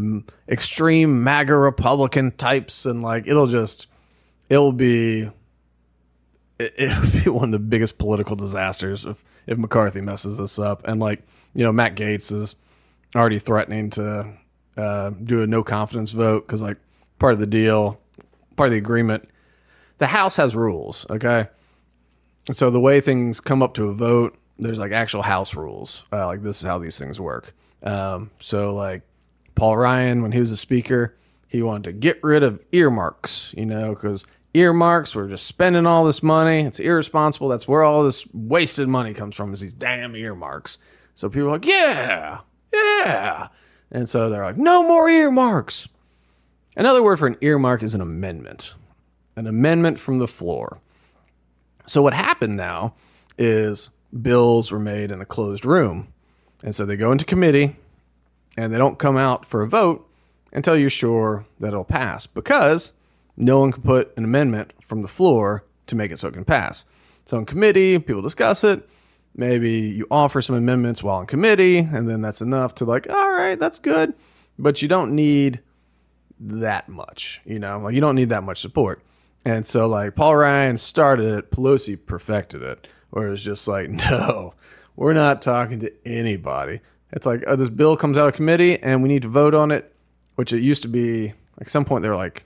extreme 0.49 1.25
MAGA 1.25 1.56
Republican 1.56 2.32
types, 2.32 2.87
and 2.87 3.02
like 3.02 3.26
it'll 3.26 3.47
just 3.47 3.88
it'll 4.49 4.73
be 4.73 5.30
it, 6.58 6.74
it'll 6.76 7.24
be 7.24 7.30
one 7.30 7.48
of 7.48 7.52
the 7.52 7.58
biggest 7.58 7.98
political 7.98 8.36
disasters 8.36 9.04
if 9.04 9.22
if 9.46 9.58
McCarthy 9.58 10.00
messes 10.00 10.38
this 10.38 10.58
up, 10.58 10.86
and 10.86 11.00
like 11.00 11.22
you 11.54 11.64
know 11.64 11.72
Matt 11.72 11.94
Gaetz 11.96 12.32
is 12.32 12.56
already 13.16 13.38
threatening 13.38 13.90
to 13.90 14.32
uh, 14.76 15.10
do 15.10 15.42
a 15.42 15.46
no 15.46 15.62
confidence 15.62 16.10
vote 16.12 16.46
because 16.46 16.62
like 16.62 16.76
part 17.18 17.32
of 17.32 17.40
the 17.40 17.46
deal, 17.46 18.00
part 18.56 18.68
of 18.68 18.72
the 18.72 18.78
agreement 18.78 19.28
the 19.98 20.06
House 20.06 20.36
has 20.36 20.56
rules, 20.56 21.06
okay? 21.10 21.48
So 22.50 22.70
the 22.70 22.80
way 22.80 23.00
things 23.00 23.40
come 23.40 23.62
up 23.62 23.74
to 23.74 23.88
a 23.88 23.94
vote, 23.94 24.38
there's 24.58 24.78
like 24.78 24.92
actual 24.92 25.22
House 25.22 25.54
rules. 25.54 26.04
Uh, 26.12 26.26
like 26.26 26.42
this 26.42 26.62
is 26.62 26.66
how 26.66 26.78
these 26.78 26.98
things 26.98 27.20
work. 27.20 27.52
Um, 27.82 28.30
so 28.40 28.74
like 28.74 29.02
Paul 29.54 29.76
Ryan, 29.76 30.22
when 30.22 30.32
he 30.32 30.40
was 30.40 30.50
a 30.50 30.56
speaker, 30.56 31.14
he 31.48 31.62
wanted 31.62 31.84
to 31.84 31.92
get 31.92 32.22
rid 32.22 32.42
of 32.42 32.60
earmarks, 32.72 33.54
you 33.56 33.66
know, 33.66 33.90
because 33.90 34.24
earmarks 34.58 35.14
we're 35.14 35.28
just 35.28 35.46
spending 35.46 35.86
all 35.86 36.04
this 36.04 36.22
money. 36.22 36.62
It's 36.62 36.80
irresponsible. 36.80 37.48
That's 37.48 37.68
where 37.68 37.82
all 37.82 38.04
this 38.04 38.26
wasted 38.32 38.88
money 38.88 39.14
comes 39.14 39.34
from 39.34 39.52
is 39.52 39.60
these 39.60 39.74
damn 39.74 40.14
earmarks. 40.16 40.78
So 41.14 41.28
people 41.28 41.48
are 41.48 41.52
like, 41.52 41.66
yeah, 41.66 42.40
yeah. 42.72 43.48
And 43.90 44.08
so 44.08 44.30
they're 44.30 44.44
like, 44.44 44.58
no 44.58 44.82
more 44.82 45.08
earmarks. 45.08 45.88
Another 46.76 47.02
word 47.02 47.18
for 47.18 47.26
an 47.26 47.36
earmark 47.40 47.82
is 47.82 47.94
an 47.94 48.00
amendment 48.00 48.74
an 49.38 49.46
amendment 49.46 50.00
from 50.00 50.18
the 50.18 50.26
floor. 50.26 50.80
So 51.86 52.02
what 52.02 52.12
happened 52.12 52.56
now 52.56 52.94
is 53.38 53.90
bills 54.20 54.72
were 54.72 54.80
made 54.80 55.12
in 55.12 55.20
a 55.20 55.24
closed 55.24 55.64
room. 55.64 56.12
And 56.64 56.74
so 56.74 56.84
they 56.84 56.96
go 56.96 57.12
into 57.12 57.24
committee 57.24 57.76
and 58.56 58.72
they 58.72 58.78
don't 58.78 58.98
come 58.98 59.16
out 59.16 59.46
for 59.46 59.62
a 59.62 59.68
vote 59.68 60.04
until 60.52 60.76
you're 60.76 60.90
sure 60.90 61.46
that 61.60 61.68
it'll 61.68 61.84
pass 61.84 62.26
because 62.26 62.94
no 63.38 63.61
one 63.61 63.73
can 63.73 63.83
put 63.83 64.12
an 64.16 64.25
amendment 64.25 64.73
from 64.83 65.02
the 65.02 65.09
floor 65.09 65.64
to 65.87 65.97
make 65.97 66.11
it 66.11 66.18
so 66.18 66.28
it 66.28 66.35
can 66.35 66.45
pass. 66.45 66.85
So 67.25 67.38
in 67.38 67.47
committee, 67.47 67.99
people 67.99 68.21
discuss 68.21 68.64
it. 68.64 68.88
Maybe 69.35 69.71
you 69.71 70.07
offer 70.11 70.42
some 70.42 70.57
amendments 70.57 71.02
while 71.02 71.21
in 71.21 71.26
committee, 71.26 71.78
and 71.78 72.09
then 72.09 72.21
that's 72.21 72.42
enough 72.42 72.75
to 72.76 72.85
like, 72.85 73.09
all 73.09 73.30
right, 73.30 73.59
that's 73.59 73.78
good. 73.78 74.14
But 74.59 74.83
you 74.83 74.88
don't 74.88 75.14
need 75.14 75.61
that 76.40 76.88
much, 76.88 77.40
you 77.45 77.59
know, 77.59 77.78
like 77.78 77.95
you 77.95 78.00
don't 78.00 78.16
need 78.16 78.30
that 78.30 78.42
much 78.42 78.61
support. 78.61 79.02
And 79.45 79.64
so, 79.64 79.87
like, 79.87 80.16
Paul 80.16 80.37
Ryan 80.37 80.76
started 80.76 81.38
it, 81.38 81.50
Pelosi 81.50 81.97
perfected 82.04 82.62
it, 82.62 82.88
where 83.11 83.33
it's 83.33 83.42
just 83.42 83.68
like, 83.68 83.88
no, 84.11 84.54
we're 84.97 85.14
not 85.14 85.42
talking 85.42 85.80
to 85.80 85.92
anybody. 86.04 86.80
It's 87.12 87.25
like, 87.25 87.45
oh, 87.47 87.57
this 87.57 87.71
bill 87.71 87.97
comes 87.97 88.18
out 88.18 88.26
of 88.26 88.35
committee 88.35 88.83
and 88.83 89.02
we 89.02 89.09
need 89.09 89.23
to 89.23 89.28
vote 89.28 89.54
on 89.54 89.71
it, 89.71 89.95
which 90.35 90.52
it 90.52 90.61
used 90.61 90.83
to 90.83 90.88
be, 90.88 91.33
like, 91.59 91.68
some 91.68 91.85
point 91.85 92.02
they 92.02 92.09
were 92.09 92.16
like, 92.16 92.45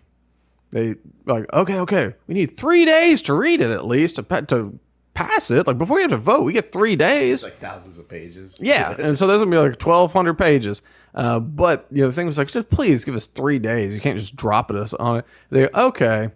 they, 0.73 0.97
like, 1.27 1.53
okay, 1.53 1.79
okay, 1.81 2.15
we 2.27 2.35
need 2.35 2.47
three 2.47 2.85
days 2.85 3.23
to 3.23 3.35
read 3.35 3.61
it 3.61 3.71
at 3.71 3.87
least 3.87 4.17
to, 4.17 4.23
to 4.23 4.79
pass 5.15 5.51
it. 5.51 5.67
Like, 5.67 5.79
before 5.79 5.99
you 5.99 6.03
have 6.03 6.11
to 6.11 6.17
vote, 6.17 6.43
we 6.43 6.55
get 6.55 6.73
three 6.73 6.97
days. 6.97 7.45
Like 7.45 7.59
thousands 7.59 7.99
of 7.99 8.09
pages. 8.09 8.59
Yeah, 8.61 8.97
and 8.99 9.17
so 9.17 9.27
there's 9.27 9.41
gonna 9.41 9.51
be 9.51 9.59
like 9.59 9.81
1,200 9.81 10.35
pages. 10.35 10.83
Uh, 11.15 11.41
but 11.41 11.87
you 11.91 12.03
know, 12.03 12.09
the 12.09 12.15
thing 12.15 12.27
was 12.27 12.39
like, 12.39 12.49
just 12.49 12.71
please 12.71 13.05
give 13.05 13.15
us 13.15 13.27
three 13.27 13.59
days. 13.59 13.95
You 13.95 14.01
can't 14.01 14.19
just 14.19 14.35
drop 14.35 14.71
it 14.71 14.77
us 14.77 14.95
on 14.95 15.19
it. 15.19 15.27
They 15.51 15.69
okay, 15.69 16.31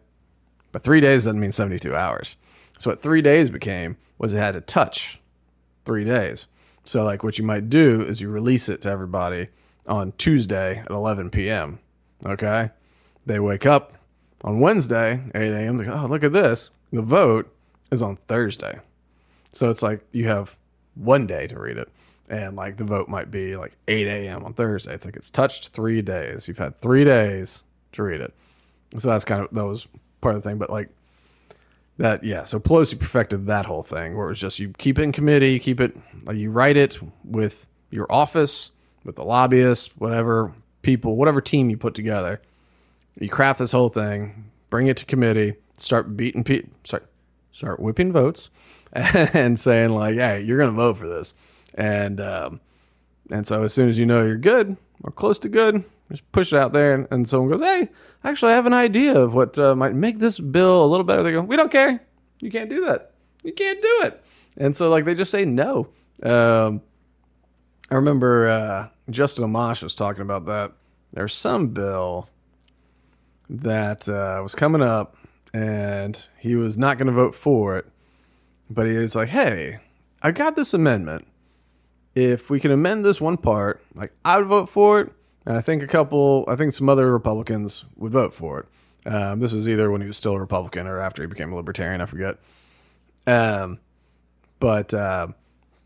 but 0.70 0.82
three 0.82 1.00
days 1.00 1.24
doesn't 1.24 1.40
mean 1.40 1.52
72 1.52 1.96
hours. 1.96 2.36
So 2.78 2.90
what 2.90 3.02
three 3.02 3.22
days 3.22 3.48
became 3.48 3.96
was 4.18 4.34
it 4.34 4.38
had 4.38 4.52
to 4.52 4.60
touch 4.60 5.20
three 5.86 6.04
days. 6.04 6.46
So 6.84 7.04
like 7.04 7.22
what 7.22 7.38
you 7.38 7.44
might 7.44 7.70
do 7.70 8.02
is 8.02 8.20
you 8.20 8.28
release 8.28 8.68
it 8.68 8.82
to 8.82 8.90
everybody 8.90 9.48
on 9.88 10.12
Tuesday 10.18 10.80
at 10.80 10.90
11 10.90 11.30
p.m. 11.30 11.78
Okay, 12.24 12.70
they 13.24 13.40
wake 13.40 13.64
up 13.64 13.95
on 14.46 14.60
Wednesday 14.60 15.22
8 15.34 15.52
a.m. 15.52 15.82
Go, 15.82 15.92
oh 15.92 16.06
look 16.06 16.24
at 16.24 16.32
this. 16.32 16.70
The 16.92 17.02
vote 17.02 17.52
is 17.90 18.00
on 18.00 18.16
Thursday. 18.16 18.78
So 19.52 19.68
it's 19.68 19.82
like 19.82 20.06
you 20.12 20.28
have 20.28 20.56
one 20.94 21.26
day 21.26 21.46
to 21.48 21.58
read 21.58 21.76
it. 21.76 21.88
And 22.28 22.56
like 22.56 22.76
the 22.76 22.84
vote 22.84 23.08
might 23.08 23.30
be 23.30 23.56
like 23.56 23.76
8 23.86 24.06
a.m. 24.06 24.44
on 24.44 24.54
Thursday. 24.54 24.94
It's 24.94 25.04
like 25.04 25.16
it's 25.16 25.30
touched 25.30 25.68
three 25.68 26.02
days. 26.02 26.48
You've 26.48 26.58
had 26.58 26.78
three 26.78 27.04
days 27.04 27.62
to 27.92 28.02
read 28.02 28.20
it. 28.20 28.32
So 28.98 29.08
that's 29.08 29.24
kind 29.24 29.42
of 29.42 29.50
that 29.50 29.64
was 29.64 29.86
part 30.20 30.36
of 30.36 30.42
the 30.42 30.48
thing, 30.48 30.58
but 30.58 30.70
like 30.70 30.88
that, 31.98 32.24
yeah. 32.24 32.42
So 32.42 32.58
Pelosi 32.60 32.98
perfected 32.98 33.46
that 33.46 33.66
whole 33.66 33.82
thing 33.82 34.16
where 34.16 34.26
it 34.26 34.30
was 34.30 34.38
just 34.38 34.58
you 34.58 34.72
keep 34.78 34.98
it 34.98 35.02
in 35.02 35.12
committee, 35.12 35.52
you 35.52 35.60
keep 35.60 35.80
it, 35.80 35.96
like 36.24 36.36
you 36.36 36.50
write 36.50 36.76
it 36.76 36.98
with 37.24 37.66
your 37.90 38.10
office, 38.10 38.72
with 39.04 39.16
the 39.16 39.24
lobbyists, 39.24 39.90
whatever 39.96 40.52
people, 40.82 41.16
whatever 41.16 41.40
team 41.40 41.70
you 41.70 41.76
put 41.76 41.94
together. 41.94 42.40
You 43.18 43.28
craft 43.28 43.58
this 43.58 43.72
whole 43.72 43.88
thing, 43.88 44.50
bring 44.70 44.88
it 44.88 44.96
to 44.98 45.04
committee, 45.04 45.54
start 45.76 46.16
beating 46.16 46.44
people, 46.44 46.70
start 46.84 47.08
start 47.52 47.80
whipping 47.80 48.12
votes, 48.12 48.50
and 48.92 49.58
saying 49.58 49.90
like, 49.90 50.16
"Hey, 50.16 50.42
you're 50.42 50.58
going 50.58 50.70
to 50.70 50.76
vote 50.76 50.98
for 50.98 51.08
this," 51.08 51.34
and 51.74 52.20
um, 52.20 52.60
and 53.30 53.46
so 53.46 53.62
as 53.62 53.72
soon 53.72 53.88
as 53.88 53.98
you 53.98 54.06
know 54.06 54.24
you're 54.24 54.36
good 54.36 54.76
or 55.02 55.10
close 55.10 55.38
to 55.40 55.48
good, 55.48 55.84
just 56.10 56.30
push 56.32 56.52
it 56.52 56.58
out 56.58 56.72
there, 56.72 56.94
and, 56.94 57.08
and 57.10 57.28
someone 57.28 57.50
goes, 57.50 57.66
"Hey, 57.66 57.88
actually, 58.22 58.52
I 58.52 58.56
have 58.56 58.66
an 58.66 58.74
idea 58.74 59.18
of 59.18 59.34
what 59.34 59.58
uh, 59.58 59.74
might 59.74 59.94
make 59.94 60.18
this 60.18 60.38
bill 60.38 60.84
a 60.84 60.86
little 60.86 61.04
better." 61.04 61.22
They 61.22 61.32
go, 61.32 61.40
"We 61.40 61.56
don't 61.56 61.72
care. 61.72 62.02
You 62.40 62.50
can't 62.50 62.68
do 62.68 62.84
that. 62.84 63.12
You 63.42 63.52
can't 63.52 63.80
do 63.80 64.00
it." 64.02 64.22
And 64.58 64.76
so, 64.76 64.90
like, 64.90 65.04
they 65.04 65.14
just 65.14 65.30
say 65.30 65.44
no. 65.44 65.88
Um, 66.22 66.82
I 67.90 67.94
remember 67.94 68.48
uh, 68.48 68.88
Justin 69.10 69.44
Amash 69.44 69.82
was 69.82 69.94
talking 69.94 70.22
about 70.22 70.46
that. 70.46 70.72
There's 71.12 71.34
some 71.34 71.68
bill 71.68 72.28
that 73.48 74.08
uh, 74.08 74.40
was 74.42 74.54
coming 74.54 74.82
up, 74.82 75.16
and 75.52 76.26
he 76.38 76.56
was 76.56 76.76
not 76.76 76.98
going 76.98 77.06
to 77.06 77.12
vote 77.12 77.34
for 77.34 77.76
it, 77.78 77.86
but 78.68 78.86
he 78.86 78.96
was 78.96 79.14
like, 79.14 79.28
"Hey, 79.28 79.78
I 80.22 80.32
got 80.32 80.56
this 80.56 80.74
amendment. 80.74 81.26
If 82.14 82.48
we 82.50 82.60
can 82.60 82.70
amend 82.70 83.04
this 83.04 83.20
one 83.20 83.36
part, 83.36 83.82
like 83.94 84.12
I 84.24 84.38
would 84.38 84.46
vote 84.46 84.68
for 84.68 85.00
it." 85.00 85.12
And 85.44 85.56
I 85.56 85.60
think 85.60 85.82
a 85.82 85.86
couple, 85.86 86.44
I 86.48 86.56
think 86.56 86.72
some 86.72 86.88
other 86.88 87.12
Republicans 87.12 87.84
would 87.96 88.12
vote 88.12 88.34
for 88.34 88.60
it. 88.60 89.12
Um, 89.12 89.38
this 89.38 89.52
was 89.52 89.68
either 89.68 89.90
when 89.92 90.00
he 90.00 90.08
was 90.08 90.16
still 90.16 90.34
a 90.34 90.40
Republican 90.40 90.88
or 90.88 90.98
after 90.98 91.22
he 91.22 91.28
became 91.28 91.52
a 91.52 91.56
Libertarian. 91.56 92.00
I 92.00 92.06
forget. 92.06 92.38
Um, 93.28 93.78
but 94.58 94.92
uh, 94.92 95.28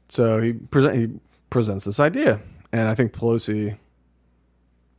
so 0.08 0.40
he 0.40 0.52
present 0.54 0.96
he 0.96 1.20
presents 1.50 1.84
this 1.84 2.00
idea, 2.00 2.40
and 2.72 2.88
I 2.88 2.94
think 2.94 3.12
Pelosi, 3.12 3.76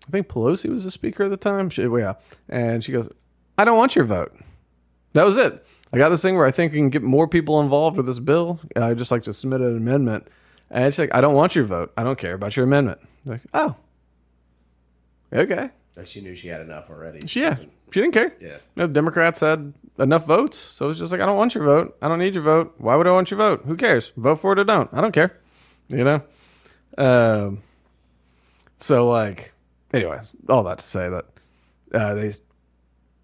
I 0.08 0.12
think 0.12 0.28
Pelosi 0.28 0.70
was 0.70 0.84
the 0.84 0.92
speaker 0.92 1.24
at 1.24 1.30
the 1.30 1.38
time. 1.38 1.70
She, 1.70 1.88
well, 1.88 2.02
yeah, 2.02 2.14
and 2.50 2.84
she 2.84 2.92
goes, 2.92 3.08
"I 3.58 3.66
don't 3.66 3.78
want 3.78 3.96
your 3.96 4.06
vote." 4.06 4.36
That 5.14 5.24
was 5.24 5.38
it. 5.38 5.66
I 5.94 5.98
got 5.98 6.10
this 6.10 6.22
thing 6.22 6.38
where 6.38 6.46
I 6.46 6.52
think 6.52 6.72
we 6.72 6.80
can 6.80 6.90
get 6.90 7.04
more 7.04 7.28
people 7.28 7.60
involved 7.62 7.98
with 7.98 8.06
this 8.06 8.20
bill. 8.20 8.60
I 8.76 8.94
just 8.94 9.12
like 9.12 9.24
to 9.24 9.34
submit 9.34 9.62
an 9.62 9.78
amendment, 9.78 10.28
and 10.70 10.94
she's 10.94 11.00
like, 11.00 11.14
"I 11.16 11.22
don't 11.22 11.36
want 11.36 11.56
your 11.56 11.66
vote. 11.66 11.94
I 11.98 12.04
don't 12.04 12.18
care 12.18 12.34
about 12.34 12.56
your 12.56 12.66
amendment." 12.66 13.00
I'm 13.26 13.32
like, 13.34 13.42
oh, 13.54 13.76
Okay. 15.34 15.70
Like 15.96 16.08
she 16.08 16.22
knew 16.22 16.36
she 16.36 16.48
had 16.48 16.62
enough 16.62 16.90
already. 16.90 17.26
She, 17.28 17.42
yeah. 17.42 17.56
She 17.56 17.70
didn't 17.92 18.14
care. 18.14 18.34
Yeah. 18.40 18.58
The 18.76 18.88
Democrats 18.88 19.42
had 19.42 19.74
enough 20.00 20.26
votes, 20.26 20.58
so 20.58 20.90
it's 20.90 21.00
just 21.00 21.12
like 21.12 21.22
I 21.22 21.26
don't 21.26 21.38
want 21.38 21.54
your 21.54 21.66
vote. 21.66 21.98
I 22.02 22.08
don't 22.08 22.20
need 22.20 22.34
your 22.34 22.44
vote. 22.44 22.76
Why 22.78 22.96
would 22.96 23.08
I 23.08 23.12
want 23.12 23.30
your 23.30 23.38
vote? 23.38 23.64
Who 23.66 23.76
cares? 23.76 24.12
Vote 24.16 24.40
for 24.40 24.54
it 24.54 24.60
or 24.60 24.64
don't. 24.64 24.90
I 24.94 25.02
don't 25.02 25.12
care. 25.12 25.38
You 25.90 26.04
know. 26.04 26.24
Um. 26.98 27.62
So 28.78 29.10
like, 29.10 29.51
anyways, 29.94 30.34
all 30.50 30.64
that 30.64 30.80
to 30.80 30.86
say 30.86 31.10
that 31.10 31.26
uh, 31.94 32.16
they 32.16 32.32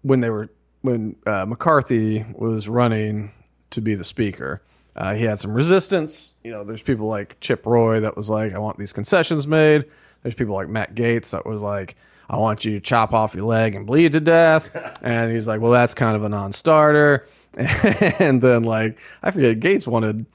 when 0.02 0.20
they 0.20 0.30
were 0.30 0.48
when 0.82 1.16
uh, 1.26 1.44
McCarthy 1.46 2.24
was 2.34 2.68
running 2.68 3.32
to 3.70 3.80
be 3.80 3.94
the 3.94 4.04
speaker, 4.04 4.62
uh, 4.96 5.14
he 5.14 5.24
had 5.24 5.40
some 5.40 5.52
resistance. 5.52 6.34
You 6.42 6.50
know, 6.50 6.64
there's 6.64 6.82
people 6.82 7.06
like 7.06 7.38
Chip 7.40 7.66
Roy 7.66 8.00
that 8.00 8.16
was 8.16 8.28
like, 8.30 8.52
I 8.52 8.58
want 8.58 8.78
these 8.78 8.92
concessions 8.92 9.46
made. 9.46 9.84
There's 10.22 10.34
people 10.34 10.54
like 10.54 10.68
Matt 10.68 10.94
Gaetz 10.94 11.30
that 11.30 11.46
was 11.46 11.60
like, 11.60 11.96
I 12.28 12.36
want 12.36 12.64
you 12.64 12.72
to 12.72 12.80
chop 12.80 13.14
off 13.14 13.34
your 13.34 13.44
leg 13.44 13.74
and 13.74 13.86
bleed 13.86 14.12
to 14.12 14.20
death. 14.20 14.98
and 15.02 15.32
he's 15.32 15.46
like, 15.46 15.60
well, 15.60 15.72
that's 15.72 15.94
kind 15.94 16.16
of 16.16 16.24
a 16.24 16.28
non-starter. 16.28 17.26
and 17.56 18.42
then 18.42 18.64
like, 18.64 18.98
I 19.22 19.30
forget, 19.30 19.60
Gaetz 19.60 19.86
wanted, 19.86 20.26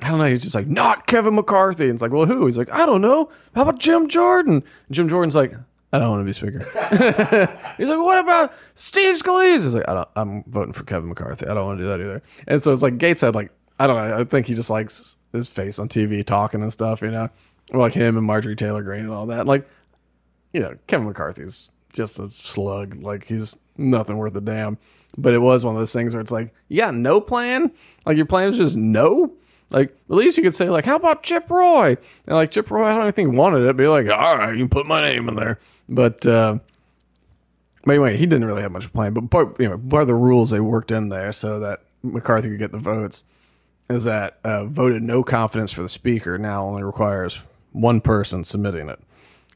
I 0.00 0.08
don't 0.08 0.18
know, 0.18 0.26
he's 0.26 0.42
just 0.42 0.54
like, 0.54 0.66
not 0.66 1.06
Kevin 1.06 1.34
McCarthy. 1.34 1.84
And 1.84 1.94
it's 1.94 2.02
like, 2.02 2.12
well, 2.12 2.26
who? 2.26 2.46
He's 2.46 2.58
like, 2.58 2.70
I 2.70 2.86
don't 2.86 3.00
know. 3.00 3.30
How 3.54 3.62
about 3.62 3.78
Jim 3.78 4.08
Jordan? 4.08 4.54
And 4.54 4.64
Jim 4.90 5.08
Jordan's 5.08 5.36
like, 5.36 5.54
I 5.96 5.98
don't 5.98 6.10
want 6.10 6.20
to 6.20 6.24
be 6.26 6.32
speaker. 6.34 6.58
He's 7.78 7.88
like, 7.88 7.98
what 7.98 8.18
about 8.18 8.52
Steve 8.74 9.16
Scalise? 9.16 9.62
He's 9.62 9.74
like, 9.74 9.88
I 9.88 9.94
don't, 9.94 10.08
I'm 10.14 10.44
voting 10.44 10.74
for 10.74 10.84
Kevin 10.84 11.08
McCarthy. 11.08 11.46
I 11.46 11.54
don't 11.54 11.64
want 11.64 11.78
to 11.78 11.84
do 11.84 11.88
that 11.88 12.00
either. 12.02 12.22
And 12.46 12.62
so 12.62 12.70
it's 12.70 12.82
like 12.82 12.98
Gaetz 12.98 13.22
had 13.22 13.34
like, 13.34 13.50
I 13.78 13.86
don't 13.86 13.96
know. 13.96 14.18
I 14.18 14.24
think 14.24 14.46
he 14.46 14.54
just 14.54 14.68
likes 14.68 15.16
his 15.32 15.48
face 15.48 15.78
on 15.78 15.88
TV 15.88 16.22
talking 16.22 16.60
and 16.62 16.70
stuff, 16.70 17.00
you 17.00 17.10
know, 17.10 17.30
like 17.72 17.94
him 17.94 18.18
and 18.18 18.26
Marjorie 18.26 18.56
Taylor 18.56 18.82
Greene 18.82 19.04
and 19.04 19.10
all 19.10 19.24
that. 19.26 19.46
Like, 19.46 19.66
you 20.52 20.60
know, 20.60 20.76
Kevin 20.86 21.06
McCarthy's 21.06 21.70
just 21.94 22.18
a 22.18 22.28
slug. 22.28 23.02
Like 23.02 23.24
he's 23.24 23.56
nothing 23.78 24.18
worth 24.18 24.36
a 24.36 24.42
damn. 24.42 24.76
But 25.16 25.32
it 25.32 25.38
was 25.38 25.64
one 25.64 25.74
of 25.76 25.80
those 25.80 25.94
things 25.94 26.12
where 26.14 26.20
it's 26.20 26.30
like, 26.30 26.52
you 26.68 26.76
got 26.76 26.94
no 26.94 27.22
plan? 27.22 27.72
Like 28.04 28.18
your 28.18 28.26
plan 28.26 28.48
is 28.48 28.58
just 28.58 28.76
no? 28.76 29.32
Like 29.70 29.90
at 29.90 30.16
least 30.16 30.36
you 30.36 30.42
could 30.42 30.54
say 30.54 30.70
like, 30.70 30.84
how 30.84 30.96
about 30.96 31.22
Chip 31.22 31.50
Roy? 31.50 31.96
And 32.26 32.36
like 32.36 32.50
Chip 32.50 32.70
Roy, 32.70 32.84
I 32.84 32.94
don't 32.94 33.14
think 33.14 33.34
wanted 33.34 33.66
it. 33.66 33.76
Be 33.76 33.88
like, 33.88 34.08
all 34.08 34.38
right, 34.38 34.52
you 34.54 34.60
can 34.60 34.68
put 34.68 34.86
my 34.86 35.02
name 35.02 35.28
in 35.28 35.34
there. 35.34 35.58
But 35.88 36.24
uh, 36.26 36.58
but 37.84 37.92
anyway, 37.92 38.16
he 38.16 38.26
didn't 38.26 38.44
really 38.44 38.62
have 38.62 38.72
much 38.72 38.84
of 38.84 38.90
a 38.90 38.92
plan. 38.92 39.12
But 39.12 39.30
part 39.30 39.60
you 39.60 39.68
know 39.68 39.78
part 39.78 40.02
of 40.02 40.08
the 40.08 40.14
rules 40.14 40.50
they 40.50 40.60
worked 40.60 40.90
in 40.90 41.08
there 41.08 41.32
so 41.32 41.60
that 41.60 41.80
McCarthy 42.02 42.48
could 42.48 42.58
get 42.58 42.72
the 42.72 42.78
votes 42.78 43.24
is 43.88 44.04
that 44.04 44.38
uh, 44.44 44.64
voted 44.66 45.02
no 45.02 45.22
confidence 45.22 45.72
for 45.72 45.82
the 45.82 45.88
speaker 45.88 46.38
now 46.38 46.64
only 46.64 46.82
requires 46.82 47.42
one 47.72 48.00
person 48.00 48.42
submitting 48.42 48.88
it. 48.88 48.98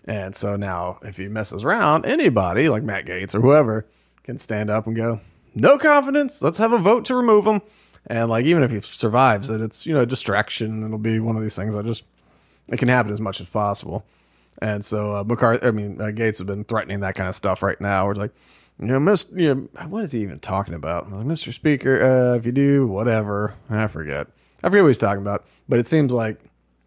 And 0.04 0.34
so 0.34 0.56
now, 0.56 0.98
if 1.02 1.16
he 1.16 1.28
messes 1.28 1.64
around, 1.64 2.04
anybody 2.04 2.68
like 2.68 2.82
Matt 2.82 3.06
Gaetz 3.06 3.34
or 3.34 3.40
whoever 3.40 3.86
can 4.22 4.38
stand 4.38 4.70
up 4.70 4.86
and 4.86 4.96
go, 4.96 5.20
"No 5.54 5.78
confidence. 5.78 6.42
Let's 6.42 6.58
have 6.58 6.72
a 6.72 6.78
vote 6.78 7.04
to 7.06 7.14
remove 7.14 7.46
him." 7.46 7.62
And 8.06 8.30
like, 8.30 8.44
even 8.44 8.62
if 8.62 8.70
he 8.70 8.80
survives 8.80 9.50
it, 9.50 9.60
it's 9.60 9.86
you 9.86 9.94
know 9.94 10.00
a 10.00 10.06
distraction. 10.06 10.82
It'll 10.84 10.98
be 10.98 11.20
one 11.20 11.36
of 11.36 11.42
these 11.42 11.56
things 11.56 11.74
I 11.74 11.82
just 11.82 12.04
it 12.68 12.78
can 12.78 12.88
happen 12.88 13.12
as 13.12 13.20
much 13.20 13.40
as 13.40 13.48
possible. 13.48 14.04
And 14.62 14.84
so 14.84 15.16
uh, 15.16 15.24
McCarthy, 15.24 15.66
I 15.66 15.70
mean 15.70 16.00
uh, 16.00 16.06
Gaetz 16.06 16.38
has 16.38 16.42
been 16.42 16.64
threatening 16.64 17.00
that 17.00 17.14
kind 17.14 17.28
of 17.28 17.34
stuff 17.34 17.62
right 17.62 17.80
now. 17.80 18.06
We're 18.06 18.14
like, 18.14 18.32
you 18.78 18.86
know, 18.86 18.98
Mr. 18.98 19.38
You 19.38 19.54
know, 19.54 19.86
what 19.88 20.04
is 20.04 20.12
he 20.12 20.20
even 20.22 20.40
talking 20.40 20.74
about? 20.74 21.10
Like, 21.10 21.26
Mr. 21.26 21.52
Speaker, 21.52 22.02
uh, 22.02 22.36
if 22.36 22.46
you 22.46 22.52
do 22.52 22.86
whatever, 22.86 23.54
I 23.68 23.86
forget. 23.86 24.28
I 24.62 24.68
forget 24.68 24.82
what 24.82 24.88
he's 24.88 24.98
talking 24.98 25.22
about. 25.22 25.44
But 25.68 25.78
it 25.78 25.86
seems 25.86 26.12
like 26.12 26.38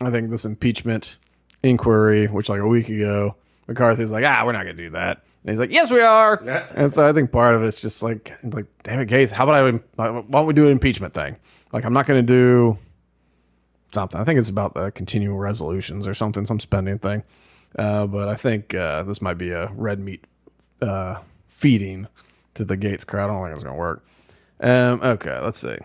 I 0.02 0.10
think 0.10 0.30
this 0.30 0.46
impeachment 0.46 1.18
inquiry, 1.62 2.28
which 2.28 2.50
like 2.50 2.60
a 2.60 2.68
week 2.68 2.90
ago, 2.90 3.36
McCarthy's 3.68 4.12
like, 4.12 4.26
ah, 4.26 4.44
we're 4.46 4.52
not 4.52 4.66
gonna 4.66 4.74
do 4.74 4.90
that. 4.92 5.24
And 5.44 5.52
he's 5.52 5.60
like, 5.60 5.74
yes, 5.74 5.92
we 5.92 6.02
are. 6.02 6.42
and 6.76 6.94
so 6.94 7.08
I 7.08 7.12
think 7.12 7.32
part 7.32 7.56
of 7.56 7.64
it's 7.64 7.82
just 7.82 8.02
like, 8.02 8.32
like, 8.44 8.66
damn 8.84 9.00
it, 9.00 9.10
Gaetz, 9.10 9.32
how 9.32 9.44
about 9.44 9.56
I? 9.56 9.80
Why 9.96 10.22
don't 10.22 10.46
we 10.46 10.54
do 10.54 10.66
an 10.66 10.72
impeachment 10.72 11.14
thing? 11.14 11.36
Like, 11.74 11.84
I'm 11.84 11.94
not 11.94 12.06
gonna 12.06 12.24
do 12.24 12.78
something. 13.94 14.20
I 14.20 14.24
think 14.24 14.40
it's 14.40 14.50
about 14.50 14.74
the 14.74 14.92
continual 14.92 15.38
resolutions 15.38 16.08
or 16.08 16.14
something, 16.14 16.46
some 16.46 16.60
spending 16.60 17.00
thing. 17.00 17.24
Uh, 17.78 18.08
but 18.08 18.30
I 18.30 18.36
think 18.36 18.74
uh, 18.74 19.04
this 19.04 19.22
might 19.22 19.38
be 19.38 19.52
a 19.52 19.68
red 19.74 20.00
meat 20.00 20.26
uh, 20.82 21.20
feeding 21.48 22.08
to 22.54 22.66
the 22.66 22.78
Gaetz 22.78 23.06
crowd. 23.06 23.30
I 23.30 23.34
don't 23.34 23.44
think 23.44 23.56
it's 23.56 23.64
going 23.64 23.76
to 23.76 23.80
work. 23.80 24.06
Um, 24.60 25.02
okay, 25.02 25.40
let's 25.40 25.60
see. 25.60 25.78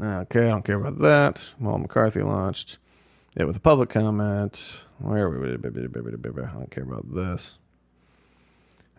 Okay, 0.00 0.46
I 0.46 0.50
don't 0.50 0.64
care 0.64 0.76
about 0.76 0.98
that. 0.98 1.54
Well, 1.58 1.78
McCarthy 1.78 2.22
launched 2.22 2.78
it 3.36 3.46
with 3.46 3.56
a 3.56 3.60
public 3.60 3.90
comment. 3.90 4.86
Where 4.98 5.26
are 5.26 5.40
we? 5.40 5.52
I 5.52 5.56
don't 5.56 6.70
care 6.70 6.84
about 6.84 7.14
this. 7.14 7.56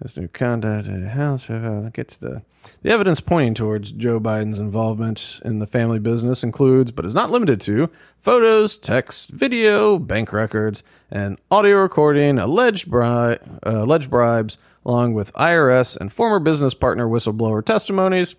This 0.01 0.17
new 0.17 0.27
conduct 0.27 0.87
in 0.87 1.03
the 1.03 1.09
House. 1.09 1.45
Get 1.45 2.07
to 2.09 2.19
the 2.19 2.41
the 2.81 2.89
evidence 2.89 3.19
pointing 3.19 3.53
towards 3.53 3.91
Joe 3.91 4.19
Biden's 4.19 4.57
involvement 4.57 5.39
in 5.45 5.59
the 5.59 5.67
family 5.67 5.99
business 5.99 6.43
includes, 6.43 6.91
but 6.91 7.05
is 7.05 7.13
not 7.13 7.29
limited 7.29 7.61
to, 7.61 7.89
photos, 8.19 8.79
text, 8.79 9.29
video, 9.29 9.99
bank 9.99 10.33
records, 10.33 10.83
and 11.11 11.37
audio 11.51 11.77
recording, 11.77 12.39
alleged 12.39 12.89
bri- 12.89 13.05
uh, 13.05 13.37
alleged 13.63 14.09
bribes, 14.09 14.57
along 14.85 15.13
with 15.13 15.33
IRS 15.33 15.95
and 15.97 16.11
former 16.11 16.39
business 16.39 16.73
partner 16.73 17.07
whistleblower 17.07 17.63
testimonies. 17.63 18.35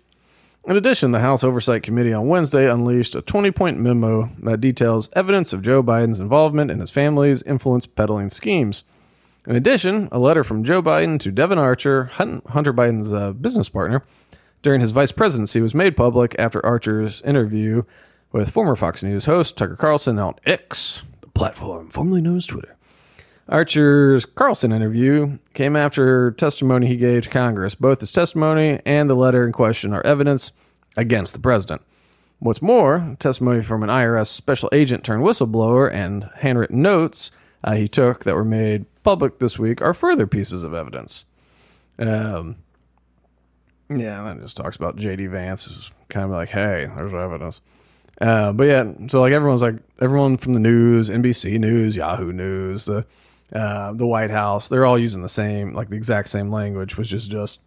In 0.65 0.75
addition, 0.75 1.11
the 1.11 1.19
House 1.19 1.43
Oversight 1.45 1.83
Committee 1.83 2.13
on 2.13 2.27
Wednesday 2.27 2.69
unleashed 2.69 3.15
a 3.15 3.21
20 3.21 3.51
point 3.51 3.79
memo 3.79 4.29
that 4.41 4.59
details 4.59 5.09
evidence 5.13 5.53
of 5.53 5.61
Joe 5.61 5.81
Biden's 5.81 6.19
involvement 6.19 6.71
in 6.71 6.79
his 6.79 6.91
family's 6.91 7.41
influence 7.43 7.85
peddling 7.85 8.29
schemes. 8.29 8.83
In 9.45 9.57
addition, 9.57 10.07
a 10.11 10.19
letter 10.19 10.43
from 10.43 10.63
Joe 10.63 10.81
Biden 10.81 11.19
to 11.19 11.31
Devon 11.31 11.57
Archer, 11.57 12.05
Hunter 12.05 12.73
Biden's 12.73 13.11
uh, 13.11 13.33
business 13.33 13.67
partner, 13.67 14.03
during 14.61 14.79
his 14.79 14.91
vice 14.91 15.11
presidency 15.11 15.59
was 15.59 15.75
made 15.75 15.97
public 15.97 16.33
after 16.39 16.65
Archer's 16.65 17.21
interview 17.23 17.83
with 18.31 18.49
former 18.49 18.77
Fox 18.77 19.03
News 19.03 19.25
host 19.25 19.57
Tucker 19.57 19.75
Carlson 19.75 20.17
on 20.17 20.35
X, 20.45 21.03
the 21.19 21.27
platform 21.27 21.89
formerly 21.89 22.21
known 22.21 22.37
as 22.37 22.45
Twitter. 22.45 22.77
Archer's 23.49 24.23
Carlson 24.23 24.71
interview 24.71 25.37
came 25.53 25.75
after 25.75 26.31
testimony 26.31 26.87
he 26.87 26.95
gave 26.95 27.23
to 27.23 27.29
Congress. 27.29 27.75
Both 27.75 27.99
his 27.99 28.13
testimony 28.13 28.79
and 28.85 29.09
the 29.09 29.15
letter 29.15 29.45
in 29.45 29.51
question 29.51 29.93
are 29.93 30.05
evidence 30.05 30.53
against 30.95 31.33
the 31.33 31.41
president. 31.41 31.81
What's 32.39 32.61
more, 32.61 33.17
testimony 33.19 33.61
from 33.61 33.83
an 33.83 33.89
IRS 33.89 34.27
special 34.27 34.69
agent 34.71 35.03
turned 35.03 35.23
whistleblower 35.23 35.93
and 35.93 36.29
handwritten 36.37 36.81
notes 36.81 37.31
uh, 37.61 37.73
he 37.73 37.89
took 37.89 38.23
that 38.23 38.35
were 38.35 38.45
made 38.45 38.85
public 39.03 39.39
this 39.39 39.59
week 39.59 39.81
are 39.81 39.93
further 39.93 40.27
pieces 40.27 40.63
of 40.63 40.73
evidence. 40.73 41.25
Um, 41.99 42.57
yeah, 43.89 44.23
that 44.23 44.41
just 44.41 44.57
talks 44.57 44.75
about 44.75 44.97
JD 44.97 45.29
Vance 45.29 45.67
is 45.67 45.91
kind 46.09 46.25
of 46.25 46.31
like, 46.31 46.49
hey, 46.49 46.87
there's 46.95 47.13
evidence. 47.13 47.61
Uh, 48.21 48.53
but 48.53 48.67
yeah, 48.67 48.91
so 49.07 49.21
like 49.21 49.33
everyone's 49.33 49.61
like 49.61 49.75
everyone 49.99 50.37
from 50.37 50.53
the 50.53 50.59
news, 50.59 51.09
NBC 51.09 51.59
News, 51.59 51.95
Yahoo 51.95 52.31
News, 52.31 52.85
the 52.85 53.05
uh, 53.53 53.91
the 53.93 54.07
White 54.07 54.31
House, 54.31 54.67
they're 54.67 54.85
all 54.85 54.97
using 54.97 55.21
the 55.21 55.29
same, 55.29 55.73
like 55.73 55.89
the 55.89 55.95
exact 55.95 56.29
same 56.29 56.49
language, 56.49 56.97
which 56.97 57.13
is 57.13 57.27
just 57.27 57.59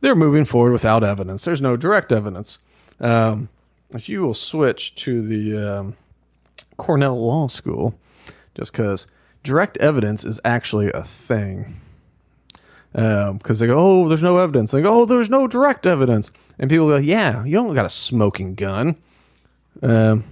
they're 0.00 0.14
moving 0.14 0.44
forward 0.44 0.72
without 0.72 1.02
evidence. 1.02 1.44
There's 1.44 1.60
no 1.60 1.76
direct 1.76 2.12
evidence. 2.12 2.58
Um, 3.00 3.48
if 3.90 4.08
you 4.08 4.22
will 4.22 4.34
switch 4.34 4.94
to 4.96 5.22
the 5.22 5.56
um, 5.56 5.96
Cornell 6.76 7.20
Law 7.20 7.48
School, 7.48 7.98
just 8.54 8.72
because 8.72 9.06
direct 9.44 9.76
evidence 9.76 10.24
is 10.24 10.40
actually 10.44 10.90
a 10.90 11.04
thing. 11.04 11.80
Because 12.92 13.30
um, 13.30 13.38
they 13.56 13.66
go, 13.66 13.78
oh, 13.78 14.08
there's 14.08 14.22
no 14.22 14.38
evidence. 14.38 14.70
They 14.70 14.82
go, 14.82 15.02
oh, 15.02 15.04
there's 15.04 15.30
no 15.30 15.46
direct 15.46 15.86
evidence. 15.86 16.32
And 16.58 16.70
people 16.70 16.88
go, 16.88 16.96
yeah, 16.96 17.44
you 17.44 17.52
don't 17.52 17.74
got 17.74 17.86
a 17.86 17.90
smoking 17.90 18.54
gun. 18.54 18.96
Um, 19.82 20.24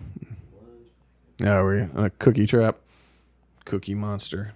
are 1.44 1.66
we 1.68 1.80
a 1.94 2.10
cookie 2.10 2.46
trap? 2.46 2.78
Cookie 3.64 3.94
monster. 3.94 4.54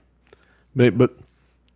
But, 0.74 0.96
but 0.96 1.16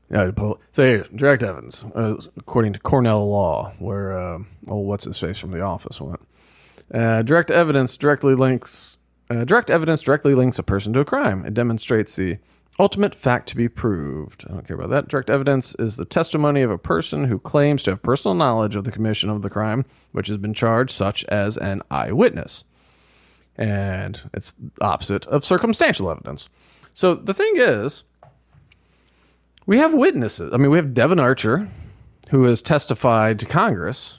yeah, 0.08 0.30
so 0.72 0.84
here, 0.84 1.06
direct 1.14 1.42
evidence, 1.42 1.84
uh, 1.94 2.16
according 2.36 2.74
to 2.74 2.80
Cornell 2.80 3.28
law, 3.28 3.72
where, 3.78 4.12
uh, 4.18 4.38
oh, 4.68 4.76
what's 4.76 5.04
his 5.04 5.18
face 5.18 5.38
from 5.38 5.50
The 5.50 5.60
Office 5.60 6.00
went. 6.00 6.20
Uh, 6.92 7.22
direct 7.22 7.50
evidence 7.50 7.96
directly 7.96 8.34
links, 8.34 8.98
uh, 9.30 9.44
direct 9.44 9.70
evidence 9.70 10.02
directly 10.02 10.34
links 10.34 10.58
a 10.58 10.62
person 10.62 10.92
to 10.92 11.00
a 11.00 11.04
crime. 11.04 11.44
It 11.44 11.54
demonstrates 11.54 12.16
the 12.16 12.38
Ultimate 12.78 13.14
fact 13.14 13.48
to 13.50 13.56
be 13.56 13.68
proved. 13.68 14.44
I 14.48 14.54
don't 14.54 14.66
care 14.66 14.76
about 14.76 14.90
that. 14.90 15.08
Direct 15.08 15.28
evidence 15.28 15.74
is 15.78 15.96
the 15.96 16.06
testimony 16.06 16.62
of 16.62 16.70
a 16.70 16.78
person 16.78 17.24
who 17.24 17.38
claims 17.38 17.82
to 17.82 17.90
have 17.90 18.02
personal 18.02 18.34
knowledge 18.34 18.74
of 18.74 18.84
the 18.84 18.92
commission 18.92 19.28
of 19.28 19.42
the 19.42 19.50
crime 19.50 19.84
which 20.12 20.28
has 20.28 20.38
been 20.38 20.54
charged, 20.54 20.92
such 20.92 21.24
as 21.24 21.58
an 21.58 21.82
eyewitness. 21.90 22.64
And 23.56 24.30
it's 24.32 24.54
opposite 24.80 25.26
of 25.26 25.44
circumstantial 25.44 26.10
evidence. 26.10 26.48
So 26.94 27.14
the 27.14 27.34
thing 27.34 27.52
is, 27.56 28.04
we 29.66 29.78
have 29.78 29.92
witnesses. 29.92 30.52
I 30.54 30.56
mean, 30.56 30.70
we 30.70 30.78
have 30.78 30.94
Devon 30.94 31.20
Archer, 31.20 31.68
who 32.30 32.44
has 32.44 32.62
testified 32.62 33.38
to 33.40 33.46
Congress. 33.46 34.18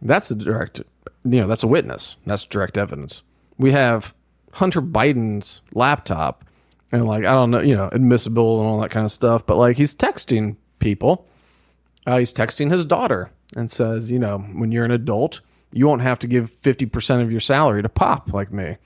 That's 0.00 0.30
a 0.30 0.34
direct, 0.34 0.80
you 1.24 1.40
know, 1.40 1.46
that's 1.46 1.62
a 1.62 1.68
witness. 1.68 2.16
That's 2.24 2.44
direct 2.44 2.78
evidence. 2.78 3.22
We 3.58 3.72
have 3.72 4.14
Hunter 4.52 4.80
Biden's 4.80 5.60
laptop 5.72 6.44
and 6.92 7.06
like 7.06 7.24
I 7.24 7.34
don't 7.34 7.50
know, 7.50 7.60
you 7.60 7.74
know, 7.74 7.88
admissible 7.90 8.60
and 8.60 8.68
all 8.68 8.80
that 8.80 8.90
kind 8.90 9.04
of 9.04 9.12
stuff. 9.12 9.46
But 9.46 9.56
like 9.56 9.76
he's 9.76 9.94
texting 9.94 10.56
people. 10.78 11.26
Uh, 12.06 12.18
he's 12.18 12.34
texting 12.34 12.70
his 12.70 12.84
daughter 12.84 13.30
and 13.56 13.70
says, 13.70 14.10
you 14.10 14.18
know, 14.18 14.38
when 14.38 14.72
you're 14.72 14.84
an 14.84 14.90
adult, 14.90 15.40
you 15.72 15.86
won't 15.86 16.02
have 16.02 16.18
to 16.20 16.26
give 16.26 16.50
fifty 16.50 16.86
percent 16.86 17.22
of 17.22 17.30
your 17.30 17.40
salary 17.40 17.82
to 17.82 17.88
Pop 17.88 18.32
like 18.32 18.52
me. 18.52 18.76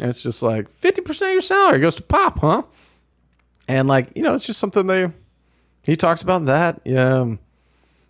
And 0.00 0.10
it's 0.10 0.22
just 0.22 0.42
like 0.42 0.68
fifty 0.68 1.00
percent 1.00 1.30
of 1.30 1.34
your 1.34 1.40
salary 1.40 1.80
goes 1.80 1.96
to 1.96 2.02
Pop, 2.02 2.38
huh? 2.40 2.62
And 3.66 3.88
like 3.88 4.12
you 4.14 4.22
know, 4.22 4.34
it's 4.34 4.46
just 4.46 4.60
something 4.60 4.86
they. 4.86 5.10
He 5.82 5.96
talks 5.96 6.22
about 6.22 6.46
that. 6.46 6.80
Yeah 6.84 7.36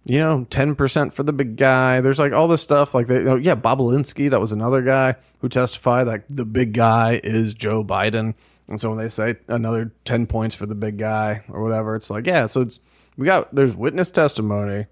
you 0.04 0.18
know, 0.18 0.46
ten 0.50 0.74
percent 0.74 1.14
for 1.14 1.22
the 1.22 1.32
big 1.32 1.56
guy. 1.56 2.00
There's 2.00 2.18
like 2.18 2.32
all 2.32 2.46
this 2.46 2.62
stuff. 2.62 2.94
Like 2.94 3.06
they, 3.06 3.26
oh, 3.26 3.36
yeah, 3.36 3.54
Bobulinski, 3.54 4.30
that 4.30 4.40
was 4.40 4.52
another 4.52 4.82
guy 4.82 5.16
who 5.40 5.48
testified 5.48 6.06
like 6.06 6.24
the 6.28 6.44
big 6.44 6.74
guy 6.74 7.20
is 7.24 7.54
Joe 7.54 7.82
Biden. 7.82 8.34
And 8.68 8.80
so 8.80 8.90
when 8.90 8.98
they 8.98 9.08
say 9.08 9.36
another 9.48 9.92
10 10.04 10.26
points 10.26 10.54
for 10.54 10.66
the 10.66 10.74
big 10.74 10.98
guy 10.98 11.42
or 11.48 11.62
whatever, 11.62 11.96
it's 11.96 12.10
like, 12.10 12.26
yeah, 12.26 12.46
so 12.46 12.62
it's, 12.62 12.80
we 13.16 13.26
got, 13.26 13.54
there's 13.54 13.74
witness 13.74 14.10
testimony. 14.10 14.86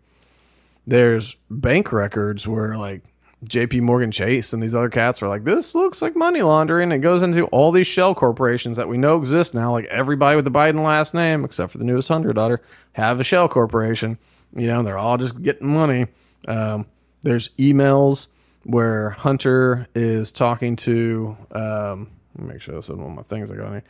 There's 0.86 1.36
bank 1.50 1.92
records 1.92 2.46
where 2.46 2.76
like 2.76 3.02
JP 3.48 3.80
Morgan 3.80 4.12
Chase 4.12 4.52
and 4.52 4.62
these 4.62 4.74
other 4.74 4.88
cats 4.88 5.22
are 5.22 5.28
like, 5.28 5.44
this 5.44 5.74
looks 5.74 6.00
like 6.00 6.14
money 6.14 6.42
laundering. 6.42 6.92
It 6.92 6.98
goes 6.98 7.22
into 7.22 7.46
all 7.46 7.72
these 7.72 7.86
shell 7.86 8.14
corporations 8.14 8.76
that 8.76 8.88
we 8.88 8.98
know 8.98 9.16
exist 9.16 9.54
now. 9.54 9.72
Like 9.72 9.86
everybody 9.86 10.36
with 10.36 10.44
the 10.44 10.50
Biden 10.50 10.84
last 10.84 11.14
name, 11.14 11.44
except 11.44 11.72
for 11.72 11.78
the 11.78 11.84
newest 11.84 12.08
Hunter 12.08 12.32
daughter, 12.32 12.60
have 12.92 13.20
a 13.20 13.24
shell 13.24 13.48
corporation. 13.48 14.18
You 14.54 14.66
know, 14.66 14.82
they're 14.82 14.98
all 14.98 15.18
just 15.18 15.40
getting 15.42 15.68
money. 15.68 16.06
Um, 16.46 16.86
there's 17.22 17.48
emails 17.50 18.28
where 18.64 19.10
Hunter 19.10 19.88
is 19.94 20.30
talking 20.30 20.76
to, 20.76 21.36
um, 21.52 22.10
make 22.36 22.60
sure 22.60 22.74
this 22.74 22.88
is 22.88 22.96
one 22.96 23.10
of 23.10 23.16
my 23.16 23.22
things 23.22 23.50
I 23.50 23.56
got 23.56 23.66
on 23.66 23.72
here. 23.72 23.84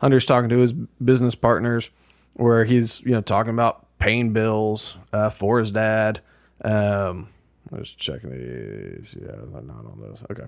Hunter's 0.00 0.26
talking 0.26 0.48
to 0.48 0.58
his 0.58 0.72
business 0.72 1.34
partners 1.34 1.90
where 2.34 2.64
he's, 2.64 3.00
you 3.02 3.12
know, 3.12 3.20
talking 3.20 3.52
about 3.52 3.86
paying 3.98 4.32
bills 4.32 4.96
uh, 5.12 5.30
for 5.30 5.58
his 5.58 5.70
dad. 5.70 6.20
Um, 6.64 7.28
I 7.72 7.78
was 7.78 7.90
checking 7.90 8.30
these. 8.30 9.14
Yeah, 9.20 9.32
I'm 9.32 9.66
not 9.66 9.84
on 9.84 10.00
those. 10.00 10.22
Okay. 10.30 10.46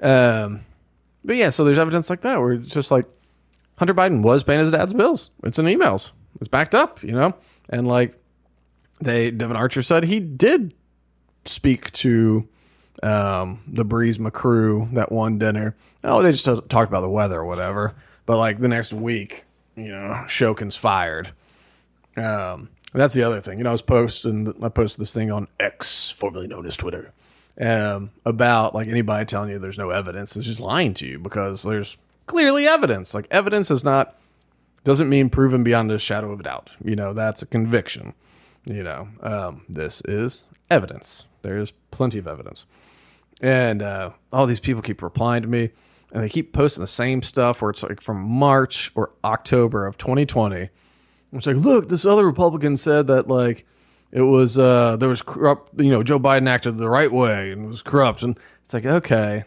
Um, 0.00 0.60
but 1.24 1.36
yeah, 1.36 1.50
so 1.50 1.64
there's 1.64 1.78
evidence 1.78 2.10
like 2.10 2.22
that 2.22 2.40
where 2.40 2.52
it's 2.52 2.72
just 2.72 2.90
like 2.90 3.06
Hunter 3.78 3.94
Biden 3.94 4.22
was 4.22 4.44
paying 4.44 4.60
his 4.60 4.70
dad's 4.70 4.94
bills. 4.94 5.30
It's 5.42 5.58
in 5.58 5.66
emails. 5.66 6.12
It's 6.40 6.48
backed 6.48 6.74
up, 6.74 7.02
you 7.02 7.12
know? 7.12 7.34
And 7.70 7.88
like 7.88 8.18
they 9.00 9.30
Devon 9.30 9.56
Archer 9.56 9.82
said 9.82 10.04
he 10.04 10.20
did 10.20 10.74
speak 11.44 11.90
to 11.92 12.48
um, 13.02 13.62
the 13.66 13.84
Breeze 13.84 14.18
crew 14.32 14.88
that 14.92 15.10
one 15.10 15.38
dinner. 15.38 15.76
Oh, 16.02 16.22
they 16.22 16.32
just 16.32 16.44
talked 16.44 16.72
about 16.72 17.00
the 17.00 17.10
weather 17.10 17.40
or 17.40 17.44
whatever. 17.44 17.94
But 18.26 18.38
like 18.38 18.58
the 18.58 18.68
next 18.68 18.92
week, 18.92 19.44
you 19.76 19.92
know, 19.92 20.24
Shokin's 20.28 20.76
fired. 20.76 21.32
Um, 22.16 22.70
that's 22.92 23.14
the 23.14 23.24
other 23.24 23.40
thing. 23.40 23.58
You 23.58 23.64
know, 23.64 23.70
I 23.70 23.72
was 23.72 23.82
posting, 23.82 24.54
I 24.62 24.68
posted 24.68 25.02
this 25.02 25.12
thing 25.12 25.30
on 25.30 25.48
X, 25.58 26.10
formerly 26.10 26.46
known 26.46 26.64
as 26.66 26.76
Twitter, 26.76 27.12
um, 27.60 28.10
about 28.24 28.74
like 28.74 28.88
anybody 28.88 29.24
telling 29.26 29.50
you 29.50 29.58
there's 29.58 29.78
no 29.78 29.90
evidence 29.90 30.36
is 30.36 30.46
just 30.46 30.60
lying 30.60 30.94
to 30.94 31.06
you 31.06 31.18
because 31.18 31.62
there's 31.62 31.96
clearly 32.26 32.66
evidence. 32.66 33.12
Like 33.12 33.26
evidence 33.30 33.70
is 33.70 33.84
not 33.84 34.16
doesn't 34.84 35.08
mean 35.08 35.30
proven 35.30 35.64
beyond 35.64 35.90
a 35.90 35.98
shadow 35.98 36.32
of 36.32 36.40
a 36.40 36.42
doubt. 36.42 36.70
You 36.84 36.94
know, 36.94 37.12
that's 37.12 37.42
a 37.42 37.46
conviction. 37.46 38.14
You 38.64 38.82
know, 38.82 39.08
um, 39.20 39.62
this 39.68 40.00
is 40.02 40.44
evidence. 40.70 41.26
There 41.42 41.58
is 41.58 41.72
plenty 41.90 42.18
of 42.18 42.26
evidence. 42.26 42.64
And 43.40 43.82
uh, 43.82 44.10
all 44.32 44.46
these 44.46 44.60
people 44.60 44.82
keep 44.82 45.02
replying 45.02 45.42
to 45.42 45.48
me 45.48 45.70
and 46.14 46.22
they 46.22 46.28
keep 46.28 46.52
posting 46.52 46.80
the 46.80 46.86
same 46.86 47.20
stuff 47.22 47.60
where 47.60 47.70
it's 47.70 47.82
like 47.82 48.00
from 48.00 48.22
March 48.22 48.92
or 48.94 49.10
October 49.24 49.84
of 49.86 49.98
2020. 49.98 50.70
It's 51.32 51.46
like, 51.46 51.56
look, 51.56 51.88
this 51.88 52.06
other 52.06 52.24
Republican 52.24 52.76
said 52.76 53.08
that 53.08 53.26
like 53.26 53.66
it 54.12 54.22
was 54.22 54.56
uh 54.56 54.96
there 54.96 55.08
was 55.08 55.20
corrupt, 55.20 55.72
you 55.78 55.90
know, 55.90 56.04
Joe 56.04 56.20
Biden 56.20 56.48
acted 56.48 56.78
the 56.78 56.88
right 56.88 57.10
way 57.10 57.50
and 57.50 57.66
was 57.66 57.82
corrupt, 57.82 58.22
and 58.22 58.38
it's 58.62 58.72
like, 58.72 58.86
okay, 58.86 59.42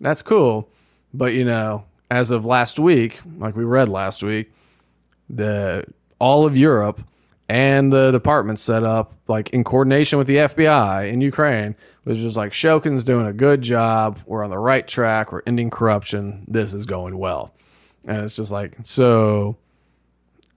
that's 0.00 0.22
cool, 0.22 0.68
but 1.14 1.32
you 1.34 1.44
know, 1.44 1.84
as 2.10 2.32
of 2.32 2.44
last 2.44 2.80
week, 2.80 3.20
like 3.38 3.54
we 3.54 3.64
read 3.64 3.88
last 3.88 4.24
week, 4.24 4.52
the 5.30 5.84
all 6.18 6.44
of 6.44 6.56
Europe 6.56 7.00
and 7.48 7.92
the 7.92 8.10
department 8.10 8.58
set 8.58 8.82
up 8.82 9.14
like 9.28 9.50
in 9.50 9.64
coordination 9.64 10.18
with 10.18 10.26
the 10.26 10.36
FBI 10.36 11.10
in 11.10 11.20
Ukraine 11.20 11.76
was 12.04 12.18
just 12.18 12.36
like 12.36 12.52
Shokin's 12.52 13.04
doing 13.04 13.26
a 13.26 13.32
good 13.32 13.62
job. 13.62 14.20
We're 14.26 14.44
on 14.44 14.50
the 14.50 14.58
right 14.58 14.86
track. 14.86 15.32
We're 15.32 15.42
ending 15.46 15.70
corruption. 15.70 16.44
This 16.48 16.72
is 16.74 16.86
going 16.86 17.18
well. 17.18 17.54
And 18.04 18.22
it's 18.22 18.36
just 18.36 18.52
like, 18.52 18.76
so 18.84 19.58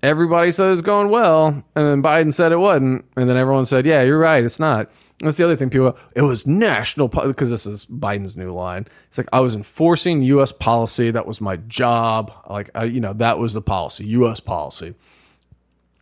everybody 0.03 0.51
said 0.51 0.67
it 0.67 0.71
was 0.71 0.81
going 0.81 1.09
well. 1.09 1.47
And 1.47 1.63
then 1.75 2.03
Biden 2.03 2.33
said 2.33 2.51
it 2.51 2.57
wasn't. 2.57 3.05
And 3.15 3.29
then 3.29 3.37
everyone 3.37 3.65
said, 3.65 3.85
yeah, 3.85 4.03
you're 4.03 4.19
right. 4.19 4.43
It's 4.43 4.59
not. 4.59 4.89
That's 5.19 5.37
the 5.37 5.43
other 5.43 5.55
thing. 5.55 5.69
People, 5.69 5.97
it 6.15 6.21
was 6.21 6.47
national 6.47 7.07
because 7.07 7.49
this 7.49 7.65
is 7.65 7.85
Biden's 7.87 8.37
new 8.37 8.53
line. 8.53 8.87
It's 9.07 9.17
like 9.17 9.27
I 9.33 9.41
was 9.41 9.55
enforcing 9.55 10.21
U.S. 10.21 10.51
policy. 10.51 11.11
That 11.11 11.27
was 11.27 11.41
my 11.41 11.57
job. 11.57 12.31
Like, 12.49 12.69
I, 12.73 12.85
you 12.85 13.01
know, 13.01 13.13
that 13.13 13.37
was 13.37 13.53
the 13.53 13.61
policy, 13.61 14.05
U.S. 14.07 14.39
policy. 14.39 14.95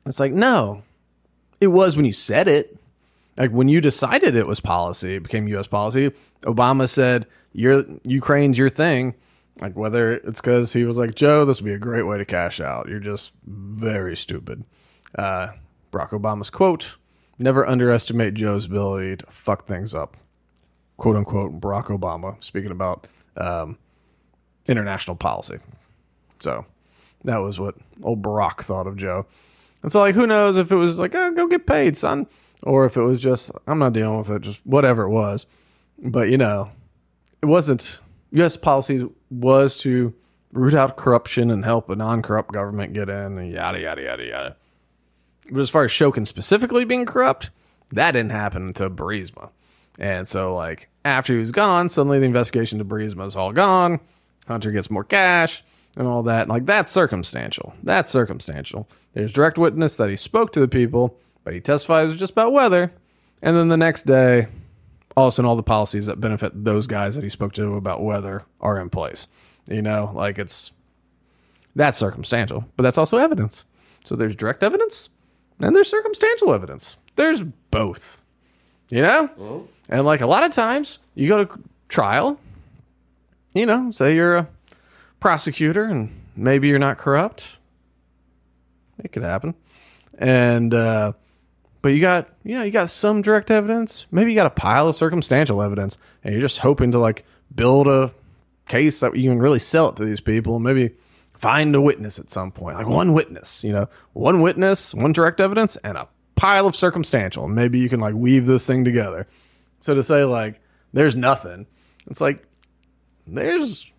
It's 0.07 0.19
like, 0.19 0.33
no, 0.33 0.83
it 1.59 1.67
was 1.67 1.95
when 1.95 2.05
you 2.05 2.13
said 2.13 2.47
it. 2.47 2.77
Like 3.37 3.51
when 3.51 3.67
you 3.67 3.81
decided 3.81 4.35
it 4.35 4.47
was 4.47 4.59
policy, 4.59 5.15
it 5.15 5.23
became 5.23 5.47
U.S. 5.49 5.67
policy. 5.67 6.11
Obama 6.41 6.89
said, 6.89 7.27
"Your 7.53 7.83
Ukraine's 8.03 8.57
your 8.57 8.69
thing." 8.69 9.13
Like 9.61 9.75
whether 9.75 10.13
it's 10.13 10.41
because 10.41 10.73
he 10.73 10.85
was 10.85 10.97
like, 10.97 11.13
"Joe, 11.13 11.45
this 11.45 11.61
would 11.61 11.67
be 11.67 11.73
a 11.73 11.79
great 11.79 12.03
way 12.03 12.17
to 12.17 12.25
cash 12.25 12.59
out." 12.59 12.87
You're 12.89 12.99
just 12.99 13.33
very 13.45 14.15
stupid. 14.15 14.63
Uh, 15.15 15.49
Barack 15.91 16.09
Obama's 16.09 16.49
quote: 16.49 16.97
"Never 17.37 17.67
underestimate 17.67 18.33
Joe's 18.33 18.65
ability 18.65 19.17
to 19.17 19.25
fuck 19.27 19.67
things 19.67 19.93
up." 19.93 20.17
"Quote 20.97 21.15
unquote." 21.15 21.61
Barack 21.61 21.85
Obama 21.85 22.43
speaking 22.43 22.71
about 22.71 23.05
um, 23.35 23.77
international 24.67 25.15
policy. 25.15 25.59
So 26.39 26.65
that 27.23 27.37
was 27.37 27.59
what 27.59 27.75
old 28.01 28.23
Barack 28.23 28.63
thought 28.63 28.87
of 28.87 28.95
Joe. 28.95 29.27
And 29.83 29.91
so, 29.91 29.99
like, 29.99 30.15
who 30.15 30.27
knows 30.27 30.57
if 30.57 30.71
it 30.71 30.75
was 30.75 30.99
like, 30.99 31.13
oh, 31.15 31.33
go 31.33 31.47
get 31.47 31.67
paid, 31.67 31.95
son, 31.95 32.27
or 32.63 32.85
if 32.85 32.97
it 32.97 33.01
was 33.01 33.21
just, 33.21 33.51
I'm 33.67 33.79
not 33.79 33.93
dealing 33.93 34.17
with 34.17 34.29
it, 34.29 34.41
just 34.41 34.65
whatever 34.65 35.03
it 35.03 35.09
was. 35.09 35.45
But, 35.99 36.29
you 36.29 36.37
know, 36.37 36.71
it 37.41 37.45
wasn't, 37.45 37.99
U.S. 38.31 38.57
policy 38.57 39.07
was 39.29 39.77
to 39.79 40.13
root 40.51 40.73
out 40.73 40.97
corruption 40.97 41.51
and 41.51 41.63
help 41.63 41.89
a 41.89 41.95
non 41.95 42.21
corrupt 42.21 42.51
government 42.51 42.93
get 42.93 43.09
in 43.09 43.37
and 43.37 43.51
yada, 43.51 43.79
yada, 43.79 44.01
yada, 44.01 44.25
yada. 44.25 44.55
But 45.51 45.61
as 45.61 45.69
far 45.69 45.85
as 45.85 45.91
Shokin 45.91 46.27
specifically 46.27 46.83
being 46.83 47.05
corrupt, 47.05 47.51
that 47.91 48.11
didn't 48.11 48.31
happen 48.31 48.73
to 48.73 48.89
Burisma. 48.89 49.51
And 49.99 50.27
so, 50.27 50.55
like, 50.55 50.89
after 51.05 51.33
he 51.33 51.39
was 51.39 51.51
gone, 51.51 51.89
suddenly 51.89 52.19
the 52.19 52.25
investigation 52.25 52.79
to 52.79 52.85
Burisma 52.85 53.25
is 53.25 53.35
all 53.35 53.53
gone. 53.53 53.99
Hunter 54.47 54.71
gets 54.71 54.89
more 54.89 55.03
cash 55.03 55.63
and 55.95 56.07
all 56.07 56.23
that. 56.23 56.47
Like 56.47 56.65
that's 56.65 56.91
circumstantial. 56.91 57.73
That's 57.83 58.11
circumstantial. 58.11 58.87
There's 59.13 59.31
direct 59.31 59.57
witness 59.57 59.95
that 59.95 60.09
he 60.09 60.15
spoke 60.15 60.53
to 60.53 60.59
the 60.59 60.67
people, 60.67 61.17
but 61.43 61.53
he 61.53 61.61
testifies 61.61 62.15
just 62.17 62.33
about 62.33 62.51
weather. 62.51 62.91
And 63.41 63.55
then 63.55 63.67
the 63.67 63.77
next 63.77 64.03
day, 64.03 64.47
all 65.15 65.25
of 65.25 65.29
a 65.29 65.31
sudden, 65.31 65.47
all 65.47 65.55
the 65.55 65.63
policies 65.63 66.05
that 66.07 66.19
benefit 66.19 66.63
those 66.63 66.87
guys 66.87 67.15
that 67.15 67.23
he 67.23 67.29
spoke 67.29 67.53
to 67.53 67.75
about 67.75 68.03
weather 68.03 68.43
are 68.61 68.79
in 68.79 68.89
place. 68.89 69.27
You 69.69 69.81
know, 69.81 70.11
like 70.13 70.37
it's 70.37 70.71
that's 71.75 71.97
circumstantial, 71.97 72.65
but 72.75 72.83
that's 72.83 72.97
also 72.97 73.17
evidence. 73.17 73.65
So 74.03 74.15
there's 74.15 74.35
direct 74.35 74.63
evidence 74.63 75.09
and 75.59 75.75
there's 75.75 75.89
circumstantial 75.89 76.53
evidence. 76.53 76.97
There's 77.15 77.43
both. 77.71 78.23
You 78.89 79.01
know? 79.01 79.27
Mm-hmm. 79.27 79.65
And 79.89 80.05
like 80.05 80.21
a 80.21 80.27
lot 80.27 80.43
of 80.43 80.51
times, 80.51 80.99
you 81.15 81.27
go 81.27 81.45
to 81.45 81.59
trial, 81.89 82.39
you 83.53 83.65
know, 83.65 83.91
say 83.91 84.15
you're 84.15 84.37
a 84.37 84.47
prosecutor 85.19 85.85
and 85.85 86.13
maybe 86.35 86.67
you're 86.67 86.79
not 86.79 86.97
corrupt. 86.97 87.57
It 89.03 89.11
could 89.11 89.23
happen. 89.23 89.55
And 90.17 90.73
uh, 90.73 91.13
but 91.81 91.89
you 91.89 92.01
got 92.01 92.29
you 92.43 92.55
know, 92.55 92.63
you 92.63 92.71
got 92.71 92.89
some 92.89 93.21
direct 93.21 93.51
evidence. 93.51 94.07
Maybe 94.11 94.31
you 94.31 94.35
got 94.35 94.47
a 94.47 94.51
pile 94.51 94.87
of 94.87 94.95
circumstantial 94.95 95.61
evidence 95.61 95.97
and 96.23 96.33
you're 96.33 96.41
just 96.41 96.59
hoping 96.59 96.91
to 96.91 96.99
like 96.99 97.25
build 97.53 97.87
a 97.87 98.11
case 98.67 98.99
that 98.99 99.15
you 99.15 99.29
can 99.29 99.39
really 99.39 99.59
sell 99.59 99.89
it 99.89 99.95
to 99.95 100.03
these 100.05 100.19
people 100.19 100.59
maybe 100.59 100.93
find 101.37 101.73
a 101.75 101.81
witness 101.81 102.19
at 102.19 102.29
some 102.29 102.51
point. 102.51 102.77
Like 102.77 102.87
one 102.87 103.13
witness, 103.13 103.63
you 103.63 103.71
know, 103.71 103.87
one 104.13 104.41
witness, 104.41 104.93
one 104.93 105.13
direct 105.13 105.39
evidence 105.39 105.75
and 105.77 105.97
a 105.97 106.07
pile 106.35 106.67
of 106.67 106.75
circumstantial. 106.75 107.47
Maybe 107.47 107.79
you 107.79 107.89
can 107.89 107.99
like 107.99 108.15
weave 108.15 108.45
this 108.45 108.65
thing 108.65 108.83
together. 108.83 109.27
So 109.79 109.93
to 109.93 110.03
say 110.03 110.23
like 110.23 110.59
there's 110.93 111.15
nothing, 111.15 111.67
it's 112.07 112.21
like 112.21 112.43
there's 113.27 113.91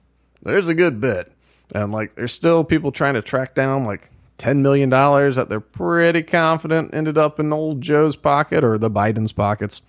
there's 0.42 0.68
a 0.68 0.74
good 0.74 1.00
bit. 1.00 1.32
And 1.74 1.92
like, 1.92 2.14
there's 2.14 2.32
still 2.32 2.64
people 2.64 2.92
trying 2.92 3.14
to 3.14 3.22
track 3.22 3.54
down 3.54 3.84
like 3.84 4.10
$10 4.38 4.58
million 4.58 4.88
that 4.88 5.46
they're 5.48 5.60
pretty 5.60 6.22
confident 6.22 6.94
ended 6.94 7.18
up 7.18 7.40
in 7.40 7.52
old 7.52 7.80
Joe's 7.80 8.16
pocket 8.16 8.64
or 8.64 8.78
the 8.78 8.90
Biden's 8.90 9.32
pockets. 9.32 9.82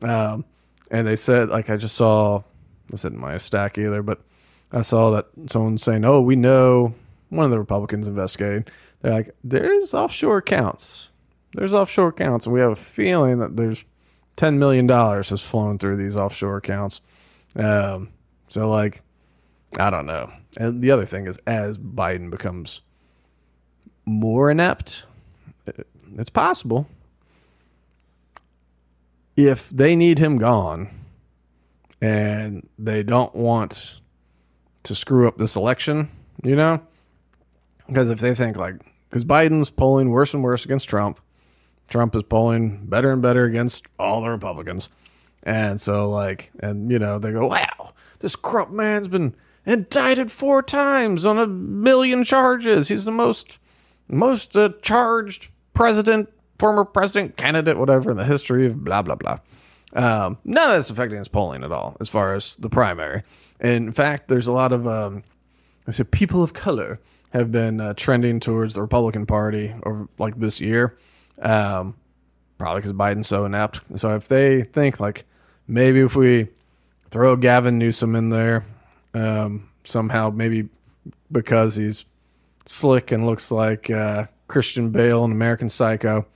Um, 0.00 0.44
and 0.90 1.06
they 1.06 1.16
said, 1.16 1.48
like, 1.48 1.70
I 1.70 1.76
just 1.76 1.96
saw, 1.96 2.42
this 2.88 3.04
isn't 3.04 3.18
my 3.18 3.38
stack 3.38 3.78
either, 3.78 4.02
but 4.02 4.20
I 4.72 4.80
saw 4.80 5.10
that 5.10 5.26
someone 5.48 5.78
saying, 5.78 6.04
oh, 6.04 6.20
we 6.20 6.36
know 6.36 6.94
one 7.28 7.44
of 7.44 7.50
the 7.50 7.58
Republicans 7.58 8.08
investigating. 8.08 8.64
They're 9.00 9.12
like, 9.12 9.34
there's 9.44 9.94
offshore 9.94 10.38
accounts. 10.38 11.10
There's 11.54 11.74
offshore 11.74 12.08
accounts. 12.08 12.46
And 12.46 12.54
we 12.54 12.60
have 12.60 12.72
a 12.72 12.76
feeling 12.76 13.38
that 13.38 13.56
there's 13.56 13.84
$10 14.36 14.56
million 14.56 14.88
has 14.88 15.42
flown 15.42 15.78
through 15.78 15.96
these 15.96 16.16
offshore 16.16 16.56
accounts. 16.56 17.02
Um, 17.56 18.10
so, 18.48 18.70
like, 18.70 19.02
I 19.78 19.90
don't 19.90 20.06
know. 20.06 20.32
And 20.58 20.82
the 20.82 20.90
other 20.90 21.06
thing 21.06 21.26
is, 21.26 21.38
as 21.46 21.78
Biden 21.78 22.30
becomes 22.30 22.82
more 24.04 24.50
inept, 24.50 25.06
uh, 25.66 25.82
it's 26.18 26.30
possible. 26.30 26.88
If 29.36 29.70
they 29.70 29.96
need 29.96 30.18
him 30.18 30.36
gone 30.36 30.90
and 32.00 32.68
they 32.78 33.02
don't 33.02 33.34
want 33.34 34.00
to 34.82 34.94
screw 34.94 35.26
up 35.26 35.38
this 35.38 35.56
election, 35.56 36.10
you 36.42 36.56
know? 36.56 36.82
Because 37.86 38.10
if 38.10 38.20
they 38.20 38.34
think, 38.34 38.56
like, 38.56 38.74
because 39.08 39.24
Biden's 39.24 39.70
polling 39.70 40.10
worse 40.10 40.34
and 40.34 40.42
worse 40.42 40.64
against 40.64 40.88
Trump, 40.88 41.20
Trump 41.88 42.14
is 42.14 42.22
polling 42.24 42.86
better 42.86 43.12
and 43.12 43.22
better 43.22 43.44
against 43.44 43.86
all 43.98 44.22
the 44.22 44.28
Republicans. 44.28 44.88
And 45.42 45.80
so, 45.80 46.10
like, 46.10 46.50
and, 46.60 46.90
you 46.90 46.98
know, 46.98 47.18
they 47.18 47.32
go, 47.32 47.46
wow, 47.46 47.94
this 48.20 48.36
corrupt 48.36 48.72
man's 48.72 49.08
been 49.08 49.34
indicted 49.64 50.30
four 50.30 50.62
times 50.62 51.24
on 51.24 51.38
a 51.38 51.46
million 51.46 52.24
charges. 52.24 52.88
He's 52.88 53.04
the 53.04 53.12
most 53.12 53.58
most 54.08 54.56
uh, 54.56 54.70
charged 54.82 55.50
president, 55.72 56.28
former 56.58 56.84
president, 56.84 57.36
candidate, 57.36 57.78
whatever 57.78 58.10
in 58.10 58.16
the 58.16 58.24
history 58.24 58.66
of 58.66 58.84
blah 58.84 59.02
blah 59.02 59.16
blah. 59.16 59.38
Um, 59.94 60.38
none 60.44 60.70
of 60.70 60.76
that's 60.76 60.90
affecting 60.90 61.18
his 61.18 61.28
polling 61.28 61.64
at 61.64 61.72
all, 61.72 61.96
as 62.00 62.08
far 62.08 62.34
as 62.34 62.56
the 62.56 62.70
primary. 62.70 63.22
In 63.60 63.92
fact, 63.92 64.28
there's 64.28 64.46
a 64.46 64.52
lot 64.52 64.72
of 64.72 64.86
um, 64.86 65.22
I 65.86 65.90
said 65.90 66.10
people 66.10 66.42
of 66.42 66.52
color 66.52 67.00
have 67.32 67.50
been 67.50 67.80
uh, 67.80 67.94
trending 67.94 68.40
towards 68.40 68.74
the 68.74 68.82
Republican 68.82 69.26
Party 69.26 69.74
over 69.84 70.08
like 70.18 70.38
this 70.38 70.60
year. 70.60 70.96
Um, 71.40 71.96
probably 72.58 72.80
because 72.80 72.92
Biden's 72.92 73.26
so 73.26 73.44
inept. 73.44 73.80
So 73.96 74.14
if 74.14 74.28
they 74.28 74.62
think 74.62 75.00
like 75.00 75.24
maybe 75.66 76.00
if 76.00 76.14
we 76.14 76.48
throw 77.10 77.34
Gavin 77.36 77.78
Newsom 77.78 78.14
in 78.14 78.28
there 78.28 78.64
um, 79.14 79.68
somehow, 79.84 80.30
maybe 80.30 80.68
because 81.30 81.76
he's 81.76 82.04
slick 82.66 83.12
and 83.12 83.26
looks 83.26 83.50
like 83.50 83.90
uh, 83.90 84.26
Christian 84.48 84.90
Bale 84.90 85.24
in 85.24 85.32
American 85.32 85.68
Psycho. 85.68 86.26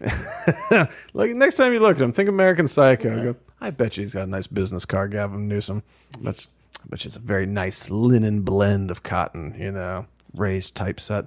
like 1.12 1.34
next 1.34 1.56
time 1.56 1.72
you 1.72 1.80
look 1.80 1.96
at 1.96 2.02
him, 2.02 2.12
think 2.12 2.28
American 2.28 2.68
Psycho. 2.68 3.32
Go, 3.32 3.38
I 3.60 3.70
bet 3.70 3.96
you 3.96 4.02
he's 4.02 4.14
got 4.14 4.24
a 4.24 4.30
nice 4.30 4.46
business 4.46 4.84
card, 4.84 5.12
Gavin 5.12 5.48
Newsom. 5.48 5.82
But 6.20 6.46
I 6.82 6.88
bet 6.88 7.04
you 7.04 7.08
it's 7.08 7.16
a 7.16 7.20
very 7.20 7.46
nice 7.46 7.90
linen 7.90 8.42
blend 8.42 8.90
of 8.90 9.02
cotton, 9.02 9.54
you 9.58 9.72
know, 9.72 10.06
raised 10.34 10.76
typeset. 10.76 11.26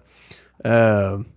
Um, 0.65 1.27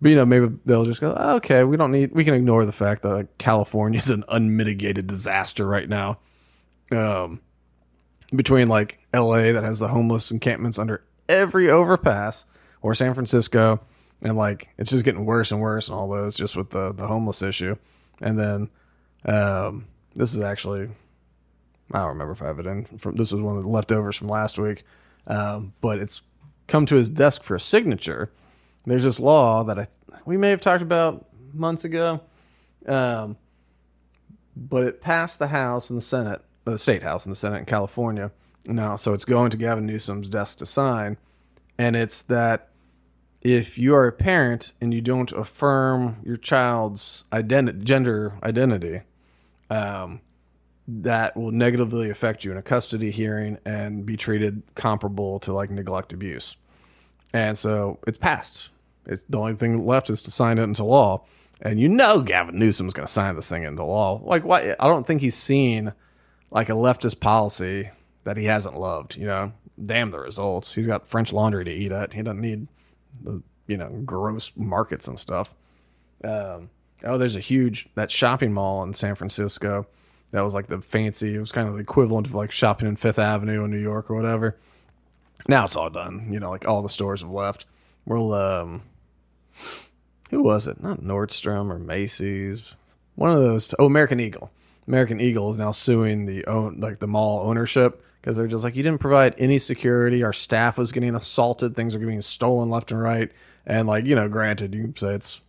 but 0.00 0.10
you 0.10 0.14
know, 0.14 0.26
maybe 0.26 0.48
they'll 0.64 0.84
just 0.84 1.00
go, 1.00 1.14
"Oh, 1.16 1.36
okay, 1.36 1.64
we 1.64 1.76
don't 1.76 1.90
need, 1.90 2.12
we 2.12 2.24
can 2.24 2.34
ignore 2.34 2.64
the 2.64 2.72
fact 2.72 3.02
that 3.02 3.28
California 3.38 3.98
is 3.98 4.10
an 4.10 4.24
unmitigated 4.28 5.06
disaster 5.06 5.66
right 5.66 5.88
now. 5.88 6.18
Um, 6.92 7.40
between 8.34 8.68
like 8.68 8.98
LA 9.14 9.52
that 9.52 9.64
has 9.64 9.78
the 9.78 9.88
homeless 9.88 10.30
encampments 10.30 10.78
under 10.78 11.02
every 11.28 11.70
overpass, 11.70 12.46
or 12.82 12.94
San 12.94 13.14
Francisco, 13.14 13.80
and 14.22 14.36
like 14.36 14.68
it's 14.78 14.90
just 14.90 15.04
getting 15.04 15.24
worse 15.24 15.52
and 15.52 15.60
worse 15.60 15.88
and 15.88 15.96
all 15.96 16.08
those 16.08 16.36
just 16.36 16.56
with 16.56 16.70
the 16.70 16.92
the 16.92 17.06
homeless 17.06 17.42
issue. 17.42 17.76
And 18.20 18.38
then 18.38 18.70
um, 19.24 19.86
this 20.14 20.34
is 20.34 20.42
actually 20.42 20.88
I 21.92 21.98
don't 21.98 22.08
remember 22.08 22.32
if 22.32 22.42
I 22.42 22.46
have 22.46 22.58
it 22.58 22.66
in 22.66 22.84
from 22.98 23.16
this 23.16 23.32
was 23.32 23.40
one 23.40 23.56
of 23.56 23.62
the 23.62 23.68
leftovers 23.68 24.16
from 24.16 24.28
last 24.28 24.58
week, 24.58 24.84
um, 25.26 25.72
but 25.80 25.98
it's 25.98 26.22
come 26.66 26.86
to 26.86 26.96
his 26.96 27.10
desk 27.10 27.42
for 27.42 27.54
a 27.54 27.60
signature. 27.60 28.30
There's 28.84 29.04
this 29.04 29.20
law 29.20 29.64
that 29.64 29.78
I 29.78 29.86
we 30.24 30.36
may 30.36 30.50
have 30.50 30.60
talked 30.60 30.82
about 30.82 31.26
months 31.52 31.84
ago, 31.84 32.20
um, 32.86 33.36
but 34.56 34.86
it 34.86 35.00
passed 35.00 35.38
the 35.38 35.48
House 35.48 35.90
and 35.90 35.96
the 35.96 36.02
Senate, 36.02 36.42
the 36.70 36.78
state 36.78 37.02
House 37.02 37.24
and 37.24 37.32
the 37.32 37.36
Senate 37.36 37.58
in 37.58 37.64
California 37.64 38.30
now, 38.66 38.96
so 38.96 39.14
it's 39.14 39.24
going 39.24 39.50
to 39.50 39.56
Gavin 39.56 39.86
Newsom's 39.86 40.28
desk 40.28 40.58
to 40.58 40.66
sign, 40.66 41.16
and 41.78 41.96
it's 41.96 42.22
that 42.22 42.68
if 43.40 43.78
you 43.78 43.94
are 43.94 44.06
a 44.06 44.12
parent 44.12 44.72
and 44.80 44.92
you 44.92 45.00
don't 45.00 45.30
affirm 45.32 46.16
your 46.24 46.36
child's 46.36 47.24
identity, 47.32 47.84
gender 47.84 48.34
identity, 48.42 49.02
um, 49.70 50.20
that 50.86 51.36
will 51.36 51.52
negatively 51.52 52.10
affect 52.10 52.44
you 52.44 52.50
in 52.50 52.56
a 52.56 52.62
custody 52.62 53.10
hearing 53.10 53.58
and 53.64 54.04
be 54.04 54.16
treated 54.16 54.62
comparable 54.74 55.38
to 55.40 55.52
like 55.52 55.70
neglect 55.70 56.12
abuse. 56.12 56.56
And 57.32 57.56
so 57.56 57.98
it's 58.06 58.18
passed. 58.18 58.70
It's 59.06 59.22
the 59.28 59.38
only 59.38 59.54
thing 59.54 59.86
left 59.86 60.10
is 60.10 60.22
to 60.22 60.30
sign 60.30 60.58
it 60.58 60.62
into 60.62 60.84
law. 60.84 61.24
And 61.60 61.78
you 61.78 61.88
know 61.88 62.22
Gavin 62.22 62.58
Newsom's 62.58 62.94
going 62.94 63.06
to 63.06 63.12
sign 63.12 63.36
this 63.36 63.48
thing 63.48 63.64
into 63.64 63.84
law. 63.84 64.20
Like, 64.22 64.44
why? 64.44 64.76
I 64.78 64.86
don't 64.86 65.06
think 65.06 65.20
he's 65.20 65.34
seen 65.34 65.92
like 66.50 66.68
a 66.68 66.72
leftist 66.72 67.20
policy 67.20 67.90
that 68.24 68.36
he 68.36 68.44
hasn't 68.44 68.78
loved. 68.78 69.16
You 69.16 69.26
know, 69.26 69.52
damn 69.82 70.10
the 70.10 70.20
results. 70.20 70.74
He's 70.74 70.86
got 70.86 71.06
French 71.08 71.32
laundry 71.32 71.64
to 71.64 71.72
eat 71.72 71.92
at. 71.92 72.12
He 72.12 72.22
doesn't 72.22 72.40
need 72.40 72.68
the 73.22 73.42
you 73.66 73.76
know 73.76 73.88
gross 74.04 74.52
markets 74.56 75.08
and 75.08 75.18
stuff. 75.18 75.54
Um, 76.24 76.70
oh, 77.04 77.18
there's 77.18 77.36
a 77.36 77.40
huge 77.40 77.88
that 77.94 78.10
shopping 78.10 78.52
mall 78.52 78.82
in 78.82 78.94
San 78.94 79.14
Francisco 79.14 79.86
that 80.30 80.42
was 80.42 80.54
like 80.54 80.66
the 80.66 80.80
fancy. 80.80 81.34
It 81.34 81.40
was 81.40 81.52
kind 81.52 81.68
of 81.68 81.74
the 81.74 81.80
equivalent 81.80 82.26
of 82.26 82.34
like 82.34 82.50
shopping 82.50 82.88
in 82.88 82.96
Fifth 82.96 83.18
Avenue 83.18 83.64
in 83.64 83.70
New 83.70 83.78
York 83.78 84.10
or 84.10 84.16
whatever. 84.16 84.56
Now 85.46 85.64
it's 85.64 85.76
all 85.76 85.90
done. 85.90 86.28
You 86.32 86.40
know, 86.40 86.50
like 86.50 86.66
all 86.66 86.82
the 86.82 86.88
stores 86.88 87.22
have 87.22 87.30
left. 87.30 87.64
Well, 88.04 88.32
um, 88.32 88.82
who 90.30 90.42
was 90.42 90.66
it? 90.66 90.82
Not 90.82 91.00
Nordstrom 91.00 91.70
or 91.70 91.78
Macy's. 91.78 92.74
One 93.14 93.32
of 93.32 93.42
those. 93.42 93.74
Oh, 93.78 93.86
American 93.86 94.20
Eagle. 94.20 94.50
American 94.88 95.20
Eagle 95.20 95.50
is 95.50 95.58
now 95.58 95.70
suing 95.70 96.26
the 96.26 96.46
own 96.46 96.80
like 96.80 96.98
the 96.98 97.06
mall 97.06 97.46
ownership 97.46 98.02
because 98.20 98.36
they're 98.36 98.46
just 98.46 98.64
like 98.64 98.74
you 98.74 98.82
didn't 98.82 99.00
provide 99.00 99.34
any 99.38 99.58
security. 99.58 100.22
Our 100.22 100.32
staff 100.32 100.78
was 100.78 100.92
getting 100.92 101.14
assaulted. 101.14 101.76
Things 101.76 101.94
are 101.94 101.98
getting 101.98 102.22
stolen 102.22 102.70
left 102.70 102.90
and 102.90 103.00
right. 103.00 103.30
And 103.66 103.86
like 103.86 104.06
you 104.06 104.14
know, 104.14 104.28
granted, 104.28 104.74
you 104.74 104.92
say 104.96 105.14
it's 105.14 105.40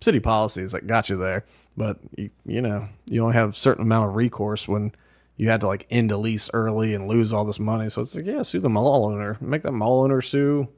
city 0.00 0.20
policies 0.20 0.72
that 0.72 0.86
got 0.86 1.08
you 1.08 1.16
there, 1.16 1.44
but 1.76 1.98
you 2.16 2.30
you 2.44 2.60
know 2.60 2.88
you 3.06 3.22
only 3.22 3.34
have 3.34 3.50
a 3.50 3.54
certain 3.54 3.82
amount 3.82 4.10
of 4.10 4.14
recourse 4.14 4.68
when 4.68 4.92
you 5.36 5.48
had 5.48 5.62
to 5.62 5.66
like 5.66 5.86
end 5.90 6.12
a 6.12 6.18
lease 6.18 6.50
early 6.52 6.94
and 6.94 7.08
lose 7.08 7.32
all 7.32 7.44
this 7.44 7.58
money. 7.58 7.88
So 7.88 8.02
it's 8.02 8.14
like 8.14 8.26
yeah, 8.26 8.42
sue 8.42 8.60
the 8.60 8.68
mall 8.68 9.06
owner, 9.06 9.38
make 9.40 9.62
that 9.62 9.72
mall 9.72 10.02
owner 10.02 10.20
sue 10.20 10.68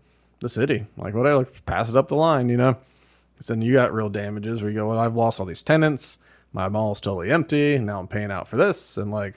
the 0.40 0.48
city, 0.48 0.86
like 0.96 1.14
whatever, 1.14 1.38
like, 1.38 1.66
pass 1.66 1.90
it 1.90 1.96
up 1.96 2.08
the 2.08 2.14
line, 2.14 2.48
you 2.48 2.56
know. 2.56 2.76
Because 3.34 3.48
then 3.48 3.62
you 3.62 3.72
got 3.72 3.92
real 3.92 4.08
damages 4.08 4.62
where 4.62 4.70
you 4.70 4.76
go, 4.76 4.88
well, 4.88 4.98
I've 4.98 5.16
lost 5.16 5.40
all 5.40 5.46
these 5.46 5.62
tenants, 5.64 6.18
my 6.54 6.70
mall's 6.70 7.00
totally 7.00 7.30
empty, 7.30 7.78
now 7.78 8.00
I'm 8.00 8.08
paying 8.08 8.30
out 8.30 8.48
for 8.48 8.56
this, 8.56 8.96
and 8.96 9.10
like 9.10 9.34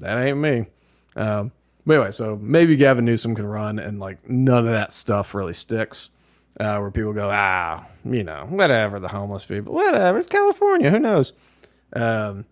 that 0.00 0.18
ain't 0.18 0.38
me. 0.38 0.66
Um, 1.14 1.52
but 1.86 1.94
anyway, 1.94 2.10
so 2.10 2.36
maybe 2.40 2.74
Gavin 2.74 3.04
Newsom 3.04 3.36
can 3.36 3.46
run, 3.46 3.78
and 3.78 4.00
like 4.00 4.28
none 4.28 4.66
of 4.66 4.72
that 4.72 4.92
stuff 4.92 5.34
really 5.34 5.52
sticks. 5.52 6.10
Uh, 6.58 6.78
where 6.78 6.90
people 6.90 7.12
go, 7.12 7.30
ah, 7.30 7.86
you 8.04 8.24
know, 8.24 8.44
whatever, 8.48 8.98
the 8.98 9.06
homeless 9.06 9.44
people, 9.44 9.72
whatever, 9.72 10.18
it's 10.18 10.26
California, 10.26 10.90
who 10.90 10.98
knows? 10.98 11.32
Um, 11.92 12.46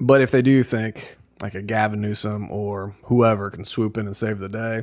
but 0.00 0.20
if 0.20 0.32
they 0.32 0.42
do 0.42 0.64
think 0.64 1.18
like 1.40 1.54
a 1.54 1.62
Gavin 1.62 2.00
Newsom 2.00 2.50
or 2.50 2.96
whoever 3.04 3.48
can 3.48 3.64
swoop 3.64 3.96
in 3.96 4.06
and 4.06 4.16
save 4.16 4.40
the 4.40 4.48
day, 4.48 4.82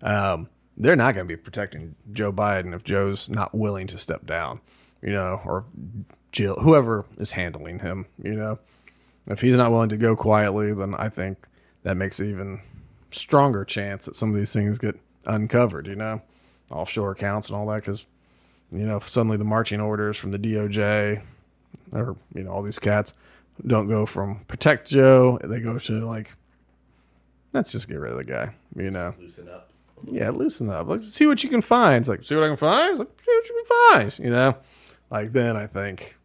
um, 0.00 0.48
they're 0.78 0.96
not 0.96 1.14
going 1.14 1.28
to 1.28 1.36
be 1.36 1.36
protecting 1.36 1.94
Joe 2.10 2.32
Biden 2.32 2.74
if 2.74 2.84
Joe's 2.84 3.28
not 3.28 3.54
willing 3.54 3.86
to 3.88 3.98
step 3.98 4.24
down, 4.24 4.60
you 5.02 5.12
know, 5.12 5.42
or 5.44 5.66
Jill, 6.34 6.56
whoever 6.56 7.06
is 7.16 7.30
handling 7.30 7.78
him, 7.78 8.06
you 8.22 8.34
know. 8.34 8.58
If 9.26 9.40
he's 9.40 9.56
not 9.56 9.70
willing 9.70 9.88
to 9.88 9.96
go 9.96 10.16
quietly, 10.16 10.74
then 10.74 10.94
I 10.96 11.08
think 11.08 11.46
that 11.84 11.96
makes 11.96 12.20
even 12.20 12.60
stronger 13.10 13.64
chance 13.64 14.04
that 14.04 14.16
some 14.16 14.30
of 14.30 14.36
these 14.36 14.52
things 14.52 14.78
get 14.78 14.98
uncovered, 15.26 15.86
you 15.86 15.94
know, 15.94 16.20
offshore 16.70 17.12
accounts 17.12 17.48
and 17.48 17.56
all 17.56 17.66
that. 17.68 17.76
Because, 17.76 18.04
you 18.72 18.84
know, 18.84 18.98
suddenly 18.98 19.36
the 19.36 19.44
marching 19.44 19.80
orders 19.80 20.18
from 20.18 20.32
the 20.32 20.38
DOJ 20.38 21.22
or, 21.92 22.16
you 22.34 22.42
know, 22.42 22.50
all 22.50 22.62
these 22.62 22.80
cats 22.80 23.14
don't 23.64 23.88
go 23.88 24.04
from 24.04 24.44
protect 24.46 24.88
Joe, 24.88 25.38
they 25.44 25.60
go 25.60 25.78
to 25.78 26.06
like, 26.06 26.34
let's 27.52 27.70
just 27.70 27.88
get 27.88 28.00
rid 28.00 28.10
of 28.10 28.18
the 28.18 28.24
guy, 28.24 28.52
you 28.76 28.90
know. 28.90 29.14
Loosen 29.18 29.48
up. 29.48 29.70
Yeah, 30.10 30.30
loosen 30.30 30.68
up. 30.68 30.88
Like, 30.88 31.00
see 31.00 31.26
what 31.26 31.44
you 31.44 31.48
can 31.48 31.62
find. 31.62 32.02
It's 32.02 32.08
like, 32.08 32.24
see 32.24 32.34
what 32.34 32.44
I 32.44 32.48
can 32.48 32.56
find. 32.56 32.90
It's 32.90 32.98
like, 32.98 33.20
see 33.20 33.30
what 33.30 33.48
you 33.48 33.64
can 33.64 34.00
find. 34.00 34.18
You 34.18 34.30
know, 34.30 34.56
like 35.10 35.32
then 35.32 35.56
I 35.56 35.66
think, 35.66 36.18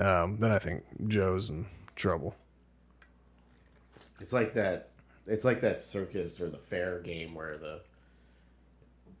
um, 0.00 0.38
then 0.38 0.50
I 0.50 0.58
think 0.58 0.84
Joe's 1.08 1.50
in 1.50 1.66
trouble. 1.96 2.34
It's 4.20 4.32
like 4.32 4.54
that. 4.54 4.90
It's 5.26 5.44
like 5.44 5.60
that 5.60 5.80
circus 5.80 6.40
or 6.40 6.48
the 6.50 6.58
fair 6.58 7.00
game 7.00 7.34
where 7.34 7.58
the 7.58 7.80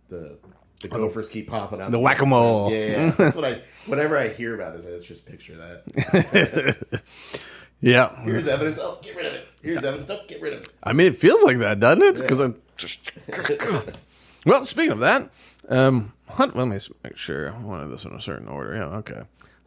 the 0.08 0.38
the 0.80 0.88
gophers 0.88 1.28
keep 1.28 1.48
popping 1.48 1.80
out. 1.80 1.90
the 1.92 1.98
whack-a-mole. 1.98 2.72
Yeah, 2.72 2.86
yeah. 2.86 3.10
That's 3.10 3.36
what 3.36 3.44
I. 3.44 3.62
Whenever 3.86 4.18
I 4.18 4.28
hear 4.28 4.54
about 4.54 4.74
this, 4.74 4.86
I 4.86 5.04
just 5.04 5.26
picture 5.26 5.56
that. 5.56 7.02
Yeah, 7.82 8.22
Here's 8.22 8.46
evidence. 8.46 8.78
Oh, 8.78 9.00
get 9.02 9.16
rid 9.16 9.26
of 9.26 9.34
it. 9.34 9.48
Here's 9.60 9.84
evidence. 9.84 10.08
Oh, 10.08 10.20
get 10.28 10.40
rid 10.40 10.52
of 10.52 10.60
it. 10.60 10.68
I 10.84 10.92
mean, 10.92 11.08
it 11.08 11.18
feels 11.18 11.42
like 11.42 11.58
that, 11.58 11.80
doesn't 11.80 12.02
it? 12.02 12.14
Because 12.14 12.38
I'm 12.38 12.54
just. 12.76 13.10
well, 14.46 14.64
speaking 14.64 14.92
of 14.92 15.00
that, 15.00 15.32
um, 15.68 16.12
Hunt, 16.28 16.56
let 16.56 16.68
me 16.68 16.78
make 17.02 17.16
sure 17.16 17.52
I 17.52 17.58
wanted 17.58 17.88
this 17.88 18.04
in 18.04 18.12
a 18.12 18.20
certain 18.20 18.46
order. 18.46 18.76
Yeah, 18.76 18.84
okay. 18.98 19.22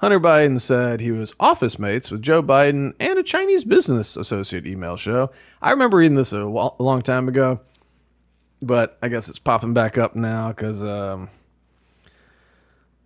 Hunter 0.05 0.19
Biden 0.19 0.61
said 0.61 0.99
he 0.99 1.09
was 1.09 1.33
office 1.39 1.79
mates 1.79 2.11
with 2.11 2.21
Joe 2.21 2.43
Biden 2.43 2.93
and 2.99 3.17
a 3.17 3.23
Chinese 3.23 3.63
business 3.63 4.15
associate 4.15 4.67
email 4.67 4.97
show. 4.97 5.31
I 5.63 5.71
remember 5.71 5.97
reading 5.97 6.15
this 6.15 6.31
a, 6.31 6.45
long 6.45 7.01
time 7.01 7.27
ago, 7.27 7.59
but 8.61 8.99
I 9.01 9.07
guess 9.07 9.29
it's 9.29 9.39
popping 9.39 9.73
back 9.73 9.97
up 9.97 10.15
now 10.15 10.49
because 10.49 10.83
um, 10.83 11.31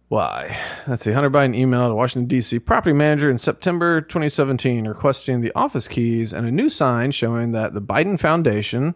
why? 0.10 0.58
Let's 0.90 1.04
see. 1.04 1.14
Hunter 1.14 1.30
Biden 1.30 1.58
emailed 1.58 1.92
a 1.92 1.96
Washington, 1.96 2.28
D.C. 2.28 2.60
property 2.60 2.92
manager 2.92 3.32
in 3.32 3.38
September 3.38 4.02
2017 4.02 4.86
requesting 4.86 5.40
the 5.40 5.54
office 5.56 5.88
keys 5.88 6.34
and 6.34 6.46
a 6.46 6.52
new 6.52 6.68
sign 6.68 7.12
showing 7.12 7.54
that 7.54 7.74
the 7.74 7.82
Biden 7.82 8.20
Foundation 8.20 8.94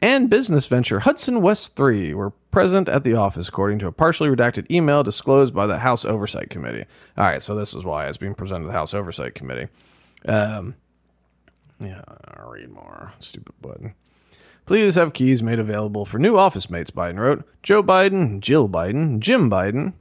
and 0.00 0.28
business 0.28 0.66
venture 0.66 1.00
Hudson 1.00 1.40
West 1.40 1.76
3 1.76 2.14
were 2.14 2.30
present 2.50 2.88
at 2.88 3.04
the 3.04 3.14
office, 3.14 3.48
according 3.48 3.78
to 3.80 3.86
a 3.86 3.92
partially 3.92 4.28
redacted 4.28 4.70
email 4.70 5.02
disclosed 5.02 5.54
by 5.54 5.66
the 5.66 5.78
House 5.78 6.04
Oversight 6.04 6.50
Committee. 6.50 6.84
All 7.16 7.24
right, 7.24 7.42
so 7.42 7.54
this 7.54 7.74
is 7.74 7.84
why 7.84 8.06
it's 8.06 8.16
being 8.16 8.34
presented 8.34 8.64
to 8.64 8.68
the 8.68 8.72
House 8.72 8.94
Oversight 8.94 9.34
Committee. 9.34 9.68
Um, 10.26 10.74
yeah, 11.80 12.02
I'll 12.36 12.50
read 12.50 12.70
more. 12.70 13.12
Stupid 13.20 13.54
button. 13.60 13.94
Please 14.64 14.96
have 14.96 15.12
keys 15.12 15.42
made 15.42 15.58
available 15.58 16.04
for 16.04 16.18
new 16.18 16.36
office 16.36 16.68
mates, 16.68 16.90
Biden 16.90 17.18
wrote. 17.18 17.44
Joe 17.62 17.82
Biden, 17.82 18.40
Jill 18.40 18.68
Biden, 18.68 19.20
Jim 19.20 19.48
Biden, 19.48 19.92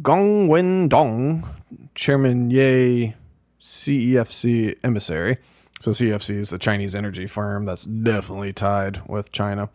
Gong 0.00 0.48
Wen 0.48 0.88
Dong, 0.88 1.46
Chairman 1.94 2.50
Ye, 2.50 3.14
CEFC 3.60 4.76
emissary. 4.82 5.38
So 5.82 5.90
CFC 5.90 6.36
is 6.36 6.50
the 6.50 6.60
Chinese 6.60 6.94
energy 6.94 7.26
firm 7.26 7.64
that's 7.64 7.82
definitely 7.82 8.52
tied 8.52 9.02
with 9.08 9.32
China. 9.32 9.68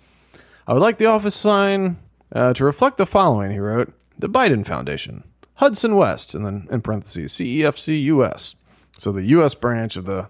I 0.66 0.72
would 0.72 0.82
like 0.82 1.00
the 1.00 1.08
office 1.08 1.36
sign 1.36 1.98
uh, 2.32 2.54
to 2.54 2.64
reflect 2.64 2.96
the 2.96 3.06
following, 3.06 3.52
he 3.52 3.60
wrote. 3.60 3.92
The 4.18 4.30
Biden 4.30 4.66
Foundation, 4.66 5.26
Hudson 5.56 5.98
West, 5.98 6.34
and 6.34 6.46
then 6.46 6.66
in 6.72 6.80
parentheses, 6.80 7.34
CEFC 7.34 8.06
US. 8.06 8.56
So 8.98 9.12
the 9.12 9.24
US 9.24 9.54
branch 9.54 9.98
of 9.98 10.06
the 10.06 10.30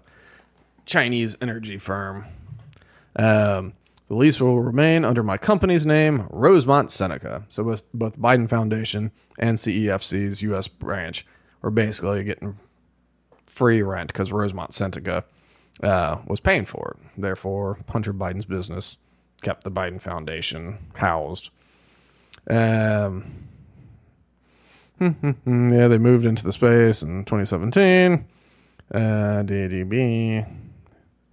Chinese 0.84 1.36
energy 1.40 1.78
firm. 1.78 2.24
Um, 3.14 3.74
the 4.08 4.16
lease 4.16 4.40
will 4.40 4.60
remain 4.60 5.04
under 5.04 5.22
my 5.22 5.36
company's 5.36 5.86
name, 5.86 6.26
Rosemont 6.30 6.90
Seneca. 6.90 7.44
So 7.48 7.62
both, 7.62 7.84
both 7.94 8.18
Biden 8.18 8.48
Foundation 8.48 9.12
and 9.38 9.58
CEFC's 9.58 10.42
U.S. 10.42 10.66
branch 10.66 11.24
are 11.62 11.70
basically 11.70 12.24
getting 12.24 12.58
free 13.46 13.80
rent 13.80 14.08
because 14.08 14.32
Rosemont 14.32 14.74
Seneca 14.74 15.24
uh, 15.82 16.18
was 16.26 16.40
paying 16.40 16.64
for 16.64 16.96
it. 16.96 17.20
Therefore, 17.20 17.78
Hunter 17.88 18.12
Biden's 18.12 18.44
business 18.44 18.98
kept 19.42 19.64
the 19.64 19.70
Biden 19.70 20.00
Foundation 20.00 20.78
housed. 20.94 21.50
Um, 22.50 23.48
yeah, 25.00 25.88
they 25.88 25.98
moved 25.98 26.26
into 26.26 26.44
the 26.44 26.52
space 26.52 27.02
in 27.02 27.24
2017. 27.24 28.26
Uh, 28.92 28.98
DDB. 29.44 30.46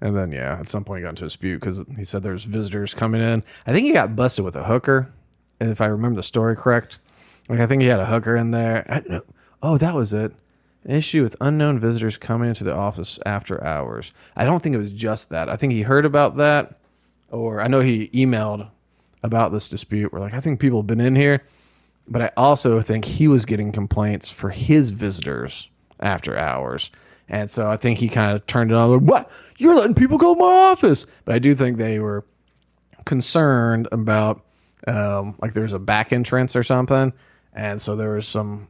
And 0.01 0.15
then, 0.15 0.31
yeah, 0.31 0.59
at 0.59 0.69
some 0.69 0.83
point 0.83 0.99
he 0.99 1.03
got 1.03 1.09
into 1.11 1.23
a 1.23 1.27
dispute 1.27 1.59
because 1.59 1.81
he 1.97 2.03
said 2.03 2.21
there's 2.21 2.43
visitors 2.43 2.93
coming 2.93 3.21
in. 3.21 3.43
I 3.65 3.73
think 3.73 3.85
he 3.85 3.93
got 3.93 4.15
busted 4.15 4.45
with 4.45 4.55
a 4.55 4.65
hooker, 4.65 5.11
if 5.59 5.81
I 5.81 5.85
remember 5.85 6.17
the 6.17 6.23
story 6.23 6.55
correct. 6.55 6.99
Like, 7.47 7.59
I 7.59 7.65
think 7.65 7.81
he 7.81 7.87
had 7.87 7.99
a 7.99 8.05
hooker 8.05 8.35
in 8.35 8.51
there. 8.51 8.85
I, 8.91 9.21
oh, 9.63 9.77
that 9.77 9.95
was 9.95 10.13
it. 10.13 10.33
Issue 10.86 11.23
with 11.23 11.36
unknown 11.41 11.79
visitors 11.79 12.17
coming 12.17 12.49
into 12.49 12.63
the 12.63 12.75
office 12.75 13.19
after 13.25 13.63
hours. 13.63 14.11
I 14.36 14.45
don't 14.45 14.61
think 14.61 14.75
it 14.75 14.79
was 14.79 14.93
just 14.93 15.29
that. 15.29 15.49
I 15.49 15.55
think 15.55 15.73
he 15.73 15.81
heard 15.81 16.05
about 16.05 16.38
that, 16.38 16.79
or 17.29 17.59
I 17.59 17.67
know 17.67 17.79
he 17.79 18.09
emailed 18.09 18.69
about 19.23 19.51
this 19.51 19.67
dispute. 19.67 20.13
Where 20.13 20.21
like, 20.21 20.36
I 20.36 20.39
think 20.39 20.59
people 20.59 20.79
have 20.79 20.88
been 20.88 21.01
in 21.01 21.15
here, 21.15 21.43
but 22.07 22.21
I 22.21 22.31
also 22.38 22.81
think 22.81 23.05
he 23.05 23.27
was 23.27 23.45
getting 23.45 23.71
complaints 23.71 24.29
for 24.29 24.51
his 24.51 24.91
visitors 24.91 25.69
after 25.99 26.38
hours. 26.38 26.91
And 27.27 27.49
so 27.49 27.71
I 27.71 27.77
think 27.77 27.97
he 27.97 28.07
kind 28.07 28.36
of 28.36 28.45
turned 28.45 28.69
it 28.69 28.77
on. 28.77 28.91
Like, 28.91 29.01
what? 29.01 29.31
You're 29.57 29.75
letting 29.75 29.95
people 29.95 30.19
go 30.19 30.36
to 30.36 30.39
my 30.39 30.69
office? 30.71 31.07
But 31.25 31.33
I 31.33 31.39
do 31.39 31.55
think 31.55 31.77
they 31.77 31.99
were 31.99 32.25
concerned 33.05 33.88
about 33.91 34.43
um, 34.88 35.36
like 35.41 35.53
there's 35.53 35.73
a 35.73 35.79
back 35.79 36.13
entrance 36.13 36.55
or 36.55 36.61
something, 36.61 37.13
and 37.53 37.81
so 37.81 37.95
there 37.95 38.13
was 38.13 38.27
some 38.27 38.67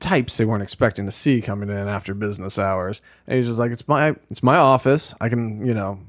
types 0.00 0.36
they 0.36 0.44
weren't 0.44 0.62
expecting 0.62 1.06
to 1.06 1.12
see 1.12 1.40
coming 1.40 1.68
in 1.68 1.88
after 1.88 2.14
business 2.14 2.58
hours. 2.58 3.02
And 3.26 3.36
he's 3.36 3.46
just 3.46 3.58
like, 3.58 3.72
it's 3.72 3.86
my 3.88 4.16
it's 4.30 4.42
my 4.42 4.56
office. 4.56 5.14
I 5.20 5.28
can 5.28 5.64
you 5.64 5.74
know. 5.74 6.00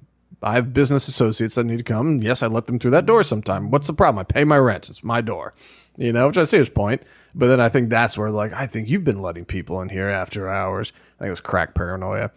I 0.42 0.54
have 0.54 0.72
business 0.72 1.10
associates 1.10 1.56
that 1.56 1.66
need 1.66 1.80
to 1.80 1.84
come. 1.84 2.22
Yes, 2.22 2.42
I 2.42 2.48
let 2.48 2.66
them 2.66 2.80
through 2.80 2.92
that 2.92 3.06
door 3.06 3.24
sometime. 3.24 3.72
What's 3.72 3.88
the 3.88 3.94
problem? 3.94 4.20
I 4.20 4.24
pay 4.24 4.46
my 4.46 4.58
rent. 4.58 4.88
It's 4.88 5.04
my 5.04 5.20
door. 5.20 5.54
You 5.98 6.14
know, 6.14 6.28
which 6.28 6.38
I 6.38 6.46
see 6.46 6.58
his 6.58 6.70
point. 6.70 7.02
But 7.36 7.48
then 7.48 7.60
I 7.60 7.68
think 7.68 7.90
that's 7.90 8.18
where, 8.18 8.32
like, 8.32 8.54
I 8.54 8.66
think 8.66 8.88
you've 8.88 9.04
been 9.04 9.22
letting 9.22 9.44
people 9.44 9.82
in 9.82 9.90
here 9.90 10.08
after 10.08 10.48
hours. 10.48 10.94
I 10.96 11.20
think 11.20 11.28
it 11.28 11.32
was 11.32 11.42
crack 11.42 11.76
paranoia. 11.76 12.32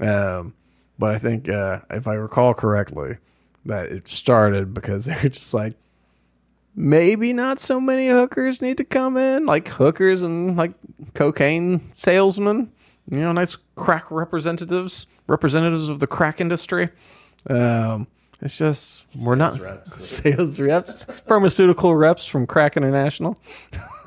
Um, 0.00 0.54
but 0.98 1.14
I 1.14 1.18
think, 1.18 1.48
uh, 1.48 1.78
if 1.90 2.08
I 2.08 2.14
recall 2.14 2.54
correctly, 2.54 3.18
that 3.66 3.86
it 3.86 4.08
started 4.08 4.74
because 4.74 5.04
they 5.06 5.14
were 5.14 5.28
just 5.28 5.54
like, 5.54 5.74
maybe 6.76 7.32
not 7.32 7.60
so 7.60 7.80
many 7.80 8.08
hookers 8.08 8.60
need 8.60 8.76
to 8.78 8.84
come 8.84 9.16
in, 9.16 9.46
like 9.46 9.68
hookers 9.68 10.22
and 10.22 10.56
like 10.56 10.72
cocaine 11.14 11.90
salesmen, 11.94 12.72
you 13.10 13.20
know, 13.20 13.32
nice 13.32 13.56
crack 13.74 14.10
representatives, 14.10 15.06
representatives 15.26 15.88
of 15.88 16.00
the 16.00 16.06
crack 16.06 16.40
industry. 16.40 16.88
Um, 17.48 18.06
it's 18.40 18.58
just 18.58 19.06
we're 19.24 19.36
not 19.36 19.58
reps. 19.58 19.94
sales 20.04 20.60
reps, 20.60 21.04
pharmaceutical 21.26 21.94
reps 21.94 22.26
from 22.26 22.46
Crack 22.46 22.76
International. 22.76 23.34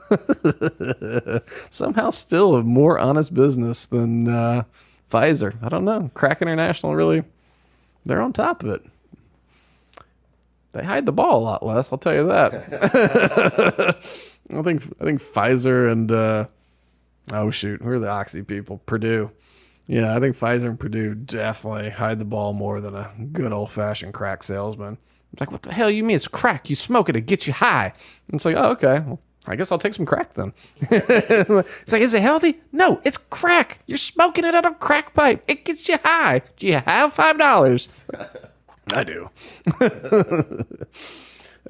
Somehow, 1.69 2.11
still 2.11 2.55
a 2.55 2.63
more 2.63 2.99
honest 2.99 3.33
business 3.33 3.85
than 3.85 4.27
uh, 4.27 4.63
Pfizer. 5.11 5.57
I 5.63 5.69
don't 5.69 5.85
know. 5.85 6.11
Crack 6.13 6.41
International 6.41 6.95
really, 6.95 7.23
they're 8.05 8.21
on 8.21 8.31
top 8.33 8.63
of 8.63 8.69
it. 8.69 8.85
They 10.77 10.83
hide 10.83 11.07
the 11.07 11.11
ball 11.11 11.39
a 11.39 11.43
lot 11.43 11.65
less. 11.65 11.91
I'll 11.91 11.97
tell 11.97 12.13
you 12.13 12.27
that. 12.27 12.53
I 14.53 14.61
think 14.61 14.83
I 15.01 15.03
think 15.03 15.21
Pfizer 15.21 15.91
and 15.91 16.11
uh, 16.11 16.45
oh 17.33 17.49
shoot, 17.49 17.81
who 17.81 17.89
are 17.89 17.99
the 17.99 18.09
Oxy 18.09 18.43
people? 18.43 18.77
Purdue. 18.85 19.31
Yeah, 19.87 20.15
I 20.15 20.19
think 20.19 20.35
Pfizer 20.35 20.65
and 20.65 20.79
Purdue 20.79 21.15
definitely 21.15 21.89
hide 21.89 22.19
the 22.19 22.25
ball 22.25 22.53
more 22.53 22.79
than 22.79 22.93
a 22.93 23.11
good 23.31 23.51
old 23.51 23.71
fashioned 23.71 24.13
crack 24.13 24.43
salesman. 24.43 24.99
It's 25.31 25.39
like, 25.39 25.51
what 25.51 25.63
the 25.63 25.73
hell 25.73 25.89
you 25.89 26.03
mean 26.03 26.15
it's 26.15 26.27
crack? 26.27 26.69
You 26.69 26.75
smoke 26.75 27.09
it, 27.09 27.15
it 27.15 27.21
gets 27.21 27.47
you 27.47 27.53
high. 27.53 27.93
And 28.27 28.35
it's 28.35 28.45
like, 28.45 28.55
oh, 28.55 28.71
okay. 28.73 28.99
Well, 28.99 29.19
I 29.47 29.55
guess 29.55 29.71
I'll 29.71 29.79
take 29.79 29.95
some 29.95 30.05
crack 30.05 30.35
then. 30.35 30.53
it's 30.81 31.91
like, 31.91 32.01
is 32.01 32.13
it 32.13 32.21
healthy? 32.21 32.59
No, 32.71 33.01
it's 33.03 33.17
crack. 33.17 33.79
You're 33.87 33.97
smoking 33.97 34.45
it 34.45 34.53
out 34.53 34.65
of 34.65 34.73
a 34.73 34.75
crack 34.75 35.15
pipe. 35.15 35.43
It 35.47 35.65
gets 35.65 35.89
you 35.89 35.97
high. 36.03 36.43
Do 36.57 36.67
you 36.67 36.75
have 36.85 37.13
five 37.13 37.39
dollars? 37.39 37.89
I 38.93 39.03
do. 39.03 39.29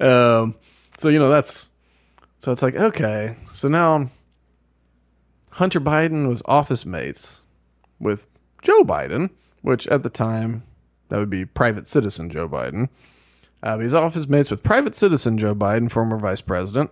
um, 0.00 0.54
so 0.98 1.08
you 1.08 1.18
know 1.18 1.28
that's 1.28 1.70
so 2.38 2.52
it's 2.52 2.62
like 2.62 2.76
okay. 2.76 3.36
So 3.50 3.68
now 3.68 4.08
Hunter 5.50 5.80
Biden 5.80 6.28
was 6.28 6.42
office 6.46 6.86
mates 6.86 7.42
with 7.98 8.26
Joe 8.62 8.82
Biden, 8.82 9.30
which 9.62 9.86
at 9.88 10.02
the 10.02 10.10
time 10.10 10.62
that 11.08 11.18
would 11.18 11.30
be 11.30 11.44
private 11.44 11.86
citizen 11.86 12.30
Joe 12.30 12.48
Biden. 12.48 12.88
Uh, 13.62 13.78
he's 13.78 13.94
office 13.94 14.28
mates 14.28 14.50
with 14.52 14.62
private 14.62 14.94
citizen 14.94 15.36
Joe 15.36 15.54
Biden, 15.54 15.90
former 15.90 16.16
vice 16.16 16.40
president, 16.40 16.90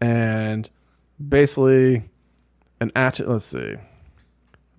and 0.00 0.68
basically 1.28 2.10
an 2.80 2.90
at. 2.96 3.20
Let's 3.20 3.44
see, 3.44 3.76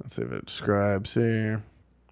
let's 0.02 0.16
see 0.16 0.24
if 0.24 0.32
it 0.34 0.46
describes 0.46 1.14
here 1.14 1.64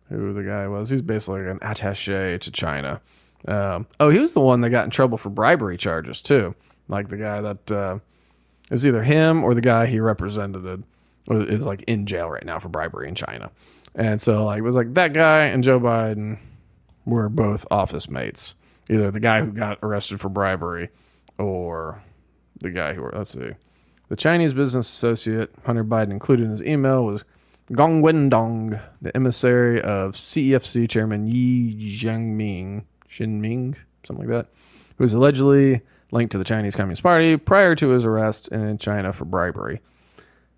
who 0.10 0.34
the 0.34 0.44
guy 0.44 0.68
was. 0.68 0.90
He 0.90 0.96
was 0.96 1.02
basically 1.02 1.48
an 1.48 1.60
attaché 1.60 2.40
to 2.40 2.52
China. 2.52 3.02
Um, 3.48 3.88
oh, 4.00 4.10
he 4.10 4.20
was 4.20 4.34
the 4.34 4.42
one 4.42 4.62
that 4.62 4.70
got 4.70 4.86
in 4.86 4.92
trouble 4.92 5.18
for 5.18 5.30
bribery 5.30 5.78
charges 5.78 6.22
too. 6.22 6.56
Like 6.88 7.10
the 7.10 7.18
guy 7.18 7.42
that 7.42 7.72
uh, 7.72 8.00
it 8.66 8.72
was 8.72 8.86
either 8.86 9.04
him 9.04 9.44
or 9.44 9.54
the 9.54 9.62
guy 9.62 9.86
he 9.86 10.00
represented 10.00 10.84
is 11.30 11.66
like 11.66 11.84
in 11.84 12.06
jail 12.06 12.30
right 12.30 12.46
now 12.46 12.60
for 12.60 12.70
bribery 12.70 13.08
in 13.08 13.16
China. 13.16 13.52
And 13.96 14.22
so 14.22 14.46
like 14.46 14.60
it 14.60 14.64
was 14.64 14.76
like 14.76 14.94
that 14.96 15.14
guy 15.14 15.46
and 15.46 15.64
Joe 15.64 15.80
Biden 15.80 16.40
were 17.06 17.30
both 17.30 17.66
office 17.72 18.10
mates. 18.10 18.56
Either 18.90 19.12
the 19.12 19.20
guy 19.20 19.42
who 19.42 19.52
got 19.52 19.78
arrested 19.84 20.20
for 20.20 20.30
bribery 20.30 20.90
or 21.38 22.04
the 22.60 22.72
guy 22.72 22.94
who 22.94 23.10
let's 23.14 23.32
see. 23.32 23.52
The 24.10 24.16
Chinese 24.16 24.54
business 24.54 24.88
associate 24.88 25.52
Hunter 25.66 25.84
Biden 25.84 26.12
included 26.12 26.46
in 26.46 26.52
his 26.52 26.64
email 26.64 27.06
was 27.06 27.24
Gong 27.72 28.02
Wendong, 28.02 28.82
the 29.02 29.16
emissary 29.16 29.80
of 29.82 30.16
CEFC 30.16 30.90
chairman 30.90 31.28
Yi 31.28 31.98
Jianming, 31.98 32.84
Xinming, 33.08 33.76
something 34.04 34.28
like 34.28 34.36
that, 34.36 34.52
who 34.98 35.04
was 35.04 35.14
allegedly 35.14 35.82
linked 36.12 36.32
to 36.32 36.40
the 36.40 36.44
Chinese 36.44 36.76
Communist 36.76 37.04
Party 37.04 37.38
prior 37.38 37.76
to 37.76 37.90
his 37.90 38.06
arrest 38.06 38.48
in 38.48 38.78
China 38.80 39.14
for 39.14 39.26
bribery. 39.26 39.82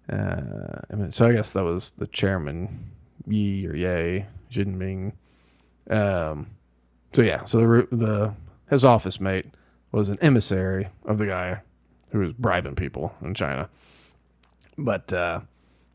Uh, 0.09 0.79
I 0.89 0.95
mean, 0.95 1.11
so 1.11 1.27
I 1.27 1.33
guess 1.33 1.53
that 1.53 1.63
was 1.63 1.91
the 1.91 2.07
chairman 2.07 2.91
Yi 3.27 3.67
or 3.67 3.75
Ye 3.75 4.25
Jinming. 4.49 5.13
Um, 5.89 6.47
so 7.13 7.21
yeah, 7.21 7.43
so 7.43 7.59
the 7.59 7.87
the 7.91 8.33
his 8.69 8.85
office 8.85 9.19
mate 9.19 9.47
was 9.91 10.07
an 10.07 10.17
emissary 10.21 10.87
of 11.05 11.17
the 11.17 11.25
guy 11.25 11.61
who 12.11 12.19
was 12.19 12.33
bribing 12.33 12.75
people 12.75 13.13
in 13.21 13.33
China. 13.33 13.69
But 14.77 15.11
uh, 15.11 15.41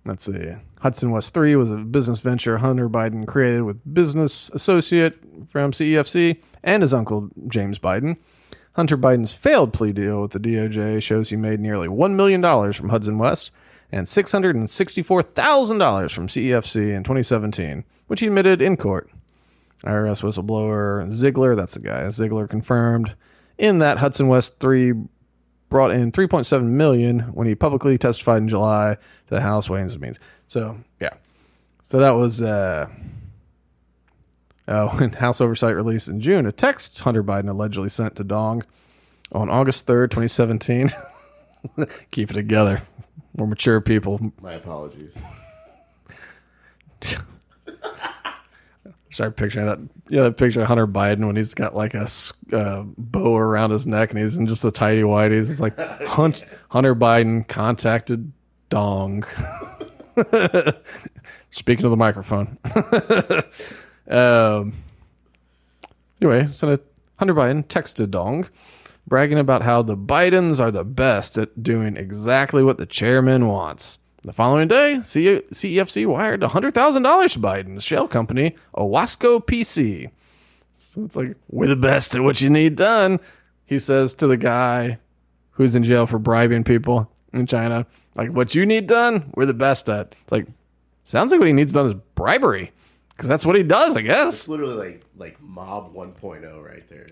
let's 0.07 0.25
see, 0.25 0.55
Hudson 0.81 1.11
West 1.11 1.35
Three 1.35 1.57
was 1.57 1.71
a 1.71 1.77
business 1.77 2.21
venture 2.21 2.59
Hunter 2.59 2.89
Biden 2.89 3.27
created 3.27 3.63
with 3.63 3.83
business 3.93 4.51
associate 4.51 5.19
from 5.49 5.73
CEFC 5.73 6.41
and 6.63 6.83
his 6.83 6.95
uncle 6.95 7.31
James 7.49 7.79
Biden. 7.79 8.17
Hunter 8.75 8.97
Biden's 8.97 9.33
failed 9.33 9.73
plea 9.73 9.93
deal 9.93 10.21
with 10.21 10.33
the 10.33 10.39
DOJ 10.39 11.03
shows 11.03 11.31
he 11.31 11.37
made 11.37 11.61
nearly 11.61 11.89
$1 11.89 12.15
million 12.15 12.43
from 12.73 12.91
Hudson 12.91 13.19
West 13.19 13.51
and 13.91 14.07
$664,000 14.07 16.13
from 16.13 16.29
CEFC 16.29 16.95
in 16.95 17.03
2017, 17.03 17.85
which 18.07 18.21
he 18.21 18.27
admitted 18.27 18.61
in 18.61 18.77
court. 18.77 19.11
IRS 19.85 20.23
whistleblower 20.23 21.11
Ziegler, 21.11 21.55
that's 21.55 21.75
the 21.75 21.81
guy, 21.81 22.09
Ziegler 22.11 22.47
confirmed 22.47 23.15
in 23.57 23.79
that 23.79 23.99
Hudson 23.99 24.29
West 24.29 24.61
3 24.61 24.93
brought 25.69 25.91
in 25.91 26.13
3.7 26.13 26.63
million 26.65 27.21
when 27.35 27.47
he 27.47 27.55
publicly 27.55 27.99
testified 27.99 28.39
in 28.39 28.49
July 28.49 28.97
to 29.29 29.35
the 29.35 29.41
House 29.41 29.69
Ways 29.69 29.93
and 29.93 30.01
Means. 30.01 30.19
So, 30.47 30.79
yeah. 31.01 31.15
So 31.83 31.99
that 32.01 32.13
was 32.13 32.43
uh 32.43 32.89
Oh, 34.69 34.89
and 35.01 35.15
House 35.15 35.41
Oversight 35.41 35.77
released 35.77 36.09
in 36.09 36.21
June 36.21 36.47
a 36.47 36.53
text 36.53 37.01
Hunter 37.01 37.23
Biden 37.23 37.49
allegedly 37.49 37.89
sent 37.89 38.17
to 38.17 38.25
Dong 38.25 38.65
on 39.33 39.49
August 39.51 39.87
3rd, 39.87 40.11
2017. 40.11 40.91
Keep 42.11 42.31
it 42.31 42.35
together. 42.35 42.83
We're 43.35 43.47
mature 43.47 43.81
people. 43.81 44.33
My 44.41 44.53
apologies. 44.53 45.23
Start 49.17 49.35
picturing 49.39 49.65
that. 49.65 49.79
Yeah, 50.11 50.25
that 50.25 50.37
picture 50.37 50.61
of 50.61 50.67
Hunter 50.67 50.87
Biden 50.87 51.27
when 51.27 51.37
he's 51.37 51.55
got 51.55 51.75
like 51.75 51.95
a 51.95 52.07
uh, 52.53 52.83
bow 52.99 53.39
around 53.39 53.71
his 53.71 53.87
neck 53.87 54.11
and 54.11 54.19
he's 54.19 54.37
in 54.37 54.47
just 54.47 54.61
the 54.61 54.71
tidy 54.71 55.01
whities. 55.01 55.49
It's 55.49 55.59
like 55.59 55.79
Hunt, 56.07 56.45
Hunter 56.69 56.95
Biden 56.95 57.49
contacted 57.49 58.31
dong. 58.69 59.25
Speaking 61.51 61.87
of 61.87 61.93
the 61.93 61.97
microphone. 61.97 62.59
um, 64.07 64.75
anyway, 66.21 66.51
Senate 66.53 66.85
Hunter 67.19 67.33
Biden 67.33 67.65
texted 67.67 68.11
Dong, 68.11 68.51
bragging 69.07 69.39
about 69.39 69.63
how 69.63 69.81
the 69.81 69.97
Bidens 69.97 70.61
are 70.61 70.71
the 70.71 70.85
best 70.85 71.39
at 71.39 71.63
doing 71.63 71.97
exactly 71.97 72.63
what 72.63 72.77
the 72.77 72.85
chairman 72.85 73.49
wants. 73.49 73.99
The 74.27 74.33
following 74.33 74.67
day, 74.67 74.99
C- 75.03 75.43
CEFC 75.53 76.05
wired 76.05 76.41
$100,000 76.41 76.73
to 76.73 77.39
Biden's 77.39 77.85
shell 77.85 78.09
company, 78.09 78.57
Owasco 78.75 79.41
PC. 79.41 80.11
So 80.75 81.05
it's 81.05 81.15
like, 81.15 81.37
we're 81.49 81.69
the 81.69 81.77
best 81.77 82.17
at 82.17 82.25
what 82.25 82.41
you 82.41 82.51
need 82.51 82.75
done, 82.75 83.21
he 83.65 83.79
says 83.79 84.15
to 84.15 84.27
the 84.27 84.37
guy 84.37 84.99
who's 85.53 85.77
in 85.77 85.85
jail 85.85 86.07
for 86.07 86.19
bribing 86.19 86.65
people 86.65 87.09
in 87.33 87.47
China. 87.47 87.87
Like, 88.17 88.31
what 88.31 88.53
you 88.53 88.67
need 88.67 88.89
done, 88.89 89.31
we're 89.37 89.47
the 89.47 89.55
best 89.55 89.89
at. 89.89 90.17
It's 90.21 90.33
like, 90.33 90.49
sounds 91.05 91.31
like 91.31 91.39
what 91.39 91.47
he 91.47 91.53
needs 91.53 91.73
done 91.73 91.87
is 91.87 91.95
bribery. 92.17 92.73
Because 93.11 93.29
that's 93.29 93.47
what 93.47 93.55
he 93.55 93.63
does, 93.63 93.97
I 93.97 94.01
guess. 94.01 94.41
It's 94.41 94.49
literally 94.49 94.75
like 94.75 95.03
like 95.17 95.41
Mob 95.41 95.95
1.0 95.95 96.65
right 96.65 96.87
there. 96.89 97.07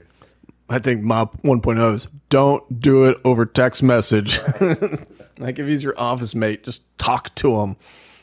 I 0.69 0.79
think 0.79 1.03
Mob 1.03 1.41
1.0 1.43 1.95
is 1.95 2.09
don't 2.31 2.81
do 2.81 3.05
it 3.05 3.19
over 3.25 3.45
text 3.45 3.83
message. 3.83 4.39
like 5.39 5.59
if 5.59 5.67
he's 5.67 5.85
your 5.85 5.99
office 5.99 6.35
mate, 6.35 6.65
just 6.65 6.83
talk 6.99 7.35
to 7.37 7.61
him. 7.61 7.77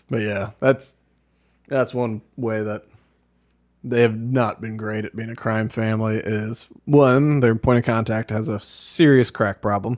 But 0.10 0.22
yeah, 0.22 0.52
that's 0.60 0.96
that's 1.68 1.94
one 1.94 2.22
way 2.36 2.64
that 2.64 2.86
they 3.84 4.02
have 4.02 4.18
not 4.18 4.62
been 4.62 4.78
great 4.78 5.06
at 5.06 5.16
being 5.16 5.30
a 5.30 5.36
crime 5.36 5.70
family 5.70 6.18
is 6.18 6.68
one, 6.86 7.40
their 7.40 7.56
point 7.56 7.80
of 7.80 7.86
contact 7.86 8.30
has 8.30 8.48
a 8.48 8.60
serious 8.60 9.32
crack 9.32 9.62
problem 9.62 9.98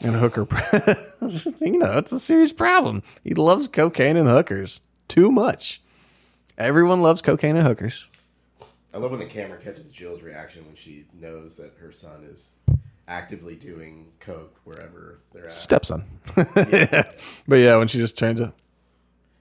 and 0.00 0.16
hooker. 0.16 0.46
you 1.60 1.78
know, 1.78 1.98
it's 1.98 2.12
a 2.12 2.18
serious 2.18 2.52
problem. 2.52 3.02
He 3.22 3.34
loves 3.34 3.68
cocaine 3.68 4.16
and 4.16 4.28
hookers 4.28 4.80
too 5.08 5.30
much. 5.30 5.80
Everyone 6.58 7.02
loves 7.02 7.22
cocaine 7.22 7.56
and 7.56 7.66
hookers. 7.66 8.06
I 8.94 8.98
love 8.98 9.10
when 9.10 9.20
the 9.20 9.26
camera 9.26 9.58
catches 9.58 9.90
Jill's 9.90 10.22
reaction 10.22 10.66
when 10.66 10.74
she 10.74 11.06
knows 11.18 11.56
that 11.56 11.72
her 11.80 11.92
son 11.92 12.24
is 12.30 12.52
actively 13.08 13.56
doing 13.56 14.12
coke 14.20 14.60
wherever 14.64 15.20
they're 15.32 15.48
at. 15.48 15.54
Stepson. 15.54 16.04
But 16.36 17.56
yeah, 17.56 17.76
when 17.76 17.88
she 17.88 17.98
just 17.98 18.18
changed 18.18 18.42
it. 18.42 18.52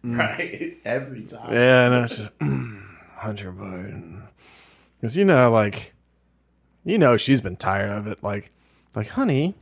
Right, 0.03 0.77
every 0.83 1.21
time. 1.23 1.53
Yeah, 1.53 1.89
no, 1.89 2.03
it's 2.05 2.15
just 2.17 2.39
mm, 2.39 2.81
Hunter 3.17 3.51
Biden. 3.53 4.23
Because 4.99 5.15
you 5.15 5.25
know, 5.25 5.51
like, 5.51 5.93
you 6.83 6.97
know, 6.97 7.17
she's 7.17 7.39
been 7.39 7.55
tired 7.55 7.91
of 7.91 8.07
it. 8.07 8.23
Like, 8.23 8.51
like, 8.95 9.09
honey, 9.09 9.53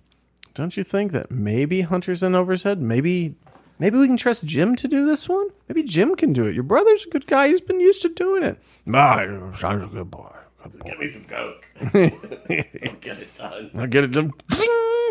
don't 0.53 0.77
you 0.77 0.83
think 0.83 1.11
that 1.11 1.29
maybe 1.29 1.81
Hunter's 1.81 2.23
in 2.23 2.35
over 2.35 2.53
his 2.53 2.63
head? 2.63 2.81
Maybe, 2.81 3.35
maybe 3.79 3.97
we 3.97 4.07
can 4.07 4.17
trust 4.17 4.45
Jim 4.45 4.75
to 4.75 4.87
do 4.87 5.05
this 5.05 5.27
one. 5.27 5.47
Maybe 5.67 5.83
Jim 5.83 6.15
can 6.15 6.33
do 6.33 6.45
it. 6.45 6.53
Your 6.53 6.63
brother's 6.63 7.05
a 7.05 7.09
good 7.09 7.25
guy. 7.25 7.47
He's 7.47 7.61
been 7.61 7.79
used 7.79 8.01
to 8.03 8.09
doing 8.09 8.43
it. 8.43 8.59
Ah, 8.93 9.25
sounds 9.53 9.91
a 9.91 9.95
good 9.95 10.11
boy. 10.11 10.31
Good 10.63 10.79
boy. 10.79 10.89
Give 10.89 10.99
me 10.99 11.07
some 11.07 11.23
coke. 11.23 11.65
I'll 11.81 11.89
get 13.01 13.19
it 13.19 13.33
done. 13.35 13.71
I'll 13.75 13.87
get 13.87 14.03
it 14.03 14.11
done. 14.11 14.31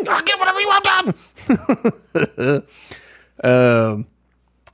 I'll 0.07 0.21
get 0.21 0.39
whatever 0.39 0.61
you 0.61 0.67
want 0.67 0.83
done. 0.85 2.63
um, 3.43 4.07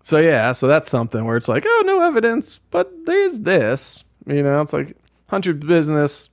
so 0.02 0.18
yeah, 0.18 0.52
so 0.52 0.68
that's 0.68 0.90
something 0.90 1.26
where 1.26 1.38
it's 1.38 1.48
like, 1.48 1.64
oh, 1.66 1.84
no 1.86 2.02
evidence, 2.02 2.60
but 2.60 2.92
there's 3.06 3.42
this. 3.42 4.04
You 4.28 4.44
know, 4.44 4.62
it's 4.62 4.74
like 4.74 4.96
Hunter's 5.30 5.64
business 5.64 6.30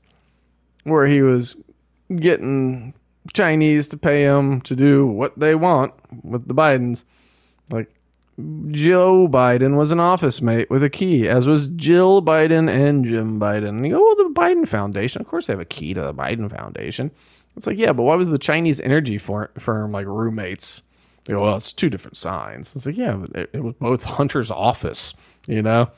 where 0.85 1.07
he 1.07 1.23
was 1.23 1.57
getting 2.15 2.95
Chinese 3.33 3.89
to 3.89 3.97
pay 3.97 4.25
him 4.25 4.61
to 4.63 4.75
do 4.77 5.07
what 5.07 5.39
they 5.39 5.55
want 5.55 5.95
with 6.23 6.49
the 6.49 6.55
Bidens. 6.55 7.05
Like 7.71 7.95
Joe 8.71 9.29
Biden 9.29 9.77
was 9.77 9.93
an 9.93 10.01
office 10.01 10.41
mate 10.41 10.71
with 10.71 10.83
a 10.83 10.91
key, 10.91 11.29
as 11.29 11.47
was 11.47 11.69
Jill 11.69 12.23
Biden 12.23 12.71
and 12.71 13.05
Jim 13.05 13.39
Biden. 13.39 13.69
And 13.69 13.87
you 13.87 13.93
go, 13.93 14.01
oh, 14.01 14.15
the 14.17 14.41
Biden 14.41 14.67
Foundation. 14.67 15.21
Of 15.21 15.29
course, 15.29 15.47
they 15.47 15.53
have 15.53 15.61
a 15.61 15.67
key 15.67 15.95
to 15.95 16.01
the 16.01 16.15
Biden 16.15 16.51
Foundation. 16.51 17.11
It's 17.57 17.67
like, 17.67 17.77
yeah, 17.77 17.93
but 17.93 18.05
why 18.05 18.15
was 18.15 18.31
the 18.31 18.39
Chinese 18.39 18.81
energy 18.81 19.19
firm 19.19 19.93
like 19.93 20.07
roommates? 20.07 20.83
They 21.25 21.35
go, 21.35 21.43
well, 21.43 21.57
it's 21.57 21.73
two 21.73 21.91
different 21.91 22.17
signs. 22.17 22.75
It's 22.75 22.87
like, 22.87 22.97
yeah, 22.97 23.13
but 23.13 23.31
it, 23.37 23.51
it 23.53 23.63
was 23.63 23.75
both 23.75 24.05
Hunter's 24.19 24.51
office, 24.51 25.15
you 25.47 25.63
know? 25.63 25.91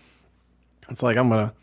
It's 0.90 1.02
like, 1.02 1.16
I'm 1.16 1.28
going 1.28 1.48
to 1.48 1.54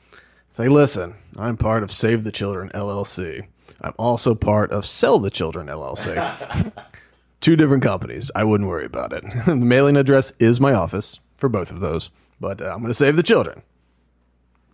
say, 0.53 0.67
listen, 0.67 1.15
I'm 1.37 1.57
part 1.57 1.83
of 1.83 1.91
Save 1.91 2.23
the 2.23 2.31
Children 2.31 2.69
LLC. 2.73 3.45
I'm 3.81 3.93
also 3.97 4.33
part 4.33 4.71
of 4.71 4.85
Sell 4.85 5.19
the 5.19 5.29
Children 5.29 5.67
LLC. 5.67 6.71
two 7.41 7.55
different 7.55 7.83
companies. 7.83 8.31
I 8.35 8.43
wouldn't 8.43 8.69
worry 8.69 8.85
about 8.85 9.11
it. 9.11 9.23
the 9.45 9.55
mailing 9.55 9.97
address 9.97 10.31
is 10.39 10.61
my 10.61 10.73
office 10.73 11.19
for 11.37 11.49
both 11.49 11.71
of 11.71 11.79
those, 11.79 12.11
but 12.39 12.61
uh, 12.61 12.71
I'm 12.71 12.79
going 12.79 12.89
to 12.89 12.93
save 12.93 13.17
the 13.17 13.23
children. 13.23 13.63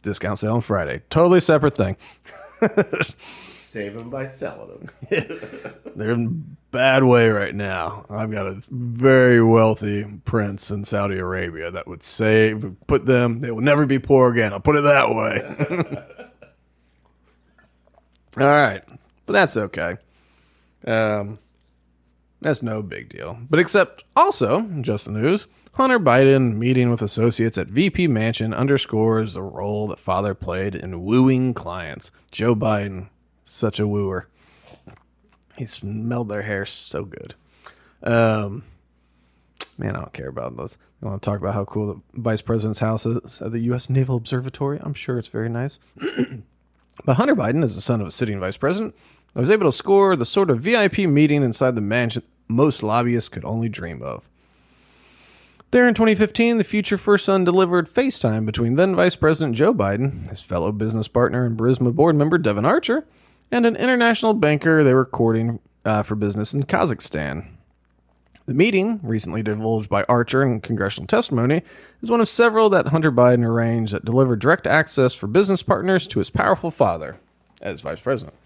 Discount 0.04 0.38
sale 0.38 0.56
on 0.56 0.62
Friday. 0.62 1.02
Totally 1.10 1.40
separate 1.40 1.74
thing. 1.74 1.98
Save 3.68 4.00
them 4.00 4.10
by 4.10 4.26
selling 4.26 4.90
them. 5.10 5.10
They're 5.96 6.12
in 6.12 6.56
bad 6.72 7.04
way 7.04 7.30
right 7.30 7.54
now. 7.54 8.06
I've 8.10 8.32
got 8.32 8.48
a 8.48 8.62
very 8.72 9.44
wealthy 9.44 10.06
prince 10.24 10.72
in 10.72 10.86
Saudi 10.86 11.18
Arabia 11.18 11.70
that 11.72 11.88
would 11.88 12.02
save, 12.02 12.76
put 12.88 13.06
them, 13.06 13.42
they 13.42 13.52
will 13.52 13.62
never 13.62 13.86
be 13.86 14.00
poor 14.00 14.32
again. 14.32 14.54
I'll 14.54 14.62
put 14.62 14.78
it 14.78 14.84
that 14.84 15.10
way. 15.10 16.06
All 18.40 18.52
right. 18.52 18.84
But 19.26 19.34
that's 19.34 19.58
okay. 19.58 19.98
Um, 20.86 21.38
that's 22.42 22.62
no 22.62 22.82
big 22.82 23.10
deal. 23.10 23.40
But 23.50 23.60
except 23.60 24.04
also, 24.16 24.62
just 24.82 25.06
the 25.06 25.12
news, 25.12 25.48
Hunter 25.74 26.00
Biden 26.00 26.56
meeting 26.56 26.90
with 26.90 27.02
associates 27.02 27.58
at 27.58 27.68
VP 27.68 28.08
Mansion 28.08 28.54
underscores 28.54 29.34
the 29.34 29.42
role 29.42 29.88
that 29.88 30.00
father 30.00 30.34
played 30.34 30.76
in 30.76 31.04
wooing 31.04 31.54
clients. 31.54 32.12
Joe 32.32 32.56
Biden, 32.56 33.10
such 33.46 33.80
a 33.80 33.88
wooer. 33.88 34.28
He 35.58 35.66
smelled 35.66 36.30
their 36.30 36.44
hair 36.44 36.66
so 36.66 37.06
good. 37.06 37.34
Um, 38.04 38.64
man, 39.80 39.96
I 39.96 40.00
don't 40.00 40.14
care 40.14 40.30
about 40.30 40.56
those. 40.56 40.78
I 41.02 41.08
want 41.08 41.22
to 41.22 41.26
talk 41.26 41.40
about 41.40 41.54
how 41.54 41.66
cool 41.66 41.88
the 41.88 42.22
vice 42.22 42.42
president's 42.42 42.80
house 42.80 43.06
is 43.06 43.42
at 43.42 43.52
the 43.52 43.60
U.S. 43.62 43.90
Naval 43.90 44.18
Observatory. 44.18 44.80
I'm 44.82 44.94
sure 44.94 45.18
it's 45.18 45.28
very 45.28 45.50
nice. 45.50 45.80
but 47.06 47.18
Hunter 47.18 47.36
Biden 47.36 47.64
is 47.64 47.76
the 47.76 47.82
son 47.82 48.02
of 48.02 48.08
a 48.08 48.12
sitting 48.12 48.40
vice 48.40 48.58
president. 48.58 48.96
I 49.36 49.40
was 49.40 49.50
able 49.50 49.66
to 49.66 49.78
score 49.78 50.16
the 50.16 50.26
sort 50.26 50.50
of 50.50 50.62
VIP 50.62 51.00
meeting 51.00 51.44
inside 51.44 51.76
the 51.76 51.82
mansion 51.82 52.24
most 52.48 52.82
lobbyists 52.84 53.30
could 53.30 53.46
only 53.46 53.70
dream 53.70 54.02
of. 54.02 54.28
There 55.72 55.88
in 55.88 55.94
2015, 55.94 56.58
the 56.58 56.64
future 56.64 56.98
first 56.98 57.26
son 57.26 57.44
delivered 57.44 57.90
FaceTime 57.90 58.46
between 58.46 58.76
then 58.76 58.96
Vice 58.96 59.18
President 59.18 59.56
Joe 59.56 59.74
Biden, 59.74 60.28
his 60.30 60.42
fellow 60.42 60.72
business 60.72 61.10
partner 61.10 61.46
and 61.46 61.58
Burisma 61.58 61.94
board 61.94 62.16
member 62.16 62.38
Devon 62.38 62.66
Archer, 62.66 63.06
and 63.52 63.66
an 63.66 63.76
international 63.76 64.34
banker 64.34 64.84
they 64.84 64.94
were 64.94 65.06
courting 65.06 65.60
uh, 65.84 66.04
for 66.04 66.16
business 66.16 66.54
in 66.54 66.64
Kazakhstan. 66.64 67.48
The 68.46 68.54
meeting, 68.54 69.02
recently 69.04 69.44
divulged 69.44 69.90
by 69.90 70.04
Archer 70.04 70.42
in 70.42 70.62
congressional 70.62 71.06
testimony, 71.06 71.64
is 72.02 72.10
one 72.10 72.22
of 72.22 72.30
several 72.30 72.70
that 72.70 72.88
Hunter 72.88 73.12
Biden 73.12 73.46
arranged 73.46 73.92
that 73.92 74.06
delivered 74.06 74.40
direct 74.40 74.66
access 74.66 75.14
for 75.14 75.28
business 75.28 75.62
partners 75.62 76.08
to 76.08 76.20
his 76.20 76.30
powerful 76.30 76.72
father 76.72 77.18
as 77.62 77.82
vice 77.82 78.00
president. 78.00 78.38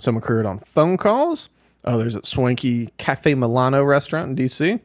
Some 0.00 0.16
occurred 0.16 0.46
on 0.46 0.58
phone 0.58 0.96
calls, 0.96 1.50
others 1.84 2.16
at 2.16 2.26
swanky 2.26 2.90
Cafe 2.98 3.34
Milano 3.34 3.84
restaurant 3.84 4.30
in 4.30 4.34
D.C., 4.34 4.80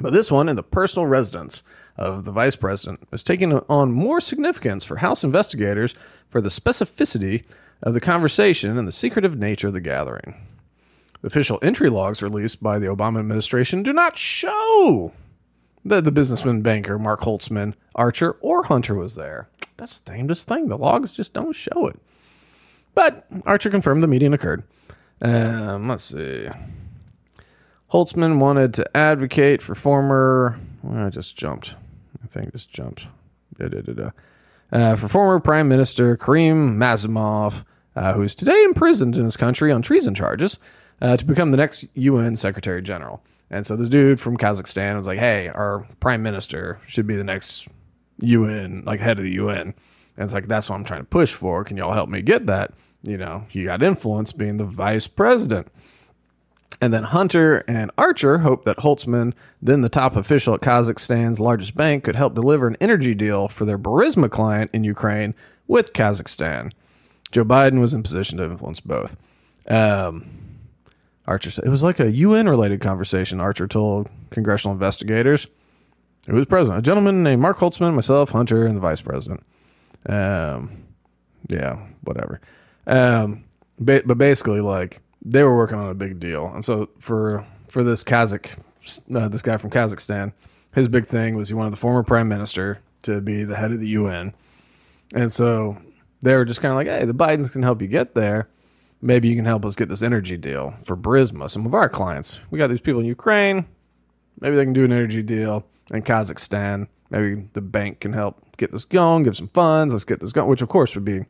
but 0.00 0.12
this 0.12 0.30
one 0.30 0.48
in 0.48 0.56
the 0.56 0.62
personal 0.62 1.06
residence 1.06 1.62
of 1.96 2.24
the 2.24 2.32
vice 2.32 2.56
president 2.56 3.06
is 3.12 3.22
taking 3.22 3.52
on 3.52 3.92
more 3.92 4.20
significance 4.20 4.84
for 4.84 4.96
House 4.96 5.22
investigators 5.22 5.94
for 6.28 6.40
the 6.40 6.48
specificity 6.48 7.44
of 7.80 7.94
the 7.94 8.00
conversation 8.00 8.76
and 8.76 8.88
the 8.88 8.92
secretive 8.92 9.38
nature 9.38 9.68
of 9.68 9.72
the 9.72 9.80
gathering. 9.80 10.34
The 11.20 11.28
official 11.28 11.60
entry 11.62 11.88
logs 11.88 12.22
released 12.22 12.60
by 12.60 12.80
the 12.80 12.88
Obama 12.88 13.20
administration 13.20 13.84
do 13.84 13.92
not 13.92 14.18
show 14.18 15.12
that 15.84 16.04
the 16.04 16.10
businessman 16.10 16.60
banker 16.60 16.98
Mark 16.98 17.20
Holtzman, 17.20 17.74
Archer, 17.94 18.32
or 18.40 18.64
Hunter 18.64 18.94
was 18.94 19.14
there. 19.14 19.48
That's 19.76 20.00
the 20.00 20.12
damnedest 20.12 20.48
thing. 20.48 20.68
The 20.68 20.78
logs 20.78 21.12
just 21.12 21.34
don't 21.34 21.54
show 21.54 21.86
it. 21.86 22.00
But 22.94 23.26
Archer 23.44 23.70
confirmed 23.70 24.02
the 24.02 24.06
meeting 24.06 24.32
occurred. 24.32 24.62
Um, 25.20 25.88
let's 25.88 26.04
see. 26.04 26.48
Holtzman 27.92 28.38
wanted 28.38 28.74
to 28.74 28.96
advocate 28.96 29.62
for 29.62 29.74
former. 29.74 30.58
Well, 30.82 31.06
I 31.06 31.10
just 31.10 31.36
jumped. 31.36 31.74
I 32.22 32.26
think 32.26 32.52
just 32.52 32.70
jumped. 32.70 33.06
Da, 33.58 33.68
da, 33.68 33.80
da. 33.80 34.10
Uh, 34.72 34.96
for 34.96 35.08
former 35.08 35.38
Prime 35.38 35.68
Minister 35.68 36.16
Karim 36.16 36.76
Massimov, 36.78 37.64
uh, 37.94 38.12
who's 38.14 38.34
today 38.34 38.64
imprisoned 38.64 39.16
in 39.16 39.24
his 39.24 39.36
country 39.36 39.70
on 39.70 39.82
treason 39.82 40.14
charges, 40.14 40.58
uh, 41.00 41.16
to 41.16 41.24
become 41.24 41.52
the 41.52 41.56
next 41.56 41.84
UN 41.94 42.36
Secretary 42.36 42.82
General. 42.82 43.22
And 43.50 43.64
so 43.64 43.76
this 43.76 43.88
dude 43.88 44.18
from 44.18 44.36
Kazakhstan 44.36 44.96
was 44.96 45.06
like, 45.06 45.18
"Hey, 45.18 45.48
our 45.48 45.86
Prime 46.00 46.22
Minister 46.22 46.80
should 46.88 47.06
be 47.06 47.14
the 47.14 47.22
next 47.22 47.68
UN, 48.18 48.82
like 48.84 48.98
head 49.00 49.18
of 49.18 49.24
the 49.24 49.32
UN." 49.32 49.74
And 50.16 50.24
it's 50.24 50.32
like 50.32 50.48
that's 50.48 50.70
what 50.70 50.76
I'm 50.76 50.84
trying 50.84 51.00
to 51.00 51.06
push 51.06 51.32
for. 51.32 51.64
Can 51.64 51.76
y'all 51.76 51.92
help 51.92 52.08
me 52.08 52.22
get 52.22 52.46
that? 52.46 52.72
You 53.02 53.18
know, 53.18 53.46
you 53.50 53.66
got 53.66 53.82
influence 53.82 54.32
being 54.32 54.56
the 54.56 54.64
vice 54.64 55.06
president. 55.06 55.68
And 56.80 56.92
then 56.92 57.04
Hunter 57.04 57.64
and 57.68 57.90
Archer 57.96 58.38
hoped 58.38 58.64
that 58.64 58.78
Holtzman, 58.78 59.32
then 59.62 59.80
the 59.80 59.88
top 59.88 60.16
official 60.16 60.54
at 60.54 60.60
Kazakhstan's 60.60 61.40
largest 61.40 61.74
bank, 61.74 62.04
could 62.04 62.16
help 62.16 62.34
deliver 62.34 62.66
an 62.66 62.76
energy 62.80 63.14
deal 63.14 63.48
for 63.48 63.64
their 63.64 63.78
Burisma 63.78 64.30
client 64.30 64.70
in 64.72 64.84
Ukraine 64.84 65.34
with 65.66 65.92
Kazakhstan. 65.92 66.72
Joe 67.30 67.44
Biden 67.44 67.80
was 67.80 67.94
in 67.94 68.02
position 68.02 68.38
to 68.38 68.44
influence 68.44 68.80
both. 68.80 69.16
Um, 69.68 70.26
Archer 71.26 71.50
said 71.50 71.64
it 71.64 71.70
was 71.70 71.82
like 71.82 72.00
a 72.00 72.10
UN 72.10 72.48
related 72.48 72.80
conversation. 72.80 73.40
Archer 73.40 73.66
told 73.66 74.10
congressional 74.30 74.74
investigators. 74.74 75.46
Who 76.28 76.36
was 76.36 76.46
president? 76.46 76.80
A 76.80 76.82
gentleman 76.82 77.22
named 77.22 77.42
Mark 77.42 77.58
Holtzman, 77.58 77.94
myself, 77.94 78.30
Hunter, 78.30 78.66
and 78.66 78.76
the 78.76 78.80
vice 78.80 79.00
president. 79.00 79.42
Um, 80.06 80.84
yeah, 81.48 81.86
whatever. 82.02 82.40
Um, 82.86 83.44
ba- 83.78 84.02
but 84.04 84.18
basically, 84.18 84.60
like 84.60 85.00
they 85.24 85.42
were 85.42 85.56
working 85.56 85.78
on 85.78 85.90
a 85.90 85.94
big 85.94 86.20
deal, 86.20 86.46
and 86.46 86.64
so 86.64 86.88
for 86.98 87.46
for 87.68 87.82
this 87.82 88.04
Kazakh, 88.04 88.58
uh, 89.14 89.28
this 89.28 89.42
guy 89.42 89.56
from 89.56 89.70
Kazakhstan, 89.70 90.32
his 90.74 90.88
big 90.88 91.06
thing 91.06 91.36
was 91.36 91.48
he 91.48 91.54
wanted 91.54 91.72
the 91.72 91.78
former 91.78 92.02
prime 92.02 92.28
minister 92.28 92.80
to 93.02 93.20
be 93.20 93.44
the 93.44 93.56
head 93.56 93.72
of 93.72 93.80
the 93.80 93.88
UN, 93.88 94.34
and 95.14 95.32
so 95.32 95.78
they 96.22 96.34
were 96.34 96.44
just 96.44 96.60
kind 96.60 96.72
of 96.72 96.76
like, 96.76 96.86
hey, 96.86 97.04
the 97.04 97.14
Bidens 97.14 97.52
can 97.52 97.62
help 97.62 97.82
you 97.82 97.88
get 97.88 98.14
there. 98.14 98.48
Maybe 99.02 99.28
you 99.28 99.36
can 99.36 99.44
help 99.44 99.66
us 99.66 99.76
get 99.76 99.90
this 99.90 100.02
energy 100.02 100.38
deal 100.38 100.74
for 100.82 100.96
Burisma, 100.96 101.50
some 101.50 101.66
of 101.66 101.74
our 101.74 101.90
clients. 101.90 102.40
We 102.50 102.58
got 102.58 102.68
these 102.68 102.80
people 102.80 103.00
in 103.00 103.06
Ukraine. 103.06 103.66
Maybe 104.40 104.56
they 104.56 104.64
can 104.64 104.72
do 104.72 104.84
an 104.84 104.92
energy 104.92 105.22
deal 105.22 105.66
in 105.92 106.02
Kazakhstan. 106.02 106.88
Maybe 107.10 107.48
the 107.52 107.60
bank 107.60 108.00
can 108.00 108.12
help 108.12 108.44
get 108.56 108.72
this 108.72 108.84
going, 108.84 109.22
give 109.22 109.36
some 109.36 109.48
funds. 109.48 109.92
Let's 109.92 110.04
get 110.04 110.20
this 110.20 110.32
going, 110.32 110.48
which 110.48 110.62
of 110.62 110.68
course 110.68 110.94
would 110.94 111.04
be 111.04 111.24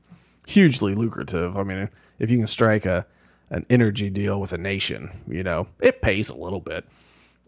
hugely 0.47 0.95
lucrative. 0.95 1.57
I 1.57 1.63
mean, 1.63 1.89
if 2.19 2.31
you 2.31 2.39
can 2.39 2.47
strike 2.47 2.87
a 2.87 3.07
an 3.51 3.67
energy 3.69 4.11
deal 4.11 4.41
with 4.41 4.53
a 4.53 4.59
nation, 4.59 5.11
you 5.29 5.43
know, 5.43 5.69
it 5.81 6.01
pays 6.03 6.31
a 6.31 6.35
little 6.35 6.61
bit. 6.61 6.87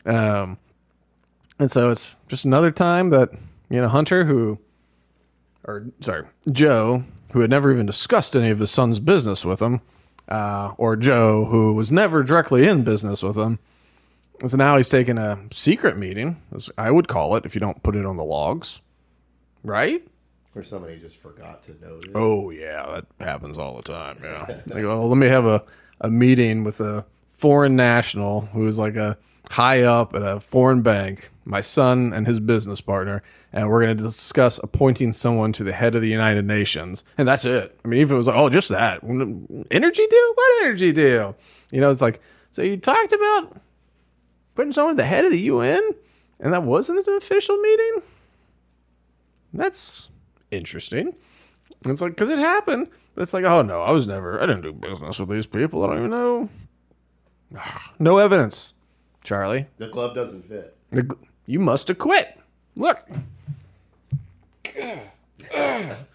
Um, 0.05 0.59
and 1.59 1.71
so 1.71 1.91
it's 1.91 2.17
just 2.29 2.45
another 2.45 2.71
time 2.71 3.11
that 3.11 3.31
you 3.69 3.81
know 3.81 3.89
Hunter, 3.89 4.25
who, 4.25 4.59
or 5.65 5.87
sorry, 6.01 6.27
Joe, 6.51 7.05
who 7.33 7.41
had 7.41 7.51
never 7.51 7.73
even 7.73 7.87
discussed 7.87 8.37
any 8.37 8.51
of 8.51 8.59
his 8.59 8.71
son's 8.71 9.01
business 9.01 9.45
with 9.45 9.61
him, 9.61 9.81
uh, 10.29 10.73
or 10.77 10.97
Joe, 10.97 11.47
who 11.47 11.73
was 11.73 11.91
never 11.91 12.23
directly 12.23 12.69
in 12.69 12.85
business 12.85 13.23
with 13.23 13.37
him. 13.37 13.59
So 14.47 14.57
now 14.57 14.77
he's 14.77 14.89
taking 14.89 15.19
a 15.19 15.41
secret 15.51 15.97
meeting, 15.97 16.43
as 16.55 16.71
I 16.77 16.91
would 16.91 17.09
call 17.09 17.37
it, 17.37 17.47
if 17.47 17.55
you 17.55 17.61
don't 17.61 17.83
put 17.83 17.97
it 17.97 18.05
on 18.05 18.17
the 18.17 18.25
logs, 18.25 18.83
right? 19.63 20.07
Or 20.55 20.63
somebody 20.63 20.99
just 20.99 21.17
forgot 21.21 21.63
to 21.65 21.77
note 21.81 22.05
it. 22.05 22.11
Oh 22.15 22.51
yeah, 22.51 23.01
that 23.19 23.25
happens 23.25 23.59
all 23.59 23.77
the 23.77 23.83
time. 23.83 24.19
Yeah. 24.23 24.61
They 24.67 24.83
go, 24.83 25.01
well, 25.01 25.09
let 25.09 25.19
me 25.19 25.29
have 25.29 25.47
a, 25.47 25.65
a 26.01 26.11
meeting 26.11 26.65
with 26.65 26.81
a 26.81 27.07
foreign 27.29 27.77
national 27.77 28.43
who's 28.43 28.79
like 28.79 28.97
a 28.97 29.19
high 29.51 29.83
up 29.83 30.15
at 30.15 30.23
a 30.23 30.41
foreign 30.41 30.83
bank, 30.83 31.31
my 31.45 31.61
son 31.61 32.13
and 32.13 32.27
his 32.27 32.41
business 32.41 32.81
partner, 32.81 33.23
and 33.53 33.69
we're 33.69 33.85
going 33.85 33.97
to 33.97 34.03
discuss 34.03 34.59
appointing 34.63 35.13
someone 35.13 35.53
to 35.53 35.65
the 35.65 35.73
head 35.73 35.95
of 35.95 36.03
the 36.03 36.09
United 36.09 36.45
Nations. 36.45 37.05
And 37.17 37.29
that's 37.29 37.45
it. 37.45 37.79
I 37.85 37.89
mean, 37.89 38.01
even 38.01 38.13
if 38.13 38.15
it 38.15 38.19
was 38.19 38.27
like, 38.27 38.37
oh, 38.37 38.51
just 38.51 38.69
that 38.71 39.03
energy 39.03 40.07
deal. 40.07 40.35
What 40.35 40.65
energy 40.65 40.93
deal? 40.93 41.37
You 41.71 41.81
know, 41.81 41.91
it's 41.91 42.03
like 42.03 42.21
so 42.51 42.63
you 42.63 42.77
talked 42.79 43.13
about 43.13 43.61
putting 44.57 44.73
someone 44.73 44.93
at 44.93 44.97
the 44.97 45.05
head 45.07 45.25
of 45.25 45.31
the 45.31 45.41
UN, 45.43 45.83
and 46.41 46.53
that 46.53 46.65
wasn't 46.65 47.07
an 47.07 47.15
official 47.15 47.57
meeting. 47.59 48.03
That's 49.53 50.09
interesting. 50.51 51.15
It's 51.85 52.01
like 52.01 52.13
because 52.13 52.31
it 52.31 52.39
happened, 52.39 52.89
but 53.15 53.23
it's 53.23 53.33
like, 53.33 53.45
oh 53.45 53.63
no, 53.63 53.83
I 53.83 53.93
was 53.93 54.07
never, 54.07 54.43
I 54.43 54.47
didn't 54.47 54.63
do 54.63 54.73
business 54.73 55.21
with 55.21 55.29
these 55.29 55.47
people. 55.47 55.85
I 55.85 55.89
don't 55.89 55.99
even 55.99 56.11
know. 56.11 56.49
No 57.99 58.19
evidence, 58.19 58.75
Charlie. 59.25 59.67
The 59.79 59.89
glove 59.89 60.15
doesn't 60.15 60.43
fit. 60.43 60.77
The 60.91 61.17
You 61.47 61.61
must 61.61 61.89
have 61.89 61.99
quit. 61.99 62.39
Look. 62.75 63.09
You 64.77 65.01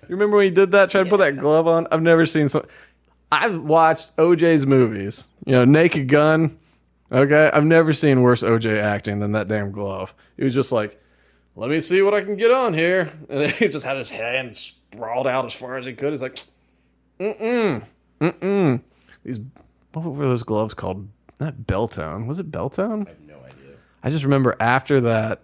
remember 0.09 0.37
when 0.37 0.45
he 0.45 0.51
did 0.51 0.71
that? 0.71 0.89
Tried 0.89 1.05
to 1.05 1.09
put 1.09 1.17
that 1.17 1.37
glove 1.37 1.67
on. 1.67 1.87
I've 1.91 2.01
never 2.01 2.25
seen 2.25 2.49
so. 2.49 2.65
I've 3.31 3.61
watched 3.61 4.15
OJ's 4.17 4.65
movies. 4.67 5.29
You 5.45 5.53
know, 5.53 5.65
Naked 5.65 6.09
Gun. 6.09 6.57
Okay, 7.11 7.49
I've 7.53 7.65
never 7.65 7.91
seen 7.91 8.21
worse 8.21 8.41
OJ 8.41 8.81
acting 8.81 9.19
than 9.19 9.33
that 9.33 9.47
damn 9.47 9.71
glove. 9.71 10.13
He 10.37 10.43
was 10.43 10.53
just 10.53 10.71
like, 10.71 11.01
"Let 11.55 11.69
me 11.69 11.81
see 11.81 12.01
what 12.01 12.13
I 12.13 12.21
can 12.21 12.37
get 12.37 12.51
on 12.51 12.73
here," 12.73 13.11
and 13.29 13.41
then 13.41 13.49
he 13.49 13.67
just 13.67 13.85
had 13.85 13.97
his 13.97 14.09
hand 14.09 14.55
sprawled 14.55 15.27
out 15.27 15.45
as 15.45 15.53
far 15.53 15.77
as 15.77 15.85
he 15.85 15.93
could. 15.93 16.11
He's 16.11 16.21
like, 16.21 16.35
"Mm 17.19 17.39
mm 17.39 17.83
mm 18.21 18.39
mm." 18.39 18.81
These 19.23 19.41
what 19.93 20.05
were 20.05 20.27
those 20.27 20.43
gloves 20.43 20.73
called? 20.73 21.07
Not 21.39 21.55
Belltown. 21.65 22.27
Was 22.27 22.39
it 22.39 22.51
Belltown? 22.51 23.05
I 23.05 23.09
have 23.09 23.21
no 23.21 23.37
idea. 23.39 23.75
I 24.03 24.09
just 24.09 24.23
remember 24.23 24.55
after 24.59 25.01
that, 25.01 25.43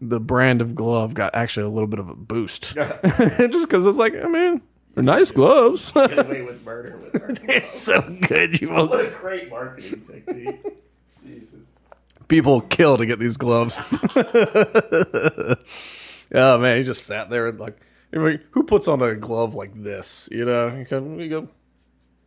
the 0.00 0.20
brand 0.20 0.62
of 0.62 0.74
glove 0.74 1.14
got 1.14 1.34
actually 1.34 1.66
a 1.66 1.68
little 1.68 1.88
bit 1.88 1.98
of 1.98 2.08
a 2.08 2.14
boost. 2.14 2.74
just 3.04 3.68
because 3.68 3.86
it's 3.86 3.98
like, 3.98 4.14
I 4.14 4.28
mean, 4.28 4.62
they're 4.94 5.04
nice 5.04 5.30
gloves. 5.30 5.92
Get 5.92 6.26
away 6.26 6.42
with 6.42 6.64
murder 6.64 6.96
with 6.96 7.14
murder. 7.20 7.40
it's 7.48 7.78
so 7.78 8.00
good. 8.28 8.60
You 8.60 8.70
will 8.70 8.88
What 8.88 9.06
a 9.06 9.10
great 9.10 9.50
marketing 9.50 10.02
technique. 10.02 10.60
Jesus. 11.22 11.60
people 12.28 12.60
kill 12.62 12.96
to 12.96 13.06
get 13.06 13.18
these 13.18 13.36
gloves. 13.36 13.78
oh 16.34 16.58
man, 16.58 16.78
he 16.78 16.84
just 16.84 17.06
sat 17.06 17.30
there 17.30 17.48
and 17.48 17.60
like, 17.60 17.78
like, 18.12 18.40
who 18.50 18.62
puts 18.64 18.88
on 18.88 19.02
a 19.02 19.14
glove 19.14 19.54
like 19.54 19.74
this? 19.74 20.28
You 20.32 20.44
know, 20.44 20.74
you 20.76 20.84
come, 20.86 21.20
you 21.20 21.28
go, 21.28 21.48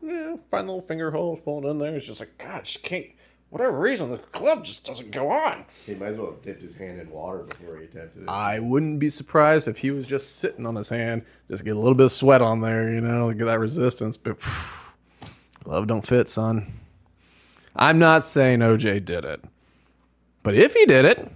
yeah, 0.01 0.35
find 0.51 0.67
little 0.67 0.81
finger 0.81 1.11
holes, 1.11 1.39
pull 1.41 1.65
it 1.65 1.69
in 1.71 1.77
there. 1.79 1.95
It's 1.95 2.05
just 2.05 2.19
like, 2.19 2.37
God, 2.37 2.65
just 2.65 2.83
can't. 2.83 3.07
Whatever 3.53 3.77
reason, 3.79 4.09
the 4.09 4.17
club 4.17 4.65
just 4.65 4.83
doesn't 4.83 5.11
go 5.11 5.29
on. 5.29 5.65
He 5.85 5.93
might 5.93 6.07
as 6.07 6.17
well 6.17 6.31
have 6.31 6.41
dipped 6.41 6.63
his 6.63 6.75
hand 6.75 6.99
in 6.99 7.11
water 7.11 7.43
before 7.43 7.77
he 7.77 7.83
attempted 7.83 8.23
it. 8.23 8.27
I 8.27 8.59
wouldn't 8.59 8.97
be 8.97 9.11
surprised 9.11 9.67
if 9.67 9.77
he 9.77 9.91
was 9.91 10.07
just 10.07 10.37
sitting 10.39 10.65
on 10.65 10.75
his 10.75 10.89
hand, 10.89 11.21
just 11.51 11.63
get 11.63 11.75
a 11.75 11.79
little 11.79 11.93
bit 11.93 12.05
of 12.05 12.11
sweat 12.11 12.41
on 12.41 12.61
there, 12.61 12.91
you 12.91 12.99
know, 12.99 13.31
get 13.31 13.45
that 13.45 13.59
resistance. 13.59 14.17
But 14.17 14.41
phew, 14.41 14.93
glove 15.63 15.85
don't 15.85 16.01
fit, 16.01 16.29
son. 16.29 16.73
I'm 17.75 17.99
not 17.99 18.25
saying 18.25 18.61
OJ 18.61 19.05
did 19.05 19.23
it, 19.23 19.43
but 20.41 20.55
if 20.55 20.73
he 20.73 20.87
did 20.87 21.05
it, 21.05 21.31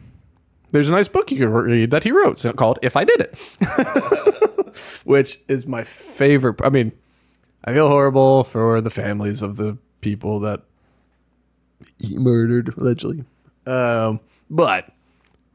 there's 0.71 0.89
a 0.89 0.93
nice 0.93 1.07
book 1.07 1.29
you 1.29 1.37
can 1.37 1.49
read 1.51 1.91
that 1.91 2.03
he 2.03 2.11
wrote 2.11 2.39
so- 2.39 2.51
called 2.51 2.79
"If 2.81 2.95
I 2.95 3.03
Did 3.03 3.21
It," 3.21 4.75
which 5.05 5.37
is 5.47 5.67
my 5.67 5.83
favorite. 5.83 6.61
I 6.63 6.69
mean, 6.69 6.93
I 7.63 7.75
feel 7.75 7.89
horrible 7.89 8.43
for 8.43 8.81
the 8.81 8.89
families 8.89 9.43
of 9.43 9.57
the 9.57 9.77
people 10.01 10.39
that 10.39 10.63
he 11.99 12.17
murdered 12.17 12.75
allegedly, 12.77 13.23
um, 13.65 14.19
but 14.49 14.91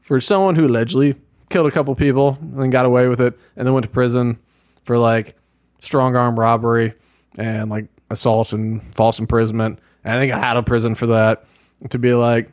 for 0.01 0.19
someone 0.19 0.55
who 0.55 0.67
allegedly 0.67 1.15
killed 1.49 1.67
a 1.67 1.71
couple 1.71 1.93
people 1.95 2.37
and 2.41 2.59
then 2.59 2.69
got 2.69 2.85
away 2.85 3.07
with 3.07 3.21
it 3.21 3.37
and 3.55 3.65
then 3.65 3.73
went 3.73 3.85
to 3.85 3.89
prison 3.89 4.39
for 4.83 4.97
like 4.97 5.35
strong 5.79 6.15
arm 6.15 6.39
robbery 6.39 6.93
and 7.37 7.69
like 7.69 7.85
assault 8.09 8.53
and 8.53 8.81
false 8.95 9.19
imprisonment 9.19 9.79
and 10.03 10.15
I 10.15 10.19
think 10.19 10.31
got 10.31 10.43
out 10.43 10.57
of 10.57 10.65
prison 10.65 10.95
for 10.95 11.07
that 11.07 11.45
to 11.89 11.99
be 11.99 12.13
like 12.13 12.49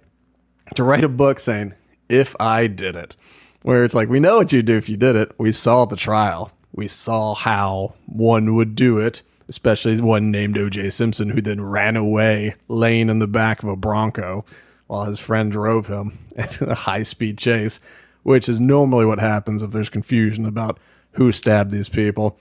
to 0.75 0.85
write 0.85 1.05
a 1.05 1.09
book 1.09 1.41
saying 1.41 1.75
if 2.09 2.37
I 2.39 2.66
did 2.66 2.95
it 2.95 3.16
where 3.62 3.85
it's 3.85 3.95
like 3.95 4.09
we 4.09 4.21
know 4.21 4.39
what 4.39 4.53
you 4.53 4.62
do 4.62 4.77
if 4.77 4.89
you 4.89 4.97
did 4.97 5.16
it. 5.16 5.33
We 5.39 5.53
saw 5.53 5.85
the 5.85 5.97
trial. 5.97 6.53
We 6.73 6.87
saw 6.87 7.35
how 7.35 7.95
one 8.07 8.55
would 8.55 8.75
do 8.75 8.99
it 8.99 9.23
especially 9.51 10.01
one 10.01 10.30
named 10.30 10.55
OJ 10.57 10.90
Simpson 10.92 11.28
who 11.28 11.42
then 11.42 11.61
ran 11.61 11.96
away 11.96 12.55
laying 12.68 13.11
in 13.11 13.18
the 13.18 13.26
back 13.26 13.62
of 13.62 13.68
a 13.68 13.76
Bronco 13.76 14.44
while 14.86 15.05
his 15.05 15.20
friend 15.20 15.53
drove 15.53 15.88
him 15.88 16.18
in 16.36 16.68
a 16.70 16.74
high 16.74 17.03
speed 17.03 17.36
chase, 17.36 17.80
which 18.22 18.48
is 18.48 18.59
normally 18.59 19.05
what 19.05 19.18
happens 19.18 19.62
if 19.62 19.70
there's 19.72 19.90
confusion 19.90 20.46
about 20.46 20.78
who 21.12 21.32
stabbed 21.32 21.70
these 21.72 21.88
people. 21.88 22.38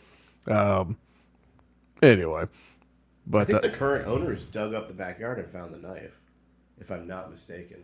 Um, 0.48 0.98
anyway, 2.02 2.44
I 2.44 2.48
but 3.28 3.48
think 3.48 3.62
that- 3.62 3.72
the 3.74 3.78
current 3.78 4.08
owners 4.08 4.46
dug 4.46 4.74
up 4.74 4.88
the 4.88 4.94
backyard 4.94 5.40
and 5.40 5.50
found 5.50 5.74
the 5.74 5.78
knife, 5.80 6.18
if 6.80 6.92
I'm 6.92 7.08
not 7.08 7.30
mistaken. 7.30 7.78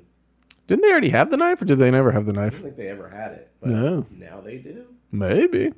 didn't 0.68 0.84
they 0.84 0.92
already 0.92 1.10
have 1.10 1.30
the 1.32 1.38
knife, 1.38 1.62
or 1.62 1.66
did 1.66 1.80
they 1.80 1.92
never 1.92 2.12
have 2.12 2.26
the 2.26 2.34
knife? 2.34 2.54
I 2.54 2.56
don't 2.58 2.64
think 2.64 2.78
they 2.78 2.88
ever 2.90 3.10
had 3.10 3.32
it, 3.34 3.52
but 3.60 3.72
No. 3.72 4.06
now 4.12 4.40
they 4.42 4.58
do. 4.58 4.86
Maybe. 5.12 5.74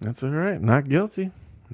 That's 0.00 0.22
all 0.22 0.30
right. 0.30 0.60
Not 0.60 0.88
guilty. 0.88 1.30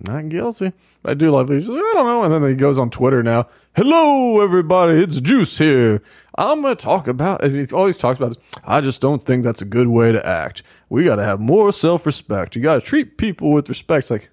Not 0.06 0.28
guilty. 0.28 0.72
I 1.04 1.14
do 1.14 1.30
love 1.30 1.48
these. 1.48 1.68
I 1.68 1.72
don't 1.72 2.06
know. 2.06 2.22
And 2.22 2.32
then 2.32 2.48
he 2.48 2.54
goes 2.54 2.78
on 2.78 2.90
Twitter 2.90 3.22
now. 3.22 3.48
Hello, 3.74 4.40
everybody. 4.40 5.02
It's 5.02 5.20
Juice 5.20 5.58
here. 5.58 6.02
I'm 6.36 6.62
going 6.62 6.76
to 6.76 6.82
talk 6.82 7.08
about, 7.08 7.42
and 7.42 7.56
he 7.56 7.74
always 7.74 7.98
talks 7.98 8.18
about, 8.18 8.32
it. 8.32 8.38
I 8.64 8.80
just 8.80 9.00
don't 9.00 9.22
think 9.22 9.42
that's 9.42 9.62
a 9.62 9.64
good 9.64 9.88
way 9.88 10.12
to 10.12 10.24
act. 10.24 10.62
We 10.88 11.04
got 11.04 11.16
to 11.16 11.24
have 11.24 11.40
more 11.40 11.72
self 11.72 12.06
respect. 12.06 12.54
You 12.54 12.62
got 12.62 12.76
to 12.76 12.80
treat 12.80 13.18
people 13.18 13.50
with 13.50 13.68
respect. 13.68 14.04
It's 14.04 14.10
like, 14.10 14.30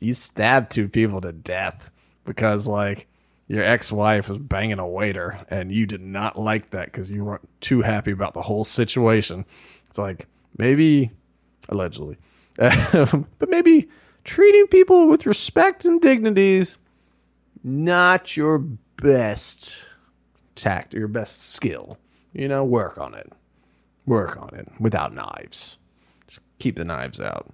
you 0.00 0.12
stabbed 0.12 0.72
two 0.72 0.88
people 0.88 1.20
to 1.20 1.32
death 1.32 1.90
because, 2.24 2.66
like, 2.66 3.06
your 3.46 3.62
ex 3.62 3.92
wife 3.92 4.28
was 4.28 4.38
banging 4.38 4.78
a 4.78 4.88
waiter 4.88 5.44
and 5.50 5.70
you 5.72 5.86
did 5.86 6.00
not 6.00 6.38
like 6.38 6.70
that 6.70 6.86
because 6.86 7.10
you 7.10 7.24
weren't 7.24 7.48
too 7.60 7.82
happy 7.82 8.12
about 8.12 8.34
the 8.34 8.42
whole 8.42 8.64
situation. 8.64 9.44
It's 9.88 9.98
like, 9.98 10.26
maybe 10.56 11.10
allegedly. 11.68 12.16
but 12.56 13.48
maybe 13.48 13.88
treating 14.30 14.68
people 14.68 15.08
with 15.08 15.26
respect 15.26 15.84
and 15.84 16.00
dignities 16.00 16.78
not 17.64 18.36
your 18.36 18.58
best 18.58 19.84
tact 20.54 20.94
or 20.94 21.00
your 21.00 21.08
best 21.08 21.42
skill. 21.42 21.98
You 22.32 22.46
know, 22.46 22.62
work 22.64 22.96
on 22.96 23.14
it. 23.14 23.32
Work 24.06 24.40
on 24.40 24.54
it 24.54 24.68
without 24.78 25.12
knives. 25.12 25.78
Just 26.28 26.38
keep 26.60 26.76
the 26.76 26.84
knives 26.84 27.20
out. 27.20 27.52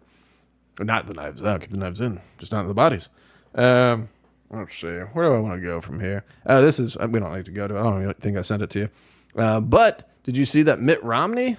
Or 0.79 0.85
not 0.85 1.07
the 1.07 1.15
knives 1.15 1.43
out, 1.43 1.63
keep 1.63 1.71
the 1.71 1.79
knives 1.79 2.03
in, 2.03 2.21
just 2.37 2.53
not 2.53 2.69
the 2.69 2.75
bodies. 2.75 3.09
Um, 3.55 4.11
let's 4.51 4.79
see. 4.79 4.87
Where 4.87 5.31
do 5.31 5.35
I 5.35 5.39
want 5.39 5.59
to 5.59 5.67
go 5.67 5.81
from 5.81 5.99
here? 5.99 6.25
Uh, 6.45 6.61
this 6.61 6.79
is, 6.79 6.95
we 6.99 7.19
don't 7.19 7.35
need 7.35 7.47
to 7.47 7.53
go 7.53 7.67
to, 7.67 7.79
I 7.79 7.83
don't 7.85 8.03
even 8.03 8.15
think 8.17 8.37
I 8.37 8.43
sent 8.43 8.61
it 8.61 8.69
to 8.71 8.79
you. 8.81 8.89
Uh, 9.35 9.61
but 9.61 10.11
did 10.25 10.37
you 10.37 10.45
see 10.45 10.61
that 10.65 10.79
Mitt 10.79 11.03
Romney 11.03 11.57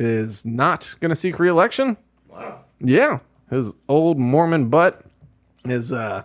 is 0.00 0.44
not 0.44 0.96
going 0.98 1.10
to 1.10 1.16
seek 1.16 1.38
reelection? 1.38 1.96
Wow. 2.28 2.64
Yeah, 2.80 3.20
his 3.50 3.72
old 3.88 4.18
Mormon 4.18 4.68
butt 4.68 5.04
is 5.64 5.92
uh 5.92 6.22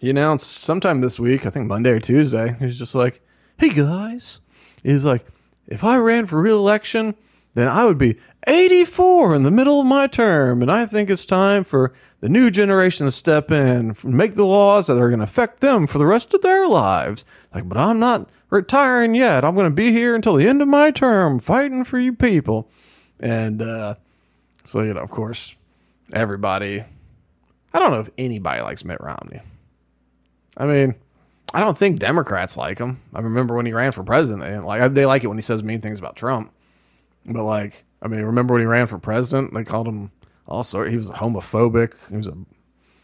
he 0.00 0.10
announced 0.10 0.50
sometime 0.50 1.00
this 1.00 1.20
week, 1.20 1.46
I 1.46 1.50
think 1.50 1.68
Monday 1.68 1.90
or 1.90 2.00
Tuesday, 2.00 2.56
he's 2.58 2.78
just 2.78 2.94
like, 2.94 3.20
"Hey 3.56 3.68
guys." 3.68 4.40
He's 4.82 5.04
like, 5.04 5.24
"If 5.68 5.84
I 5.84 5.96
ran 5.96 6.26
for 6.26 6.42
re-election, 6.42 7.14
then 7.54 7.68
I 7.68 7.84
would 7.84 7.98
be 7.98 8.18
84 8.48 9.36
in 9.36 9.42
the 9.42 9.50
middle 9.52 9.80
of 9.80 9.86
my 9.86 10.08
term, 10.08 10.60
and 10.60 10.72
I 10.72 10.86
think 10.86 11.08
it's 11.08 11.24
time 11.24 11.62
for 11.62 11.92
the 12.20 12.28
new 12.28 12.50
generation 12.50 13.06
to 13.06 13.12
step 13.12 13.52
in, 13.52 13.94
and 14.02 14.04
make 14.04 14.34
the 14.34 14.44
laws 14.44 14.88
that 14.88 14.98
are 14.98 15.08
going 15.08 15.20
to 15.20 15.24
affect 15.24 15.60
them 15.60 15.86
for 15.86 15.98
the 15.98 16.06
rest 16.06 16.34
of 16.34 16.42
their 16.42 16.66
lives." 16.66 17.24
Like, 17.54 17.68
"But 17.68 17.78
I'm 17.78 18.00
not 18.00 18.28
retiring 18.50 19.14
yet. 19.14 19.44
I'm 19.44 19.54
going 19.54 19.70
to 19.70 19.74
be 19.74 19.92
here 19.92 20.16
until 20.16 20.34
the 20.34 20.48
end 20.48 20.60
of 20.60 20.68
my 20.68 20.90
term 20.90 21.38
fighting 21.38 21.84
for 21.84 22.00
you 22.00 22.12
people." 22.12 22.68
And 23.20 23.62
uh 23.62 23.94
so, 24.64 24.82
you 24.82 24.94
know, 24.94 25.00
of 25.00 25.10
course, 25.10 25.54
everybody. 26.12 26.84
I 27.74 27.78
don't 27.78 27.90
know 27.90 28.00
if 28.00 28.10
anybody 28.18 28.60
likes 28.60 28.84
Mitt 28.84 29.00
Romney. 29.00 29.40
I 30.56 30.66
mean, 30.66 30.94
I 31.54 31.60
don't 31.60 31.76
think 31.76 31.98
Democrats 31.98 32.56
like 32.56 32.78
him. 32.78 33.00
I 33.14 33.20
remember 33.20 33.56
when 33.56 33.66
he 33.66 33.72
ran 33.72 33.92
for 33.92 34.02
president, 34.02 34.42
they 34.42 34.50
didn't 34.50 34.64
like. 34.64 34.92
They 34.92 35.06
like 35.06 35.24
it 35.24 35.28
when 35.28 35.38
he 35.38 35.42
says 35.42 35.64
mean 35.64 35.80
things 35.80 35.98
about 35.98 36.16
Trump. 36.16 36.52
But 37.24 37.44
like, 37.44 37.84
I 38.02 38.08
mean, 38.08 38.22
remember 38.22 38.54
when 38.54 38.62
he 38.62 38.66
ran 38.66 38.86
for 38.86 38.98
president? 38.98 39.54
They 39.54 39.64
called 39.64 39.88
him 39.88 40.10
all 40.46 40.64
sort. 40.64 40.90
He 40.90 40.96
was 40.96 41.10
homophobic. 41.10 41.94
He 42.10 42.16
was 42.16 42.26
a. 42.26 42.36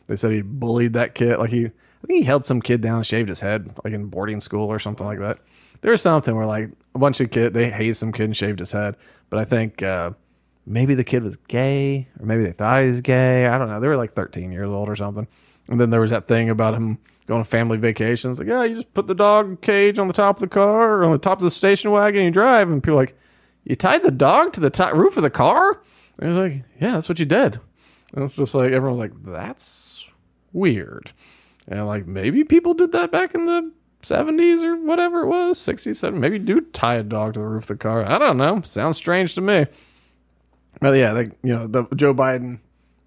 They 0.06 0.16
said 0.16 0.32
he 0.32 0.42
bullied 0.42 0.94
that 0.94 1.14
kid. 1.14 1.38
Like 1.38 1.50
he, 1.50 1.66
I 1.66 2.06
think 2.06 2.20
he 2.20 2.24
held 2.24 2.44
some 2.44 2.62
kid 2.62 2.80
down, 2.80 3.02
shaved 3.02 3.28
his 3.28 3.40
head, 3.40 3.70
like 3.84 3.92
in 3.92 4.06
boarding 4.06 4.40
school 4.40 4.68
or 4.68 4.78
something 4.78 5.06
like 5.06 5.18
that. 5.18 5.38
There 5.80 5.90
was 5.92 6.02
something 6.02 6.34
where 6.34 6.46
like 6.46 6.70
a 6.94 6.98
bunch 6.98 7.20
of 7.20 7.30
kid 7.30 7.54
they 7.54 7.70
hazed 7.70 8.00
some 8.00 8.12
kid 8.12 8.24
and 8.24 8.36
shaved 8.36 8.58
his 8.58 8.72
head. 8.72 8.96
But 9.30 9.38
I 9.38 9.44
think. 9.44 9.82
uh 9.82 10.10
maybe 10.68 10.94
the 10.94 11.04
kid 11.04 11.22
was 11.22 11.36
gay 11.48 12.08
or 12.20 12.26
maybe 12.26 12.44
they 12.44 12.52
thought 12.52 12.82
he 12.82 12.88
was 12.88 13.00
gay. 13.00 13.46
I 13.46 13.58
don't 13.58 13.68
know. 13.68 13.80
They 13.80 13.88
were 13.88 13.96
like 13.96 14.12
13 14.12 14.52
years 14.52 14.68
old 14.68 14.88
or 14.88 14.96
something. 14.96 15.26
And 15.68 15.80
then 15.80 15.90
there 15.90 16.00
was 16.00 16.10
that 16.10 16.28
thing 16.28 16.50
about 16.50 16.74
him 16.74 16.98
going 17.26 17.40
on 17.40 17.44
family 17.44 17.76
vacations. 17.78 18.38
Like, 18.38 18.48
yeah, 18.48 18.64
you 18.64 18.76
just 18.76 18.94
put 18.94 19.06
the 19.06 19.14
dog 19.14 19.60
cage 19.60 19.98
on 19.98 20.08
the 20.08 20.14
top 20.14 20.36
of 20.36 20.40
the 20.40 20.48
car 20.48 20.94
or 20.94 21.04
on 21.04 21.12
the 21.12 21.18
top 21.18 21.38
of 21.38 21.44
the 21.44 21.50
station 21.50 21.90
wagon 21.90 22.20
and 22.20 22.26
you 22.26 22.30
drive. 22.30 22.70
And 22.70 22.82
people 22.82 22.96
like, 22.96 23.16
you 23.64 23.76
tied 23.76 24.02
the 24.02 24.10
dog 24.10 24.52
to 24.54 24.60
the 24.60 24.70
top 24.70 24.94
roof 24.94 25.16
of 25.16 25.22
the 25.22 25.30
car? 25.30 25.82
And 26.18 26.30
he's 26.30 26.38
like, 26.38 26.64
yeah, 26.80 26.92
that's 26.92 27.08
what 27.08 27.18
you 27.18 27.26
did. 27.26 27.60
And 28.14 28.24
it's 28.24 28.36
just 28.36 28.54
like, 28.54 28.72
everyone's 28.72 28.98
like, 28.98 29.12
that's 29.24 30.06
weird. 30.52 31.12
And 31.66 31.86
like, 31.86 32.06
maybe 32.06 32.44
people 32.44 32.72
did 32.72 32.92
that 32.92 33.12
back 33.12 33.34
in 33.34 33.44
the 33.44 33.70
70s 34.02 34.62
or 34.62 34.76
whatever 34.76 35.22
it 35.22 35.26
was, 35.26 35.58
60s, 35.58 35.90
70s. 35.90 36.14
Maybe 36.14 36.38
do 36.38 36.60
tie 36.60 36.96
a 36.96 37.02
dog 37.02 37.34
to 37.34 37.40
the 37.40 37.46
roof 37.46 37.64
of 37.64 37.68
the 37.68 37.76
car. 37.76 38.04
I 38.04 38.16
don't 38.16 38.38
know. 38.38 38.62
Sounds 38.62 38.96
strange 38.96 39.34
to 39.34 39.42
me. 39.42 39.66
But 40.80 40.92
yeah, 40.92 41.18
you 41.20 41.32
know, 41.42 41.66
the 41.66 41.84
Joe 41.94 42.14
Biden. 42.14 42.60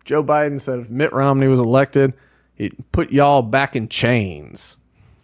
Joe 0.03 0.23
Biden 0.23 0.59
said 0.59 0.79
if 0.79 0.89
Mitt 0.89 1.13
Romney 1.13 1.47
was 1.47 1.59
elected, 1.59 2.13
he'd 2.55 2.75
put 2.91 3.11
y'all 3.11 3.43
back 3.43 3.75
in 3.75 3.87
chains. 3.87 4.77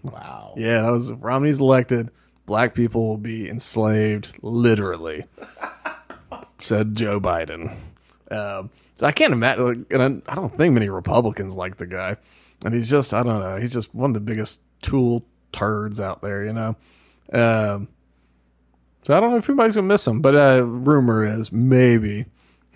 Wow. 0.03 0.53
Yeah, 0.55 0.83
that 0.83 0.91
was 0.91 1.09
if 1.09 1.23
Romney's 1.23 1.59
elected, 1.59 2.09
black 2.45 2.75
people 2.75 3.07
will 3.07 3.17
be 3.17 3.49
enslaved, 3.49 4.37
literally. 4.43 5.25
said 6.59 6.95
Joe 6.95 7.19
Biden. 7.19 7.75
Um, 8.31 8.69
so 8.95 9.05
I 9.05 9.11
can't 9.11 9.33
imagine, 9.33 9.65
like, 9.65 9.93
and 9.93 10.23
I, 10.27 10.31
I 10.31 10.35
don't 10.35 10.53
think 10.53 10.73
many 10.73 10.89
Republicans 10.89 11.55
like 11.55 11.77
the 11.77 11.85
guy. 11.85 12.17
And 12.65 12.73
he's 12.73 12.89
just, 12.89 13.13
I 13.13 13.23
don't 13.23 13.39
know, 13.39 13.57
he's 13.57 13.73
just 13.73 13.93
one 13.93 14.09
of 14.11 14.13
the 14.15 14.19
biggest 14.19 14.61
tool 14.81 15.25
turds 15.51 16.01
out 16.01 16.21
there, 16.21 16.43
you 16.45 16.53
know. 16.53 16.75
Um, 17.31 17.87
so 19.03 19.15
I 19.15 19.19
don't 19.19 19.31
know 19.31 19.37
if 19.37 19.47
anybody's 19.47 19.75
gonna 19.75 19.87
miss 19.87 20.07
him, 20.07 20.21
but 20.21 20.35
uh, 20.35 20.65
rumor 20.65 21.23
is 21.23 21.51
maybe 21.51 22.25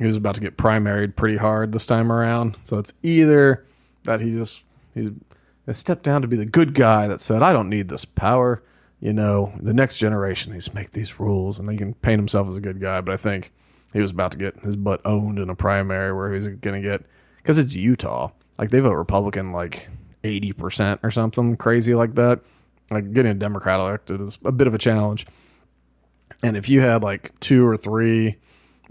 he 0.01 0.07
was 0.07 0.15
about 0.15 0.33
to 0.33 0.41
get 0.41 0.57
primaried 0.57 1.15
pretty 1.15 1.37
hard 1.37 1.71
this 1.71 1.85
time 1.85 2.11
around. 2.11 2.57
So 2.63 2.79
it's 2.79 2.91
either 3.03 3.63
that 4.05 4.19
he 4.19 4.31
just 4.31 4.63
he 4.95 5.11
stepped 5.71 6.01
down 6.01 6.23
to 6.23 6.27
be 6.27 6.37
the 6.37 6.45
good 6.45 6.73
guy 6.73 7.07
that 7.07 7.21
said, 7.21 7.43
"I 7.43 7.53
don't 7.53 7.69
need 7.69 7.87
this 7.87 8.03
power." 8.03 8.63
You 8.99 9.13
know, 9.13 9.53
the 9.61 9.75
next 9.75 9.99
generation 9.99 10.53
needs 10.53 10.69
to 10.69 10.75
make 10.75 10.91
these 10.91 11.19
rules, 11.19 11.59
and 11.59 11.69
he 11.69 11.77
can 11.77 11.93
paint 11.93 12.19
himself 12.19 12.47
as 12.47 12.55
a 12.55 12.61
good 12.61 12.81
guy. 12.81 12.99
But 13.01 13.13
I 13.13 13.17
think 13.17 13.51
he 13.93 14.01
was 14.01 14.09
about 14.09 14.31
to 14.31 14.39
get 14.39 14.59
his 14.61 14.75
butt 14.75 15.01
owned 15.05 15.37
in 15.37 15.51
a 15.51 15.55
primary 15.55 16.13
where 16.13 16.33
he's 16.33 16.47
going 16.47 16.81
to 16.81 16.87
get 16.87 17.05
because 17.37 17.59
it's 17.59 17.75
Utah. 17.75 18.31
Like 18.57 18.71
they 18.71 18.79
vote 18.79 18.93
Republican 18.93 19.51
like 19.51 19.87
eighty 20.23 20.51
percent 20.51 20.99
or 21.03 21.11
something 21.11 21.57
crazy 21.57 21.93
like 21.93 22.15
that. 22.15 22.39
Like 22.89 23.13
getting 23.13 23.33
a 23.33 23.35
Democrat 23.35 23.79
elected 23.79 24.19
is 24.19 24.39
a 24.43 24.51
bit 24.51 24.65
of 24.65 24.73
a 24.73 24.79
challenge. 24.79 25.27
And 26.41 26.57
if 26.57 26.69
you 26.69 26.81
had 26.81 27.03
like 27.03 27.39
two 27.39 27.67
or 27.67 27.77
three 27.77 28.37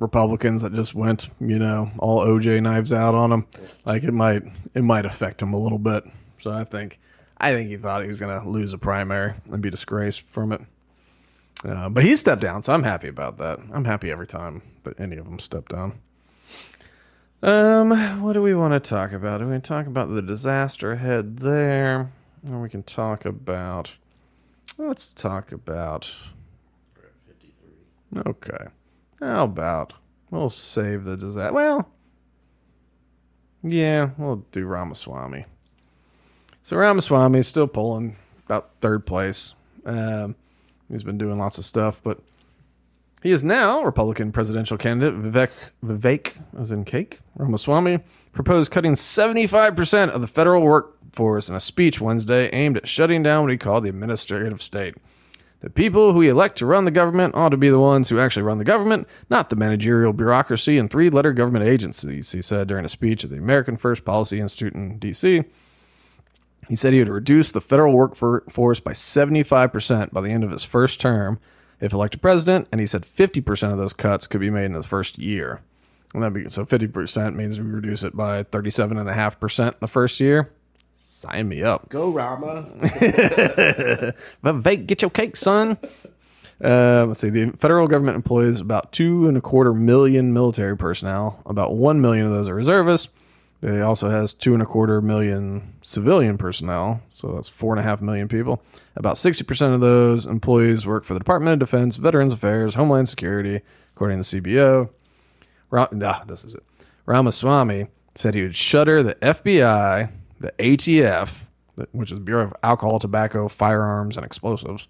Republicans 0.00 0.62
that 0.62 0.72
just 0.72 0.94
went, 0.94 1.28
you 1.38 1.58
know, 1.58 1.90
all 1.98 2.24
OJ 2.24 2.62
knives 2.62 2.92
out 2.92 3.14
on 3.14 3.30
him, 3.30 3.46
like 3.84 4.02
it 4.02 4.12
might 4.12 4.42
it 4.74 4.82
might 4.82 5.04
affect 5.04 5.42
him 5.42 5.52
a 5.52 5.58
little 5.58 5.78
bit. 5.78 6.04
So 6.40 6.50
I 6.50 6.64
think 6.64 6.98
I 7.36 7.52
think 7.52 7.68
he 7.68 7.76
thought 7.76 8.02
he 8.02 8.08
was 8.08 8.18
going 8.18 8.40
to 8.40 8.48
lose 8.48 8.72
a 8.72 8.78
primary 8.78 9.34
and 9.50 9.62
be 9.62 9.70
disgraced 9.70 10.22
from 10.22 10.52
it. 10.52 10.62
Uh, 11.62 11.90
but 11.90 12.02
he 12.02 12.16
stepped 12.16 12.40
down, 12.40 12.62
so 12.62 12.72
I'm 12.72 12.82
happy 12.82 13.08
about 13.08 13.36
that. 13.38 13.58
I'm 13.72 13.84
happy 13.84 14.10
every 14.10 14.26
time 14.26 14.62
that 14.84 14.98
any 14.98 15.16
of 15.16 15.26
them 15.26 15.38
step 15.38 15.68
down. 15.68 16.00
Um, 17.42 18.22
what 18.22 18.32
do 18.32 18.42
we 18.42 18.54
want 18.54 18.72
to 18.72 18.80
talk 18.80 19.12
about? 19.12 19.38
Do 19.38 19.46
we 19.46 19.52
want 19.52 19.64
to 19.64 19.68
talk 19.68 19.86
about 19.86 20.08
the 20.14 20.22
disaster 20.22 20.92
ahead 20.92 21.38
there? 21.38 22.10
Or 22.50 22.60
we 22.60 22.70
can 22.70 22.82
talk 22.82 23.26
about. 23.26 23.92
Let's 24.78 25.12
talk 25.12 25.52
about. 25.52 26.14
We're 26.96 27.06
at 27.06 27.36
53. 28.22 28.30
Okay. 28.30 28.70
How 29.20 29.44
about 29.44 29.94
we'll 30.30 30.50
save 30.50 31.04
the 31.04 31.16
disaster? 31.16 31.52
Well, 31.52 31.88
yeah, 33.62 34.10
we'll 34.16 34.44
do 34.52 34.64
Ramaswamy. 34.66 35.44
So 36.62 36.76
Ramaswamy 36.76 37.40
is 37.40 37.48
still 37.48 37.66
pulling 37.66 38.16
about 38.46 38.70
third 38.80 39.06
place. 39.06 39.54
Um, 39.84 40.36
he's 40.90 41.04
been 41.04 41.18
doing 41.18 41.38
lots 41.38 41.58
of 41.58 41.64
stuff, 41.64 42.00
but 42.02 42.20
he 43.22 43.32
is 43.32 43.44
now 43.44 43.82
Republican 43.82 44.32
presidential 44.32 44.78
candidate 44.78 45.20
Vivek 45.20 45.50
Vivek, 45.84 46.40
as 46.58 46.70
in 46.70 46.84
cake, 46.84 47.18
Ramaswamy, 47.36 47.98
proposed 48.32 48.70
cutting 48.70 48.94
75% 48.94 50.10
of 50.10 50.22
the 50.22 50.26
federal 50.26 50.62
workforce 50.62 51.48
in 51.48 51.54
a 51.54 51.60
speech 51.60 52.00
Wednesday 52.00 52.48
aimed 52.50 52.78
at 52.78 52.88
shutting 52.88 53.22
down 53.22 53.42
what 53.42 53.50
he 53.50 53.58
called 53.58 53.84
the 53.84 53.90
administrative 53.90 54.62
state. 54.62 54.94
The 55.60 55.70
people 55.70 56.12
who 56.12 56.20
we 56.20 56.28
elect 56.28 56.56
to 56.58 56.66
run 56.66 56.86
the 56.86 56.90
government 56.90 57.34
ought 57.34 57.50
to 57.50 57.56
be 57.58 57.68
the 57.68 57.78
ones 57.78 58.08
who 58.08 58.18
actually 58.18 58.42
run 58.42 58.58
the 58.58 58.64
government, 58.64 59.06
not 59.28 59.50
the 59.50 59.56
managerial 59.56 60.14
bureaucracy 60.14 60.78
and 60.78 60.90
three 60.90 61.10
letter 61.10 61.34
government 61.34 61.66
agencies, 61.66 62.32
he 62.32 62.40
said 62.40 62.66
during 62.66 62.86
a 62.86 62.88
speech 62.88 63.24
at 63.24 63.30
the 63.30 63.36
American 63.36 63.76
First 63.76 64.04
Policy 64.04 64.40
Institute 64.40 64.74
in 64.74 64.98
D.C. 64.98 65.44
He 66.68 66.76
said 66.76 66.92
he 66.92 66.98
would 66.98 67.08
reduce 67.08 67.52
the 67.52 67.60
federal 67.60 67.92
workforce 67.92 68.80
by 68.80 68.92
75% 68.92 70.12
by 70.12 70.20
the 70.22 70.30
end 70.30 70.44
of 70.44 70.50
his 70.50 70.64
first 70.64 70.98
term 70.98 71.38
if 71.78 71.92
elected 71.92 72.22
president, 72.22 72.68
and 72.72 72.80
he 72.80 72.86
said 72.86 73.02
50% 73.02 73.72
of 73.72 73.78
those 73.78 73.92
cuts 73.92 74.26
could 74.26 74.40
be 74.40 74.50
made 74.50 74.66
in 74.66 74.72
the 74.72 74.82
first 74.82 75.18
year. 75.18 75.60
And 76.14 76.22
that'd 76.22 76.34
be, 76.34 76.48
so 76.48 76.64
50% 76.64 77.34
means 77.34 77.60
we 77.60 77.66
reduce 77.66 78.02
it 78.02 78.16
by 78.16 78.44
37.5% 78.44 79.68
in 79.68 79.74
the 79.80 79.88
first 79.88 80.20
year. 80.20 80.52
Sign 81.12 81.48
me 81.48 81.64
up. 81.64 81.88
Go 81.88 82.10
Rama. 82.10 82.68
Vivek, 84.44 84.86
get 84.86 85.02
your 85.02 85.10
cake, 85.10 85.34
son. 85.34 85.76
Uh, 86.62 87.04
let's 87.06 87.18
see. 87.18 87.30
The 87.30 87.50
federal 87.50 87.88
government 87.88 88.14
employs 88.14 88.60
about 88.60 88.92
two 88.92 89.26
and 89.26 89.36
a 89.36 89.40
quarter 89.40 89.74
million 89.74 90.32
military 90.32 90.76
personnel. 90.76 91.42
About 91.46 91.74
one 91.74 92.00
million 92.00 92.26
of 92.26 92.32
those 92.32 92.48
are 92.48 92.54
reservists. 92.54 93.08
It 93.60 93.80
also 93.82 94.08
has 94.08 94.34
two 94.34 94.54
and 94.54 94.62
a 94.62 94.66
quarter 94.66 95.02
million 95.02 95.74
civilian 95.82 96.38
personnel, 96.38 97.02
so 97.10 97.32
that's 97.32 97.48
four 97.48 97.72
and 97.72 97.80
a 97.80 97.82
half 97.82 98.00
million 98.00 98.28
people. 98.28 98.62
About 98.94 99.16
60% 99.16 99.74
of 99.74 99.80
those 99.80 100.26
employees 100.26 100.86
work 100.86 101.02
for 101.04 101.14
the 101.14 101.20
Department 101.20 101.54
of 101.54 101.58
Defense, 101.58 101.96
Veterans 101.96 102.34
Affairs, 102.34 102.76
Homeland 102.76 103.08
Security, 103.08 103.62
according 103.96 104.22
to 104.22 104.36
the 104.36 104.40
CBO. 104.40 104.90
Ra- 105.70 105.88
nah, 105.90 106.22
this 106.22 106.44
is 106.44 106.54
it. 106.54 106.62
Ramaswamy 107.04 107.88
said 108.14 108.34
he 108.34 108.42
would 108.42 108.54
shutter 108.54 109.02
the 109.02 109.16
FBI, 109.16 110.10
the 110.40 110.52
ATF, 110.58 111.46
which 111.92 112.10
is 112.10 112.18
the 112.18 112.24
Bureau 112.24 112.44
of 112.44 112.54
Alcohol, 112.62 112.98
Tobacco, 112.98 113.46
Firearms, 113.46 114.16
and 114.16 114.26
Explosives, 114.26 114.88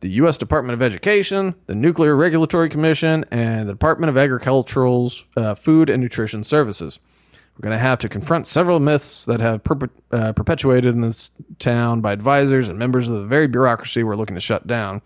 the 0.00 0.08
U.S. 0.10 0.38
Department 0.38 0.74
of 0.74 0.82
Education, 0.82 1.54
the 1.66 1.74
Nuclear 1.74 2.16
Regulatory 2.16 2.68
Commission, 2.68 3.24
and 3.30 3.68
the 3.68 3.72
Department 3.72 4.10
of 4.10 4.16
Agricultural's 4.16 5.24
uh, 5.36 5.54
Food 5.54 5.90
and 5.90 6.02
Nutrition 6.02 6.42
Services. 6.44 6.98
We're 7.56 7.68
going 7.70 7.78
to 7.78 7.82
have 7.82 7.98
to 7.98 8.08
confront 8.08 8.46
several 8.46 8.78
myths 8.78 9.24
that 9.24 9.40
have 9.40 9.64
perpe- 9.64 9.90
uh, 10.12 10.32
perpetuated 10.32 10.94
in 10.94 11.00
this 11.00 11.32
town 11.58 12.00
by 12.00 12.12
advisors 12.12 12.68
and 12.68 12.78
members 12.78 13.08
of 13.08 13.16
the 13.16 13.26
very 13.26 13.48
bureaucracy 13.48 14.04
we're 14.04 14.14
looking 14.14 14.36
to 14.36 14.40
shut 14.40 14.66
down. 14.68 15.02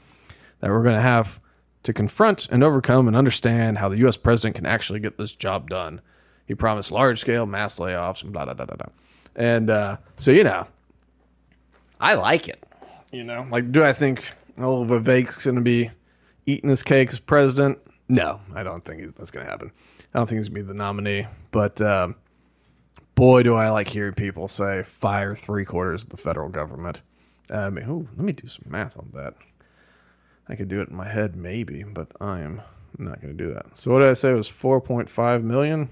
That 0.61 0.70
we're 0.70 0.83
going 0.83 0.97
to 0.97 1.01
have 1.01 1.41
to 1.85 1.93
confront 1.95 2.49
and 2.51 2.62
overcome 2.62 3.09
and 3.09 3.16
understand 3.16 3.78
how 3.78 3.89
the 3.89 3.97
U.S. 3.99 4.18
president 4.18 4.57
can 4.57 4.66
actually 4.66 5.01
get 5.01 5.16
this 5.16 5.33
job 5.33 5.70
done. 5.70 6.03
He 6.47 6.55
promised 6.55 6.93
large 6.93 7.18
scale 7.18 7.47
mass 7.47 7.78
layoffs 7.78 8.22
and 8.22 8.33
blah, 8.33 8.45
blah, 8.45 8.55
blah, 8.55 8.66
blah, 8.66 8.76
blah. 8.76 8.87
And 9.35 9.70
uh, 9.70 9.97
so, 10.16 10.30
you 10.30 10.45
know, 10.45 10.66
I 12.01 12.14
like 12.14 12.49
it. 12.49 12.62
You 13.12 13.24
know, 13.24 13.47
like, 13.51 13.72
do 13.72 13.85
I 13.85 13.93
think 13.93 14.33
old 14.59 14.89
Vivek's 14.89 15.45
going 15.45 15.57
to 15.57 15.62
be 15.62 15.91
eating 16.47 16.70
his 16.70 16.83
cake 16.83 17.11
as 17.11 17.18
president? 17.18 17.78
No, 18.09 18.41
I 18.55 18.62
don't 18.62 18.85
think 18.85 19.16
that's 19.16 19.30
going 19.30 19.45
to 19.45 19.51
happen. 19.51 19.70
I 20.14 20.18
don't 20.18 20.28
think 20.28 20.39
he's 20.39 20.49
going 20.49 20.62
to 20.62 20.66
be 20.66 20.72
the 20.72 20.78
nominee. 20.78 21.26
But 21.51 21.80
um, 21.80 22.16
boy, 23.14 23.43
do 23.43 23.55
I 23.55 23.70
like 23.70 23.89
hearing 23.89 24.14
people 24.14 24.49
say 24.49 24.83
fire 24.83 25.35
three 25.35 25.64
quarters 25.64 26.05
of 26.05 26.11
the 26.11 26.16
federal 26.16 26.49
government. 26.49 27.03
I 27.51 27.70
mean, 27.70 27.89
ooh, 27.89 28.09
let 28.16 28.24
me 28.24 28.33
do 28.33 28.49
some 28.49 28.64
math 28.70 28.99
on 28.99 29.11
that. 29.12 29.35
I 30.49 30.55
could 30.55 30.68
do 30.68 30.80
it 30.80 30.89
in 30.89 30.97
my 30.97 31.09
head, 31.09 31.37
maybe, 31.37 31.83
but 31.83 32.09
I 32.20 32.41
am 32.41 32.62
not 32.99 33.20
going 33.20 33.37
to 33.37 33.45
do 33.45 33.53
that. 33.55 33.76
So 33.76 33.93
what 33.93 34.01
did 34.01 34.09
I 34.09 34.14
say? 34.14 34.30
It 34.30 34.35
was 34.35 34.51
4.5 34.51 35.43
million. 35.43 35.89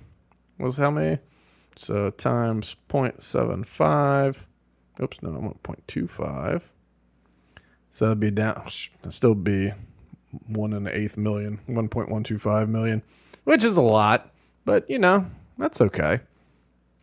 Was 0.59 0.77
how 0.77 0.91
many? 0.91 1.19
So 1.81 2.11
times 2.11 2.77
0.75. 2.91 4.37
Oops, 5.01 5.23
no, 5.23 5.31
I'm 5.31 5.47
at 5.47 5.63
0.25. 5.63 6.63
So 7.91 8.05
that'd 8.05 8.21
be 8.21 8.31
down. 8.31 8.69
That'd 8.99 9.15
still 9.15 9.35
be 9.35 9.73
one 10.47 10.75
and 10.75 10.87
an 10.87 10.95
eighth 10.95 11.17
million, 11.17 11.59
1.125 11.67 12.69
million, 12.69 13.03
which 13.45 13.65
is 13.65 13.79
a 13.79 13.83
lot, 13.83 14.31
but 14.67 14.89
you 14.91 14.99
know, 14.99 15.25
that's 15.57 15.81
okay. 15.81 16.21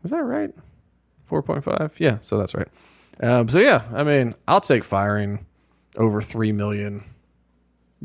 Is 0.04 0.12
that 0.12 0.22
right? 0.22 0.54
4.5? 1.28 1.94
Yeah, 1.98 2.20
so 2.22 2.38
that's 2.38 2.54
right. 2.54 2.68
Um, 3.20 3.50
so 3.50 3.58
yeah, 3.58 3.82
I 3.96 4.04
mean, 4.04 4.36
I'll 4.48 4.62
take 4.62 4.84
firing 4.84 5.48
over 5.98 6.22
3 6.22 6.52
million 6.52 7.04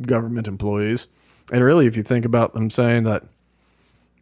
government 0.01 0.49
employees. 0.49 1.07
And 1.53 1.62
really, 1.62 1.87
if 1.87 1.99
you 1.99 2.03
think 2.03 2.25
about 2.25 2.55
them 2.55 2.70
saying 2.70 3.03
that 3.03 3.25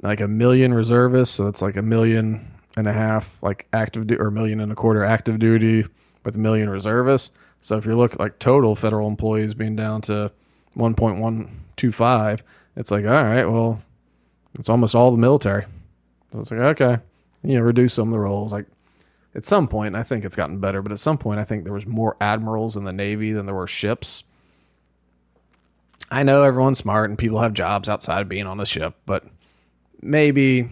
like 0.03 0.21
a 0.21 0.29
million 0.29 0.73
reservists, 0.73 1.35
so 1.35 1.45
that's 1.45 1.63
like 1.63 1.77
a 1.77 1.83
million 1.83 2.47
and 2.77 2.87
a 2.87 2.93
half 2.93 3.43
like 3.43 3.67
active 3.73 4.07
du- 4.07 4.17
or 4.17 4.29
a 4.29 4.33
million 4.33 4.61
and 4.61 4.73
a 4.73 4.75
quarter 4.75 5.05
active 5.05 5.39
duty 5.39 5.85
with 6.25 6.37
a 6.37 6.39
million 6.39 6.69
reservists. 6.71 7.31
So 7.61 7.77
if 7.77 7.85
you 7.85 7.97
look 7.97 8.19
like 8.19 8.39
total 8.39 8.75
federal 8.75 9.09
employees 9.09 9.55
being 9.55 9.77
down 9.77 10.01
to 10.03 10.33
1.125, 10.77 12.43
it's 12.77 12.91
like, 12.91 13.05
all 13.05 13.11
right, 13.11 13.45
well, 13.45 13.83
it's 14.59 14.69
almost 14.69 14.95
all 14.95 15.11
the 15.11 15.19
military. 15.19 15.67
So 16.33 16.41
it's 16.41 16.51
like, 16.51 16.61
okay, 16.61 16.99
you 17.43 17.57
know, 17.57 17.61
reduce 17.61 17.95
some 17.95 18.09
of 18.09 18.13
the 18.13 18.19
roles. 18.19 18.53
Like 18.53 18.67
at 19.35 19.45
some 19.45 19.69
point, 19.69 19.95
I 19.95 20.03
think 20.03 20.25
it's 20.25 20.37
gotten 20.37 20.59
better, 20.59 20.81
but 20.81 20.93
at 20.93 20.99
some 20.99 21.19
point, 21.19 21.41
I 21.41 21.45
think 21.45 21.65
there 21.65 21.73
was 21.73 21.87
more 21.87 22.17
admirals 22.21 22.77
in 22.77 22.85
the 22.85 22.93
Navy 22.93 23.33
than 23.33 23.47
there 23.47 23.55
were 23.55 23.67
ships. 23.67 24.25
I 26.11 26.23
know 26.23 26.43
everyone's 26.43 26.79
smart 26.79 27.11
and 27.11 27.19
people 27.19 27.41
have 27.41 27.53
jobs 27.53 27.89
outside 27.89 28.23
of 28.23 28.29
being 28.29 28.47
on 28.47 28.57
the 28.57 28.67
ship, 28.67 28.97
but 29.07 29.25
maybe 30.03 30.69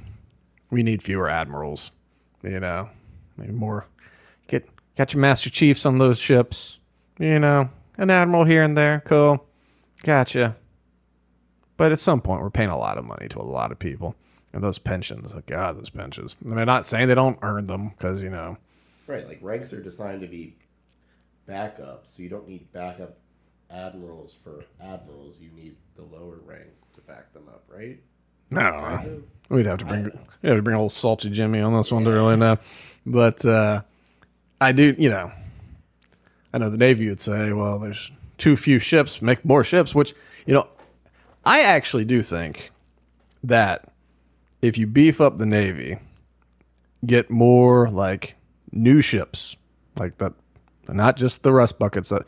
we 0.70 0.82
need 0.82 1.02
fewer 1.02 1.28
admirals. 1.28 1.92
You 2.42 2.60
know, 2.60 2.88
maybe 3.36 3.52
more. 3.52 3.86
Get 4.46 4.68
got 4.96 5.12
your 5.12 5.20
master 5.20 5.50
chiefs 5.50 5.84
on 5.86 5.98
those 5.98 6.18
ships. 6.18 6.78
You 7.18 7.38
know, 7.38 7.70
an 7.96 8.10
admiral 8.10 8.44
here 8.44 8.62
and 8.62 8.76
there. 8.76 9.02
Cool, 9.04 9.44
gotcha. 10.04 10.56
But 11.76 11.92
at 11.92 11.98
some 11.98 12.20
point, 12.20 12.42
we're 12.42 12.50
paying 12.50 12.70
a 12.70 12.78
lot 12.78 12.98
of 12.98 13.04
money 13.04 13.28
to 13.28 13.40
a 13.40 13.42
lot 13.42 13.72
of 13.72 13.78
people, 13.78 14.14
and 14.52 14.62
those 14.62 14.78
pensions. 14.78 15.32
Oh 15.34 15.42
God, 15.46 15.76
those 15.76 15.90
pensions. 15.90 16.36
I'm 16.44 16.54
not 16.64 16.86
saying 16.86 17.08
they 17.08 17.14
don't 17.14 17.38
earn 17.42 17.66
them 17.66 17.88
because 17.90 18.22
you 18.22 18.30
know, 18.30 18.56
Right, 19.08 19.26
like 19.26 19.38
ranks 19.40 19.72
are 19.72 19.82
designed 19.82 20.20
to 20.20 20.26
be 20.26 20.54
backup, 21.46 22.06
so 22.06 22.22
you 22.22 22.28
don't 22.28 22.46
need 22.46 22.70
backup 22.72 23.16
admirals 23.70 24.34
for 24.34 24.66
admirals. 24.82 25.40
You 25.40 25.50
need 25.56 25.76
the 25.96 26.02
lower 26.02 26.40
rank 26.44 26.68
to 26.94 27.00
back 27.00 27.32
them 27.32 27.48
up, 27.48 27.64
right? 27.68 27.98
No, 28.50 29.22
we'd 29.48 29.66
have 29.66 29.78
to 29.78 29.84
bring 29.84 30.04
we'd 30.04 30.48
have 30.48 30.58
to 30.58 30.62
bring 30.62 30.76
old 30.76 30.92
salty 30.92 31.30
Jimmy 31.30 31.60
on 31.60 31.72
this 31.74 31.92
one 31.92 32.04
to 32.04 32.10
really 32.10 32.36
know. 32.36 32.56
But 33.04 33.44
uh, 33.44 33.82
I 34.60 34.72
do, 34.72 34.94
you 34.98 35.10
know, 35.10 35.32
I 36.52 36.58
know 36.58 36.70
the 36.70 36.76
Navy 36.76 37.08
would 37.08 37.20
say, 37.20 37.52
well, 37.52 37.78
there's 37.78 38.10
too 38.36 38.56
few 38.56 38.78
ships, 38.78 39.22
make 39.22 39.44
more 39.44 39.64
ships. 39.64 39.94
Which 39.94 40.14
you 40.46 40.54
know, 40.54 40.68
I 41.44 41.60
actually 41.60 42.04
do 42.04 42.22
think 42.22 42.70
that 43.44 43.92
if 44.62 44.76
you 44.78 44.86
beef 44.86 45.20
up 45.20 45.36
the 45.36 45.46
Navy, 45.46 45.98
get 47.04 47.30
more 47.30 47.88
like 47.90 48.34
new 48.72 49.00
ships, 49.00 49.56
like 49.98 50.18
that, 50.18 50.32
not 50.88 51.16
just 51.16 51.42
the 51.42 51.52
rust 51.52 51.78
buckets 51.78 52.08
that 52.08 52.22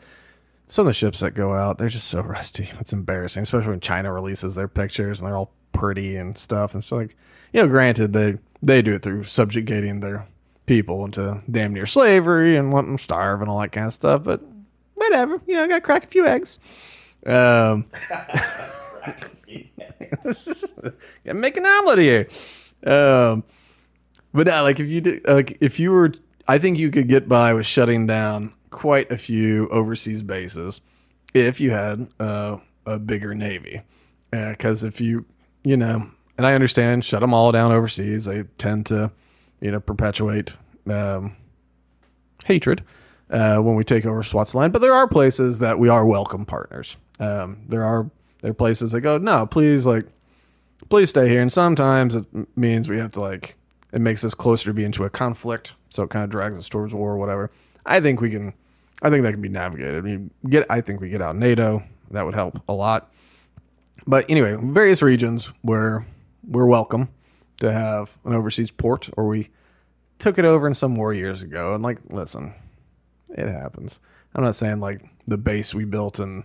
some 0.65 0.83
of 0.83 0.87
the 0.87 0.93
ships 0.93 1.19
that 1.19 1.31
go 1.31 1.53
out, 1.53 1.77
they're 1.77 1.89
just 1.89 2.07
so 2.07 2.21
rusty. 2.23 2.69
It's 2.79 2.93
embarrassing, 2.93 3.43
especially 3.43 3.71
when 3.71 3.79
China 3.81 4.13
releases 4.13 4.55
their 4.55 4.67
pictures 4.67 5.19
and 5.19 5.27
they're 5.27 5.35
all 5.35 5.51
pretty 5.71 6.15
and 6.15 6.37
stuff. 6.37 6.73
And 6.73 6.83
so, 6.83 6.97
like, 6.97 7.15
you 7.53 7.61
know, 7.61 7.67
granted 7.67 8.13
they 8.13 8.37
they 8.61 8.81
do 8.81 8.95
it 8.95 9.03
through 9.03 9.23
subjugating 9.23 9.99
their 9.99 10.27
people 10.65 11.03
into 11.03 11.41
damn 11.49 11.73
near 11.73 11.85
slavery 11.85 12.55
and 12.55 12.73
letting 12.73 12.91
them 12.91 12.97
starve 12.97 13.41
and 13.41 13.49
all 13.49 13.59
that 13.59 13.71
kind 13.71 13.87
of 13.87 13.93
stuff. 13.93 14.23
But 14.23 14.41
whatever, 14.95 15.41
you 15.47 15.55
know, 15.55 15.63
I 15.63 15.67
got 15.67 15.75
to 15.75 15.81
crack 15.81 16.03
a 16.03 16.07
few 16.07 16.27
eggs. 16.27 16.59
Um, 17.25 17.85
gotta 21.23 21.33
make 21.33 21.57
an 21.57 21.65
omelet 21.65 21.99
here. 21.99 22.27
Um, 22.85 23.43
but 24.33 24.47
uh, 24.47 24.63
like 24.63 24.79
if 24.79 24.87
you 24.87 25.01
did, 25.01 25.27
like 25.27 25.57
if 25.61 25.79
you 25.79 25.91
were, 25.91 26.13
I 26.47 26.57
think 26.57 26.79
you 26.79 26.89
could 26.91 27.07
get 27.07 27.27
by 27.27 27.53
with 27.53 27.65
shutting 27.65 28.07
down 28.07 28.53
quite 28.69 29.11
a 29.11 29.17
few 29.17 29.67
overseas 29.69 30.23
bases 30.23 30.81
if 31.33 31.59
you 31.59 31.71
had 31.71 32.07
uh, 32.19 32.57
a 32.85 32.97
bigger 32.99 33.35
navy. 33.35 33.81
Because 34.31 34.83
if 34.83 35.01
you, 35.01 35.25
you 35.63 35.77
know, 35.77 36.09
and 36.37 36.47
I 36.47 36.53
understand, 36.53 37.05
shut 37.05 37.21
them 37.21 37.33
all 37.33 37.51
down 37.51 37.71
overseas. 37.71 38.25
They 38.25 38.43
tend 38.57 38.87
to, 38.87 39.11
you 39.59 39.71
know, 39.71 39.79
perpetuate 39.79 40.55
um, 40.87 41.35
hatred 42.45 42.83
uh, 43.29 43.57
when 43.57 43.75
we 43.75 43.83
take 43.83 44.05
over 44.05 44.23
Swaziland. 44.23 44.73
But 44.73 44.79
there 44.79 44.93
are 44.93 45.07
places 45.07 45.59
that 45.59 45.79
we 45.79 45.89
are 45.89 46.05
welcome 46.05 46.45
partners. 46.45 46.97
Um, 47.19 47.63
there 47.67 47.83
are 47.83 48.09
there 48.41 48.51
are 48.51 48.55
places 48.55 48.91
that 48.91 49.01
go, 49.01 49.19
no, 49.19 49.45
please, 49.45 49.85
like, 49.85 50.05
please 50.89 51.11
stay 51.11 51.29
here. 51.29 51.41
And 51.41 51.53
sometimes 51.53 52.15
it 52.15 52.25
means 52.57 52.89
we 52.89 52.97
have 52.97 53.11
to 53.11 53.21
like 53.21 53.55
it 53.91 54.01
makes 54.01 54.23
us 54.23 54.33
closer 54.33 54.69
to 54.69 54.73
being 54.73 54.91
to 54.93 55.03
a 55.03 55.09
conflict, 55.09 55.73
so 55.89 56.03
it 56.03 56.09
kind 56.09 56.23
of 56.23 56.29
drags 56.29 56.57
us 56.57 56.69
towards 56.69 56.93
war 56.93 57.11
or 57.11 57.17
whatever. 57.17 57.51
I 57.85 57.99
think 57.99 58.21
we 58.21 58.29
can, 58.29 58.53
I 59.01 59.09
think 59.09 59.23
that 59.23 59.33
can 59.33 59.41
be 59.41 59.49
navigated. 59.49 59.95
I 59.95 60.01
mean, 60.01 60.31
get 60.49 60.65
I 60.69 60.81
think 60.81 61.01
we 61.01 61.09
get 61.09 61.21
out 61.21 61.35
NATO 61.35 61.83
that 62.11 62.25
would 62.25 62.33
help 62.33 62.61
a 62.67 62.73
lot. 62.73 63.11
But 64.07 64.25
anyway, 64.29 64.57
various 64.61 65.01
regions 65.01 65.51
where 65.61 66.05
we're 66.47 66.65
welcome 66.65 67.09
to 67.59 67.71
have 67.71 68.17
an 68.25 68.33
overseas 68.33 68.71
port, 68.71 69.09
or 69.15 69.27
we 69.27 69.49
took 70.19 70.37
it 70.37 70.45
over 70.45 70.67
in 70.67 70.73
some 70.73 70.95
war 70.95 71.13
years 71.13 71.43
ago. 71.43 71.73
And 71.75 71.83
like, 71.83 71.99
listen, 72.09 72.53
it 73.29 73.47
happens. 73.47 73.99
I'm 74.33 74.43
not 74.43 74.55
saying 74.55 74.79
like 74.79 75.01
the 75.27 75.37
base 75.37 75.73
we 75.73 75.85
built 75.85 76.19
in 76.19 76.43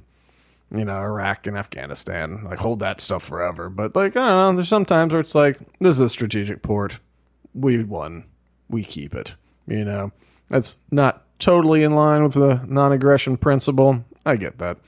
you 0.74 0.84
know, 0.84 0.96
Iraq 0.96 1.46
and 1.46 1.56
Afghanistan, 1.56 2.44
like 2.44 2.58
hold 2.58 2.80
that 2.80 3.00
stuff 3.00 3.22
forever. 3.22 3.68
But 3.68 3.94
like, 3.94 4.16
I 4.16 4.26
don't 4.26 4.36
know, 4.36 4.52
there's 4.56 4.68
sometimes 4.68 5.12
where 5.12 5.20
it's 5.20 5.34
like, 5.34 5.58
this 5.78 5.94
is 5.94 6.00
a 6.00 6.08
strategic 6.08 6.62
port. 6.62 6.98
We 7.54 7.84
won. 7.84 8.24
We 8.68 8.82
keep 8.82 9.14
it. 9.14 9.36
You 9.66 9.84
know, 9.84 10.12
that's 10.48 10.78
not 10.90 11.24
totally 11.38 11.82
in 11.82 11.94
line 11.94 12.22
with 12.22 12.34
the 12.34 12.62
non-aggression 12.66 13.36
principle. 13.36 14.04
I 14.24 14.36
get 14.36 14.58
that. 14.58 14.78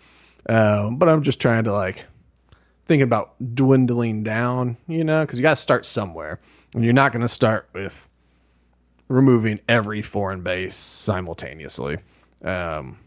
Um, 0.48 0.96
but 0.96 1.08
I'm 1.08 1.22
just 1.22 1.40
trying 1.40 1.64
to 1.64 1.72
like 1.72 2.06
thinking 2.88 3.02
about 3.02 3.34
dwindling 3.54 4.24
down, 4.24 4.78
you 4.88 5.04
know, 5.04 5.24
because 5.24 5.38
you 5.38 5.42
got 5.42 5.56
to 5.56 5.62
start 5.62 5.86
somewhere. 5.86 6.40
And 6.74 6.82
you're 6.82 6.94
not 6.94 7.12
going 7.12 7.22
to 7.22 7.28
start 7.28 7.68
with 7.72 8.08
removing 9.08 9.60
every 9.68 10.02
foreign 10.02 10.42
base 10.42 10.74
simultaneously. 10.74 11.98
Um, 12.42 12.98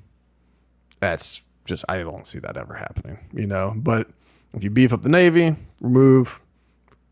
that's 1.00 1.42
just 1.66 1.84
I 1.90 2.00
don't 2.00 2.26
see 2.26 2.40
that 2.40 2.58
ever 2.58 2.76
happening, 2.76 3.20
you 3.34 3.48
know. 3.48 3.74
But 3.76 4.08
if 4.54 4.64
you 4.64 4.70
beef 4.70 4.94
up 4.94 5.02
the 5.02 5.10
navy, 5.10 5.56
remove 5.80 6.42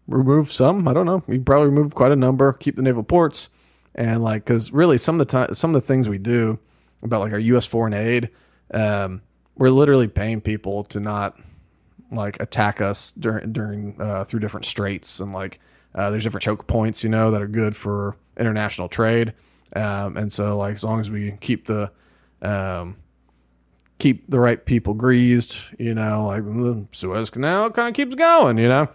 remove 0.08 0.52
some. 0.52 0.88
I 0.88 0.94
don't 0.94 1.06
know. 1.06 1.24
You 1.28 1.42
probably 1.42 1.70
remove 1.70 1.96
quite 1.96 2.12
a 2.12 2.16
number. 2.16 2.54
Keep 2.54 2.76
the 2.76 2.82
naval 2.82 3.04
ports, 3.04 3.50
and 3.96 4.24
like 4.24 4.46
because 4.46 4.72
really 4.72 4.98
some 4.98 5.20
of 5.20 5.28
the 5.28 5.32
time 5.32 5.54
some 5.54 5.74
of 5.74 5.82
the 5.82 5.88
things 5.88 6.10
we 6.10 6.18
do 6.18 6.60
about 7.02 7.22
like 7.22 7.34
our 7.34 7.40
U.S. 7.40 7.66
foreign 7.66 7.94
aid, 7.94 8.30
um, 8.74 9.22
we're 9.56 9.70
literally 9.70 10.08
paying 10.08 10.42
people 10.42 10.84
to 10.86 11.00
not 11.00 11.40
like 12.12 12.40
attack 12.42 12.82
us 12.82 13.12
during 13.14 13.52
during 13.52 14.02
uh, 14.02 14.24
through 14.24 14.40
different 14.40 14.66
straits 14.66 15.20
and 15.20 15.34
like 15.34 15.60
uh, 15.96 16.10
there's 16.10 16.24
different 16.24 16.44
choke 16.44 16.68
points 16.68 17.04
you 17.04 17.10
know 17.10 17.32
that 17.32 17.42
are 17.42 17.48
good 17.48 17.76
for 17.76 18.16
international 18.38 18.88
trade 18.88 19.34
um, 19.76 20.18
and 20.18 20.32
so 20.32 20.58
like 20.58 20.74
as 20.74 20.84
long 20.84 21.00
as 21.00 21.10
we 21.10 21.32
keep 21.42 21.66
the 21.66 21.92
um, 22.42 22.98
keep 23.98 24.30
the 24.30 24.40
right 24.40 24.66
people 24.66 24.94
greased 24.94 25.74
you 25.78 25.94
know 25.94 26.28
like 26.28 26.44
the 26.44 26.86
Suez 26.92 27.30
Canal 27.30 27.70
kind 27.72 27.90
of 27.90 27.94
keeps 27.94 28.16
going 28.16 28.58
you 28.58 28.68
know 28.68 28.90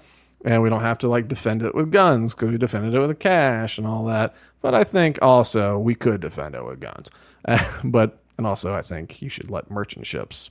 and 0.45 0.63
we 0.63 0.69
don't 0.69 0.83
have 0.83 0.99
to 0.99 1.09
like 1.09 1.27
defend 1.27 1.63
it 1.63 1.75
with 1.75 1.91
guns 1.91 2.35
because 2.35 2.51
we 2.51 2.59
defended 2.59 2.95
it 2.95 3.01
with 3.01 3.19
cash 3.19 3.79
and 3.79 3.87
all 3.87 4.05
that. 4.05 4.35
But 4.61 4.75
I 4.75 4.85
think 4.85 5.19
also 5.23 5.79
we 5.79 5.95
could 5.95 6.21
defend 6.21 6.55
it 6.55 6.65
with 6.65 6.81
guns. 6.81 7.11
but 7.85 8.21
and 8.37 8.47
also 8.47 8.75
I 8.75 8.83
think 8.83 9.23
you 9.23 9.29
should 9.29 9.51
let 9.51 9.71
merchant 9.71 10.07
ships 10.07 10.51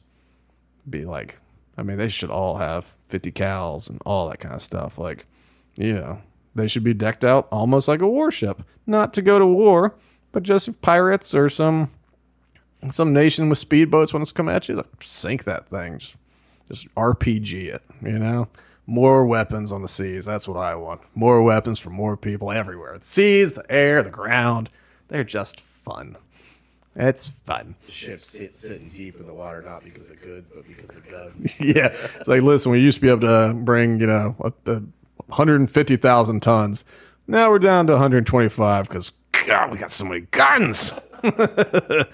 be 0.90 1.06
like. 1.06 1.40
I 1.78 1.84
mean, 1.84 1.98
they 1.98 2.10
should 2.10 2.30
all 2.30 2.58
have 2.58 2.96
50 3.06 3.32
cals 3.32 3.90
and 3.90 4.02
all 4.06 4.30
that 4.30 4.40
kind 4.40 4.54
of 4.54 4.62
stuff. 4.62 4.98
Like, 4.98 5.26
you 5.76 5.94
know, 5.94 6.22
they 6.56 6.68
should 6.68 6.84
be 6.84 6.94
decked 6.94 7.24
out 7.24 7.48
almost 7.52 7.88
like 7.88 8.02
a 8.02 8.08
warship, 8.08 8.62
not 8.86 9.14
to 9.14 9.22
go 9.22 9.40
to 9.40 9.46
war, 9.46 9.96
but 10.32 10.44
just 10.44 10.68
if 10.68 10.82
pirates 10.82 11.34
or 11.34 11.50
some 11.50 11.90
some 12.92 13.14
nation 13.14 13.50
with 13.50 13.68
speedboats 13.68 14.14
wants 14.14 14.32
to 14.32 14.36
come 14.36 14.50
at 14.50 14.68
you, 14.68 14.76
like, 14.76 14.86
sink 15.02 15.46
that 15.46 15.70
thing. 15.70 16.00
Just, 16.00 16.18
just 16.68 16.96
RPG 16.96 17.74
it, 17.74 17.82
you 18.02 18.20
know? 18.20 18.48
More 18.86 19.26
weapons 19.26 19.72
on 19.72 19.82
the 19.82 19.88
seas. 19.88 20.26
That's 20.26 20.48
what 20.48 20.58
I 20.58 20.76
want. 20.76 21.02
More 21.16 21.42
weapons 21.42 21.80
for 21.80 21.90
more 21.90 22.18
people 22.18 22.52
everywhere. 22.52 22.98
The 22.98 23.06
seas, 23.06 23.54
the 23.54 23.72
air, 23.72 24.04
the 24.04 24.10
ground. 24.10 24.70
They're 25.08 25.24
just 25.24 25.62
fun. 25.62 26.18
It's 26.96 27.28
fun. 27.28 27.76
Ships 27.88 28.28
sit, 28.28 28.54
sitting 28.54 28.90
deep 28.90 29.20
in 29.20 29.26
the 29.26 29.34
water, 29.34 29.62
not 29.64 29.84
because 29.84 30.10
of 30.12 30.22
goods, 30.22 30.52
but 30.52 30.68
because 30.68 30.96
of 30.96 31.10
guns. 31.10 31.56
yeah. 31.60 31.88
It's 31.88 32.28
like, 32.28 32.44
listen, 32.44 32.72
we 32.72 32.80
used 32.80 32.98
to 32.98 33.02
be 33.02 33.10
able 33.10 33.22
to 33.22 33.54
bring, 33.56 34.00
you 34.00 34.06
know, 34.06 34.36
what 34.38 34.64
the 34.66 34.84
150,000 35.28 36.40
tons. 36.42 36.86
Now 37.26 37.50
we're 37.50 37.60
down 37.60 37.88
to 37.88 37.94
125 37.94 38.88
because, 38.88 39.12
God, 39.46 39.72
we 39.72 39.78
got 39.80 39.90
so 39.90 40.06
many 40.06 40.22
guns. 40.32 40.94
it's 41.24 42.08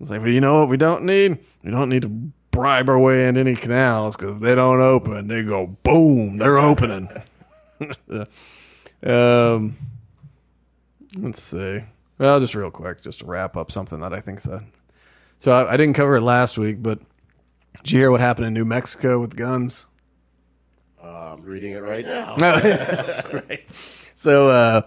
like, 0.00 0.22
but 0.22 0.30
you 0.30 0.40
know 0.40 0.60
what 0.60 0.68
we 0.68 0.76
don't 0.76 1.04
need? 1.04 1.38
We 1.62 1.70
don't 1.70 1.88
need 1.88 2.02
to 2.02 2.08
bribe 2.50 2.88
our 2.88 2.98
way 2.98 3.28
into 3.28 3.40
any 3.40 3.54
canals 3.54 4.16
because 4.16 4.36
if 4.36 4.42
they 4.42 4.54
don't 4.54 4.80
open, 4.80 5.28
they 5.28 5.42
go 5.42 5.66
boom, 5.66 6.38
they're 6.38 6.58
opening. 6.58 7.08
um, 9.02 9.76
let's 11.16 11.42
see. 11.42 11.84
Well, 12.18 12.40
just 12.40 12.54
real 12.54 12.70
quick, 12.70 13.02
just 13.02 13.20
to 13.20 13.26
wrap 13.26 13.56
up 13.56 13.70
something 13.70 14.00
that 14.00 14.12
I 14.12 14.20
think 14.20 14.40
so. 14.40 14.62
So 15.38 15.52
I, 15.52 15.74
I 15.74 15.76
didn't 15.76 15.94
cover 15.94 16.16
it 16.16 16.22
last 16.22 16.56
week, 16.56 16.82
but 16.82 17.00
did 17.82 17.92
you 17.92 17.98
hear 17.98 18.10
what 18.10 18.20
happened 18.20 18.46
in 18.46 18.54
New 18.54 18.64
Mexico 18.64 19.20
with 19.20 19.36
guns? 19.36 19.86
Uh, 21.02 21.34
I'm 21.34 21.42
reading 21.42 21.72
it 21.72 21.82
right 21.82 22.04
now. 22.04 22.36
right. 23.48 23.64
So, 23.70 24.48
uh, 24.48 24.82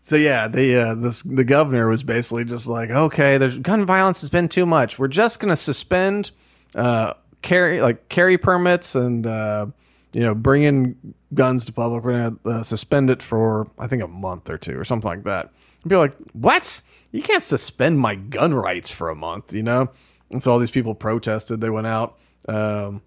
so 0.00 0.16
yeah, 0.16 0.48
the 0.48 0.76
uh, 0.76 0.94
this 0.94 1.22
the 1.22 1.44
governor 1.44 1.88
was 1.88 2.02
basically 2.02 2.44
just 2.44 2.66
like, 2.66 2.90
okay, 2.90 3.36
there's 3.36 3.58
gun 3.58 3.84
violence 3.84 4.20
has 4.20 4.30
been 4.30 4.48
too 4.48 4.64
much. 4.64 4.98
We're 4.98 5.08
just 5.08 5.40
gonna 5.40 5.56
suspend 5.56 6.30
uh, 6.74 7.14
carry 7.42 7.80
like 7.82 8.08
carry 8.08 8.38
permits 8.38 8.94
and 8.94 9.26
uh, 9.26 9.66
you 10.12 10.20
know 10.20 10.34
bringing 10.34 11.14
guns 11.34 11.66
to 11.66 11.72
public. 11.72 12.04
We're 12.04 12.12
gonna 12.12 12.58
uh, 12.58 12.62
suspend 12.62 13.10
it 13.10 13.22
for 13.22 13.68
I 13.78 13.86
think 13.86 14.02
a 14.02 14.08
month 14.08 14.48
or 14.48 14.56
two 14.56 14.78
or 14.78 14.84
something 14.84 15.08
like 15.08 15.24
that. 15.24 15.52
And 15.82 15.92
are 15.92 15.98
like, 15.98 16.14
what? 16.32 16.82
You 17.12 17.22
can't 17.22 17.42
suspend 17.42 17.98
my 17.98 18.14
gun 18.14 18.54
rights 18.54 18.90
for 18.90 19.08
a 19.08 19.14
month, 19.16 19.52
you 19.52 19.62
know? 19.62 19.90
And 20.30 20.42
so 20.42 20.52
all 20.52 20.58
these 20.58 20.70
people 20.70 20.94
protested. 20.94 21.60
They 21.60 21.70
went 21.70 21.86
out. 21.86 22.18
Um, 22.48 23.02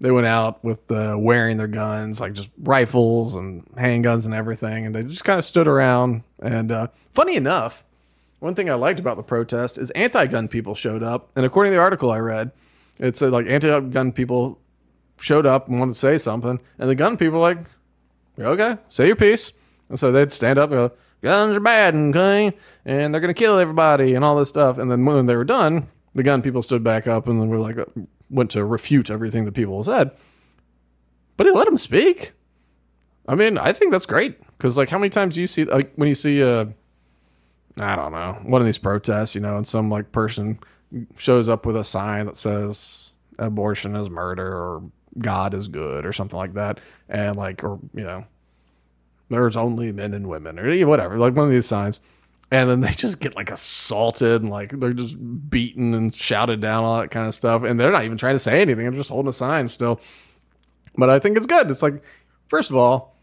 they 0.00 0.10
went 0.10 0.26
out 0.26 0.62
with 0.62 0.90
uh, 0.90 1.16
wearing 1.18 1.56
their 1.56 1.68
guns, 1.68 2.20
like 2.20 2.34
just 2.34 2.50
rifles 2.58 3.34
and 3.34 3.64
handguns 3.74 4.26
and 4.26 4.34
everything, 4.34 4.84
and 4.86 4.94
they 4.94 5.02
just 5.02 5.24
kind 5.24 5.38
of 5.38 5.44
stood 5.44 5.66
around. 5.66 6.22
And 6.38 6.70
uh, 6.70 6.88
funny 7.10 7.36
enough, 7.36 7.84
one 8.38 8.54
thing 8.54 8.68
I 8.68 8.74
liked 8.74 9.00
about 9.00 9.16
the 9.16 9.22
protest 9.22 9.78
is 9.78 9.90
anti-gun 9.92 10.48
people 10.48 10.74
showed 10.74 11.02
up, 11.02 11.30
and 11.34 11.46
according 11.46 11.72
to 11.72 11.76
the 11.76 11.80
article 11.80 12.10
I 12.10 12.18
read, 12.18 12.52
it 12.98 13.16
said 13.16 13.32
like 13.32 13.46
anti-gun 13.46 14.12
people 14.12 14.58
showed 15.18 15.46
up 15.46 15.68
and 15.68 15.78
wanted 15.78 15.92
to 15.92 15.98
say 15.98 16.18
something, 16.18 16.60
and 16.78 16.90
the 16.90 16.94
gun 16.94 17.16
people 17.16 17.38
were 17.38 17.54
like, 17.54 17.58
okay, 18.38 18.76
say 18.90 19.06
your 19.06 19.16
piece, 19.16 19.52
and 19.88 19.98
so 19.98 20.12
they'd 20.12 20.30
stand 20.30 20.58
up 20.58 20.70
and 20.70 20.90
go, 20.90 20.92
guns 21.26 21.56
are 21.56 21.60
bad 21.60 21.94
and 21.94 22.12
clean, 22.12 22.54
and 22.84 23.12
they're 23.12 23.20
gonna 23.20 23.34
kill 23.34 23.58
everybody 23.58 24.14
and 24.14 24.24
all 24.24 24.36
this 24.36 24.48
stuff, 24.48 24.78
and 24.78 24.90
then 24.90 25.04
when 25.04 25.26
they 25.26 25.36
were 25.36 25.44
done, 25.44 25.88
the 26.14 26.22
gun 26.22 26.42
people 26.42 26.62
stood 26.62 26.82
back 26.82 27.06
up 27.06 27.28
and 27.28 27.40
then 27.40 27.48
were 27.48 27.58
like 27.58 27.78
uh, 27.78 27.84
went 28.30 28.50
to 28.52 28.64
refute 28.64 29.10
everything 29.10 29.44
the 29.44 29.52
people 29.52 29.82
said. 29.84 30.10
But 31.36 31.46
he 31.46 31.52
let 31.52 31.66
them 31.66 31.76
speak. 31.76 32.32
I 33.28 33.34
mean, 33.34 33.58
I 33.58 33.72
think 33.72 33.92
that's 33.92 34.06
great 34.06 34.40
because 34.56 34.76
like 34.76 34.88
how 34.88 34.98
many 34.98 35.10
times 35.10 35.34
do 35.34 35.40
you 35.40 35.46
see 35.46 35.64
like 35.64 35.92
when 35.96 36.08
you 36.08 36.14
see 36.14 36.40
a 36.40 36.72
I 37.80 37.96
don't 37.96 38.12
know 38.12 38.38
one 38.44 38.62
of 38.62 38.66
these 38.66 38.78
protests, 38.78 39.34
you 39.34 39.40
know, 39.40 39.56
and 39.56 39.66
some 39.66 39.90
like 39.90 40.12
person 40.12 40.58
shows 41.16 41.48
up 41.48 41.66
with 41.66 41.76
a 41.76 41.84
sign 41.84 42.26
that 42.26 42.36
says 42.36 43.12
abortion 43.38 43.96
is 43.96 44.08
murder 44.08 44.46
or 44.46 44.82
God 45.18 45.54
is 45.54 45.68
good 45.68 46.06
or 46.06 46.12
something 46.12 46.38
like 46.38 46.54
that, 46.54 46.80
and 47.08 47.36
like 47.36 47.64
or 47.64 47.78
you 47.94 48.04
know 48.04 48.24
there's 49.28 49.56
only 49.56 49.92
men 49.92 50.14
and 50.14 50.28
women 50.28 50.58
or 50.58 50.86
whatever, 50.86 51.18
like 51.18 51.34
one 51.34 51.46
of 51.46 51.50
these 51.50 51.66
signs. 51.66 52.00
And 52.50 52.70
then 52.70 52.80
they 52.80 52.90
just 52.92 53.20
get 53.20 53.34
like 53.34 53.50
assaulted 53.50 54.42
and 54.42 54.50
like 54.50 54.78
they're 54.78 54.92
just 54.92 55.16
beaten 55.50 55.94
and 55.94 56.14
shouted 56.14 56.60
down, 56.60 56.84
all 56.84 57.00
that 57.00 57.10
kind 57.10 57.26
of 57.26 57.34
stuff. 57.34 57.62
And 57.62 57.78
they're 57.78 57.92
not 57.92 58.04
even 58.04 58.18
trying 58.18 58.34
to 58.34 58.40
say 58.40 58.60
anything. 58.60 58.84
They're 58.84 58.92
just 58.92 59.10
holding 59.10 59.28
a 59.28 59.32
sign 59.32 59.68
still. 59.68 60.00
But 60.96 61.10
I 61.10 61.18
think 61.18 61.36
it's 61.36 61.46
good. 61.46 61.70
It's 61.70 61.82
like, 61.82 62.02
first 62.48 62.70
of 62.70 62.76
all, 62.76 63.16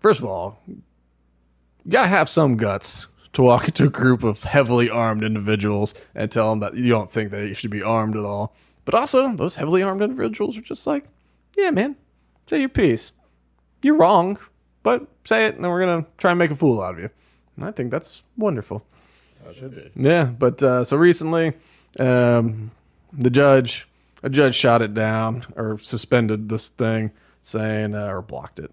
first 0.00 0.20
of 0.20 0.26
all, 0.26 0.58
you 0.66 0.82
gotta 1.88 2.08
have 2.08 2.28
some 2.28 2.56
guts 2.56 3.06
to 3.34 3.42
walk 3.42 3.64
into 3.68 3.86
a 3.86 3.90
group 3.90 4.22
of 4.22 4.42
heavily 4.42 4.90
armed 4.90 5.22
individuals 5.22 5.94
and 6.14 6.30
tell 6.30 6.50
them 6.50 6.60
that 6.60 6.74
you 6.74 6.90
don't 6.90 7.10
think 7.10 7.30
they 7.30 7.54
should 7.54 7.70
be 7.70 7.82
armed 7.82 8.16
at 8.16 8.24
all. 8.24 8.54
But 8.84 8.94
also, 8.94 9.34
those 9.34 9.54
heavily 9.54 9.82
armed 9.82 10.02
individuals 10.02 10.56
are 10.56 10.62
just 10.62 10.86
like, 10.86 11.04
yeah, 11.56 11.70
man, 11.70 11.96
say 12.46 12.60
your 12.60 12.68
piece. 12.68 13.12
You're 13.82 13.96
wrong, 13.98 14.38
but 14.82 15.06
say 15.24 15.46
it, 15.46 15.54
and 15.54 15.64
then 15.64 15.70
we're 15.70 15.80
gonna 15.80 16.06
try 16.16 16.30
and 16.30 16.38
make 16.38 16.50
a 16.50 16.56
fool 16.56 16.80
out 16.80 16.94
of 16.94 17.00
you. 17.00 17.10
And 17.56 17.64
I 17.64 17.70
think 17.70 17.90
that's 17.90 18.22
wonderful. 18.36 18.84
That 19.44 19.56
should 19.56 19.74
be. 19.74 19.90
Yeah, 19.96 20.24
but 20.24 20.62
uh, 20.62 20.84
so 20.84 20.96
recently, 20.96 21.54
um, 21.98 22.70
the 23.12 23.30
judge, 23.30 23.88
a 24.22 24.28
judge 24.28 24.54
shot 24.54 24.82
it 24.82 24.94
down 24.94 25.44
or 25.56 25.78
suspended 25.78 26.48
this 26.48 26.68
thing, 26.68 27.12
saying 27.42 27.94
uh, 27.94 28.06
or 28.06 28.22
blocked 28.22 28.58
it. 28.58 28.72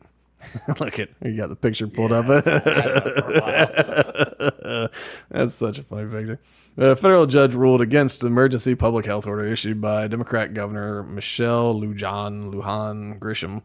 Look 0.79 0.99
at 0.99 1.09
you 1.23 1.35
got 1.35 1.49
the 1.49 1.55
picture 1.55 1.87
pulled 1.87 2.11
up. 2.11 2.27
That's 5.29 5.55
such 5.55 5.79
a 5.79 5.83
funny 5.83 6.09
picture. 6.09 6.39
A 6.77 6.95
federal 6.95 7.25
judge 7.25 7.53
ruled 7.53 7.81
against 7.81 8.21
the 8.21 8.27
emergency 8.27 8.75
public 8.75 9.05
health 9.05 9.27
order 9.27 9.45
issued 9.45 9.79
by 9.79 10.07
Democrat 10.07 10.53
Governor 10.53 11.03
Michelle 11.03 11.73
Lujan 11.73 12.53
Lujan 12.53 13.17
Grisham, 13.17 13.61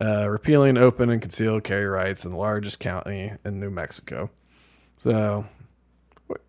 uh, 0.00 0.28
repealing 0.28 0.76
open 0.76 1.10
and 1.10 1.22
concealed 1.22 1.64
carry 1.64 1.86
rights 1.86 2.24
in 2.24 2.32
the 2.32 2.36
largest 2.36 2.80
county 2.80 3.32
in 3.44 3.60
New 3.60 3.70
Mexico. 3.70 4.30
So 4.96 5.46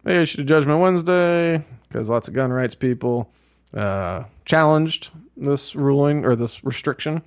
they 0.04 0.22
issued 0.22 0.42
a 0.42 0.44
judgment 0.44 0.82
Wednesday 0.82 1.64
because 1.88 2.10
lots 2.10 2.28
of 2.28 2.34
gun 2.34 2.52
rights 2.52 2.76
people 2.76 3.32
uh, 3.74 4.24
challenged 4.46 5.12
this 5.38 5.76
ruling 5.76 6.26
or 6.26 6.36
this 6.36 6.64
restriction. 6.64 7.22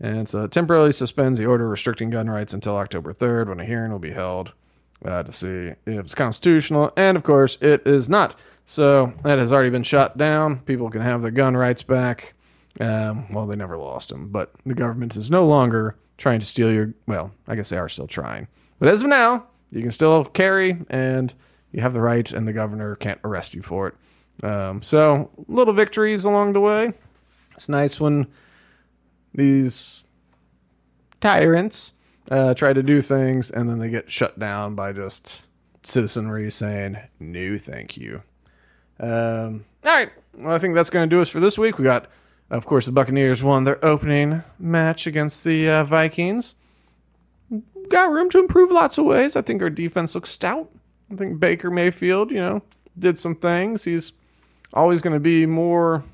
And 0.00 0.28
so 0.28 0.44
it 0.44 0.50
temporarily 0.50 0.92
suspends 0.92 1.38
the 1.38 1.46
order 1.46 1.68
restricting 1.68 2.10
gun 2.10 2.28
rights 2.28 2.52
until 2.52 2.76
October 2.76 3.12
3rd 3.12 3.48
when 3.48 3.60
a 3.60 3.64
hearing 3.64 3.92
will 3.92 3.98
be 3.98 4.10
held 4.10 4.52
uh, 5.04 5.22
to 5.22 5.32
see 5.32 5.74
if 5.86 6.04
it's 6.04 6.14
constitutional. 6.14 6.92
And 6.96 7.16
of 7.16 7.22
course, 7.22 7.58
it 7.60 7.86
is 7.86 8.08
not. 8.08 8.34
So 8.64 9.12
that 9.22 9.38
has 9.38 9.52
already 9.52 9.70
been 9.70 9.82
shut 9.82 10.16
down. 10.16 10.60
People 10.60 10.90
can 10.90 11.02
have 11.02 11.22
their 11.22 11.30
gun 11.30 11.56
rights 11.56 11.82
back. 11.82 12.34
Um, 12.80 13.32
well, 13.32 13.46
they 13.46 13.56
never 13.56 13.76
lost 13.76 14.08
them, 14.08 14.28
but 14.28 14.52
the 14.64 14.74
government 14.74 15.16
is 15.16 15.30
no 15.30 15.46
longer 15.46 15.96
trying 16.16 16.40
to 16.40 16.46
steal 16.46 16.72
your. 16.72 16.94
Well, 17.06 17.32
I 17.46 17.54
guess 17.54 17.68
they 17.68 17.78
are 17.78 17.88
still 17.88 18.06
trying. 18.06 18.48
But 18.78 18.88
as 18.88 19.02
of 19.02 19.08
now, 19.08 19.46
you 19.70 19.82
can 19.82 19.90
still 19.90 20.24
carry 20.24 20.84
and 20.88 21.32
you 21.70 21.80
have 21.82 21.92
the 21.92 22.00
right, 22.00 22.30
and 22.32 22.46
the 22.46 22.52
governor 22.52 22.96
can't 22.96 23.20
arrest 23.24 23.54
you 23.54 23.62
for 23.62 23.88
it. 23.88 24.44
Um, 24.44 24.82
so, 24.82 25.30
little 25.48 25.74
victories 25.74 26.24
along 26.24 26.52
the 26.52 26.60
way. 26.60 26.92
It's 27.54 27.68
nice 27.68 28.00
when 28.00 28.26
these 29.34 30.04
tyrants 31.20 31.94
uh, 32.30 32.54
try 32.54 32.72
to 32.72 32.82
do 32.82 33.00
things 33.00 33.50
and 33.50 33.68
then 33.68 33.78
they 33.78 33.90
get 33.90 34.10
shut 34.10 34.38
down 34.38 34.74
by 34.74 34.92
just 34.92 35.48
citizenry 35.82 36.50
saying, 36.50 36.98
no, 37.18 37.58
thank 37.58 37.96
you. 37.96 38.22
Um, 39.00 39.64
all 39.84 39.94
right. 39.94 40.10
Well, 40.34 40.54
I 40.54 40.58
think 40.58 40.74
that's 40.74 40.90
going 40.90 41.08
to 41.08 41.14
do 41.14 41.20
us 41.20 41.28
for 41.28 41.40
this 41.40 41.58
week. 41.58 41.78
We 41.78 41.84
got, 41.84 42.06
of 42.52 42.66
course, 42.66 42.84
the 42.84 42.92
Buccaneers 42.92 43.42
won 43.42 43.64
their 43.64 43.82
opening 43.82 44.42
match 44.58 45.06
against 45.06 45.42
the 45.42 45.68
uh, 45.70 45.84
Vikings. 45.84 46.54
Got 47.88 48.10
room 48.10 48.28
to 48.28 48.38
improve 48.38 48.70
lots 48.70 48.98
of 48.98 49.06
ways. 49.06 49.36
I 49.36 49.42
think 49.42 49.62
our 49.62 49.70
defense 49.70 50.14
looks 50.14 50.28
stout. 50.28 50.70
I 51.10 51.16
think 51.16 51.40
Baker 51.40 51.70
Mayfield, 51.70 52.30
you 52.30 52.36
know, 52.36 52.62
did 52.98 53.16
some 53.16 53.34
things. 53.34 53.84
He's 53.84 54.12
always 54.74 55.00
going 55.00 55.14
to 55.14 55.20
be 55.20 55.46
more 55.46 56.04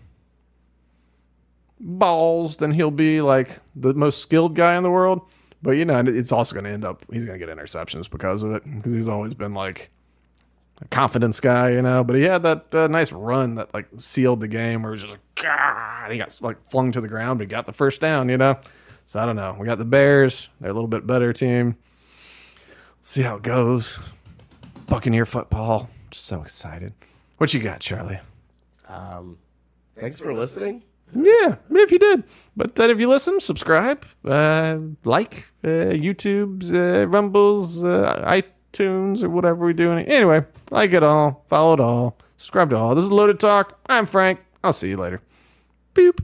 balls 1.80 2.58
than 2.58 2.70
he'll 2.70 2.92
be 2.92 3.20
like 3.20 3.60
the 3.74 3.94
most 3.94 4.18
skilled 4.22 4.54
guy 4.54 4.76
in 4.76 4.84
the 4.84 4.90
world. 4.90 5.22
But 5.60 5.72
you 5.72 5.84
know, 5.84 5.98
it's 6.06 6.30
also 6.30 6.54
going 6.54 6.64
to 6.64 6.70
end 6.70 6.84
up 6.84 7.04
he's 7.12 7.26
going 7.26 7.38
to 7.38 7.44
get 7.44 7.54
interceptions 7.54 8.08
because 8.08 8.44
of 8.44 8.52
it 8.52 8.62
because 8.64 8.92
he's 8.92 9.08
always 9.08 9.34
been 9.34 9.54
like 9.54 9.90
confidence 10.90 11.40
guy, 11.40 11.70
you 11.70 11.82
know. 11.82 12.04
But 12.04 12.16
he 12.16 12.22
had 12.22 12.42
that 12.42 12.74
uh, 12.74 12.86
nice 12.88 13.12
run 13.12 13.56
that 13.56 13.72
like 13.74 13.86
sealed 13.98 14.40
the 14.40 14.48
game, 14.48 14.82
where 14.82 14.92
it 14.92 14.94
was 14.94 15.02
just 15.02 15.12
like, 15.12 15.34
God, 15.34 16.10
he 16.10 16.18
got 16.18 16.36
like 16.40 16.62
flung 16.70 16.92
to 16.92 17.00
the 17.00 17.08
ground, 17.08 17.38
but 17.38 17.44
he 17.44 17.48
got 17.48 17.66
the 17.66 17.72
first 17.72 18.00
down, 18.00 18.28
you 18.28 18.36
know. 18.36 18.58
So 19.06 19.20
I 19.20 19.26
don't 19.26 19.36
know. 19.36 19.56
We 19.58 19.66
got 19.66 19.78
the 19.78 19.84
Bears. 19.84 20.48
They're 20.60 20.70
a 20.70 20.74
little 20.74 20.88
bit 20.88 21.06
better 21.06 21.32
team. 21.32 21.76
See 23.02 23.22
how 23.22 23.36
it 23.36 23.42
goes. 23.42 23.98
Buccaneer 24.86 25.26
football. 25.26 25.88
Just 26.10 26.26
so 26.26 26.42
excited. 26.42 26.92
What 27.38 27.54
you 27.54 27.60
got, 27.60 27.80
Charlie? 27.80 28.20
Um, 28.86 29.38
thanks 29.94 30.20
for 30.20 30.32
listening. 30.32 30.82
Yeah, 31.14 31.56
if 31.70 31.90
you 31.90 31.98
did. 31.98 32.24
But 32.56 32.74
then 32.74 32.90
if 32.90 33.00
you 33.00 33.08
listen, 33.08 33.40
subscribe, 33.40 34.04
uh, 34.26 34.78
like, 35.04 35.46
uh, 35.64 35.68
YouTube's, 35.96 36.72
uh, 36.72 37.06
Rumbles, 37.08 37.82
uh, 37.82 38.22
iTunes, 38.72 39.22
or 39.22 39.28
whatever 39.28 39.60
we're 39.60 39.72
doing. 39.72 40.06
Anyway, 40.06 40.44
like 40.70 40.92
it 40.92 41.02
all, 41.02 41.44
follow 41.48 41.74
it 41.74 41.80
all, 41.80 42.16
subscribe 42.36 42.70
to 42.70 42.76
all. 42.76 42.94
This 42.94 43.04
is 43.04 43.10
Loaded 43.10 43.40
Talk. 43.40 43.78
I'm 43.88 44.06
Frank. 44.06 44.40
I'll 44.62 44.72
see 44.72 44.88
you 44.88 44.96
later. 44.96 45.20
Boop. 45.94 46.18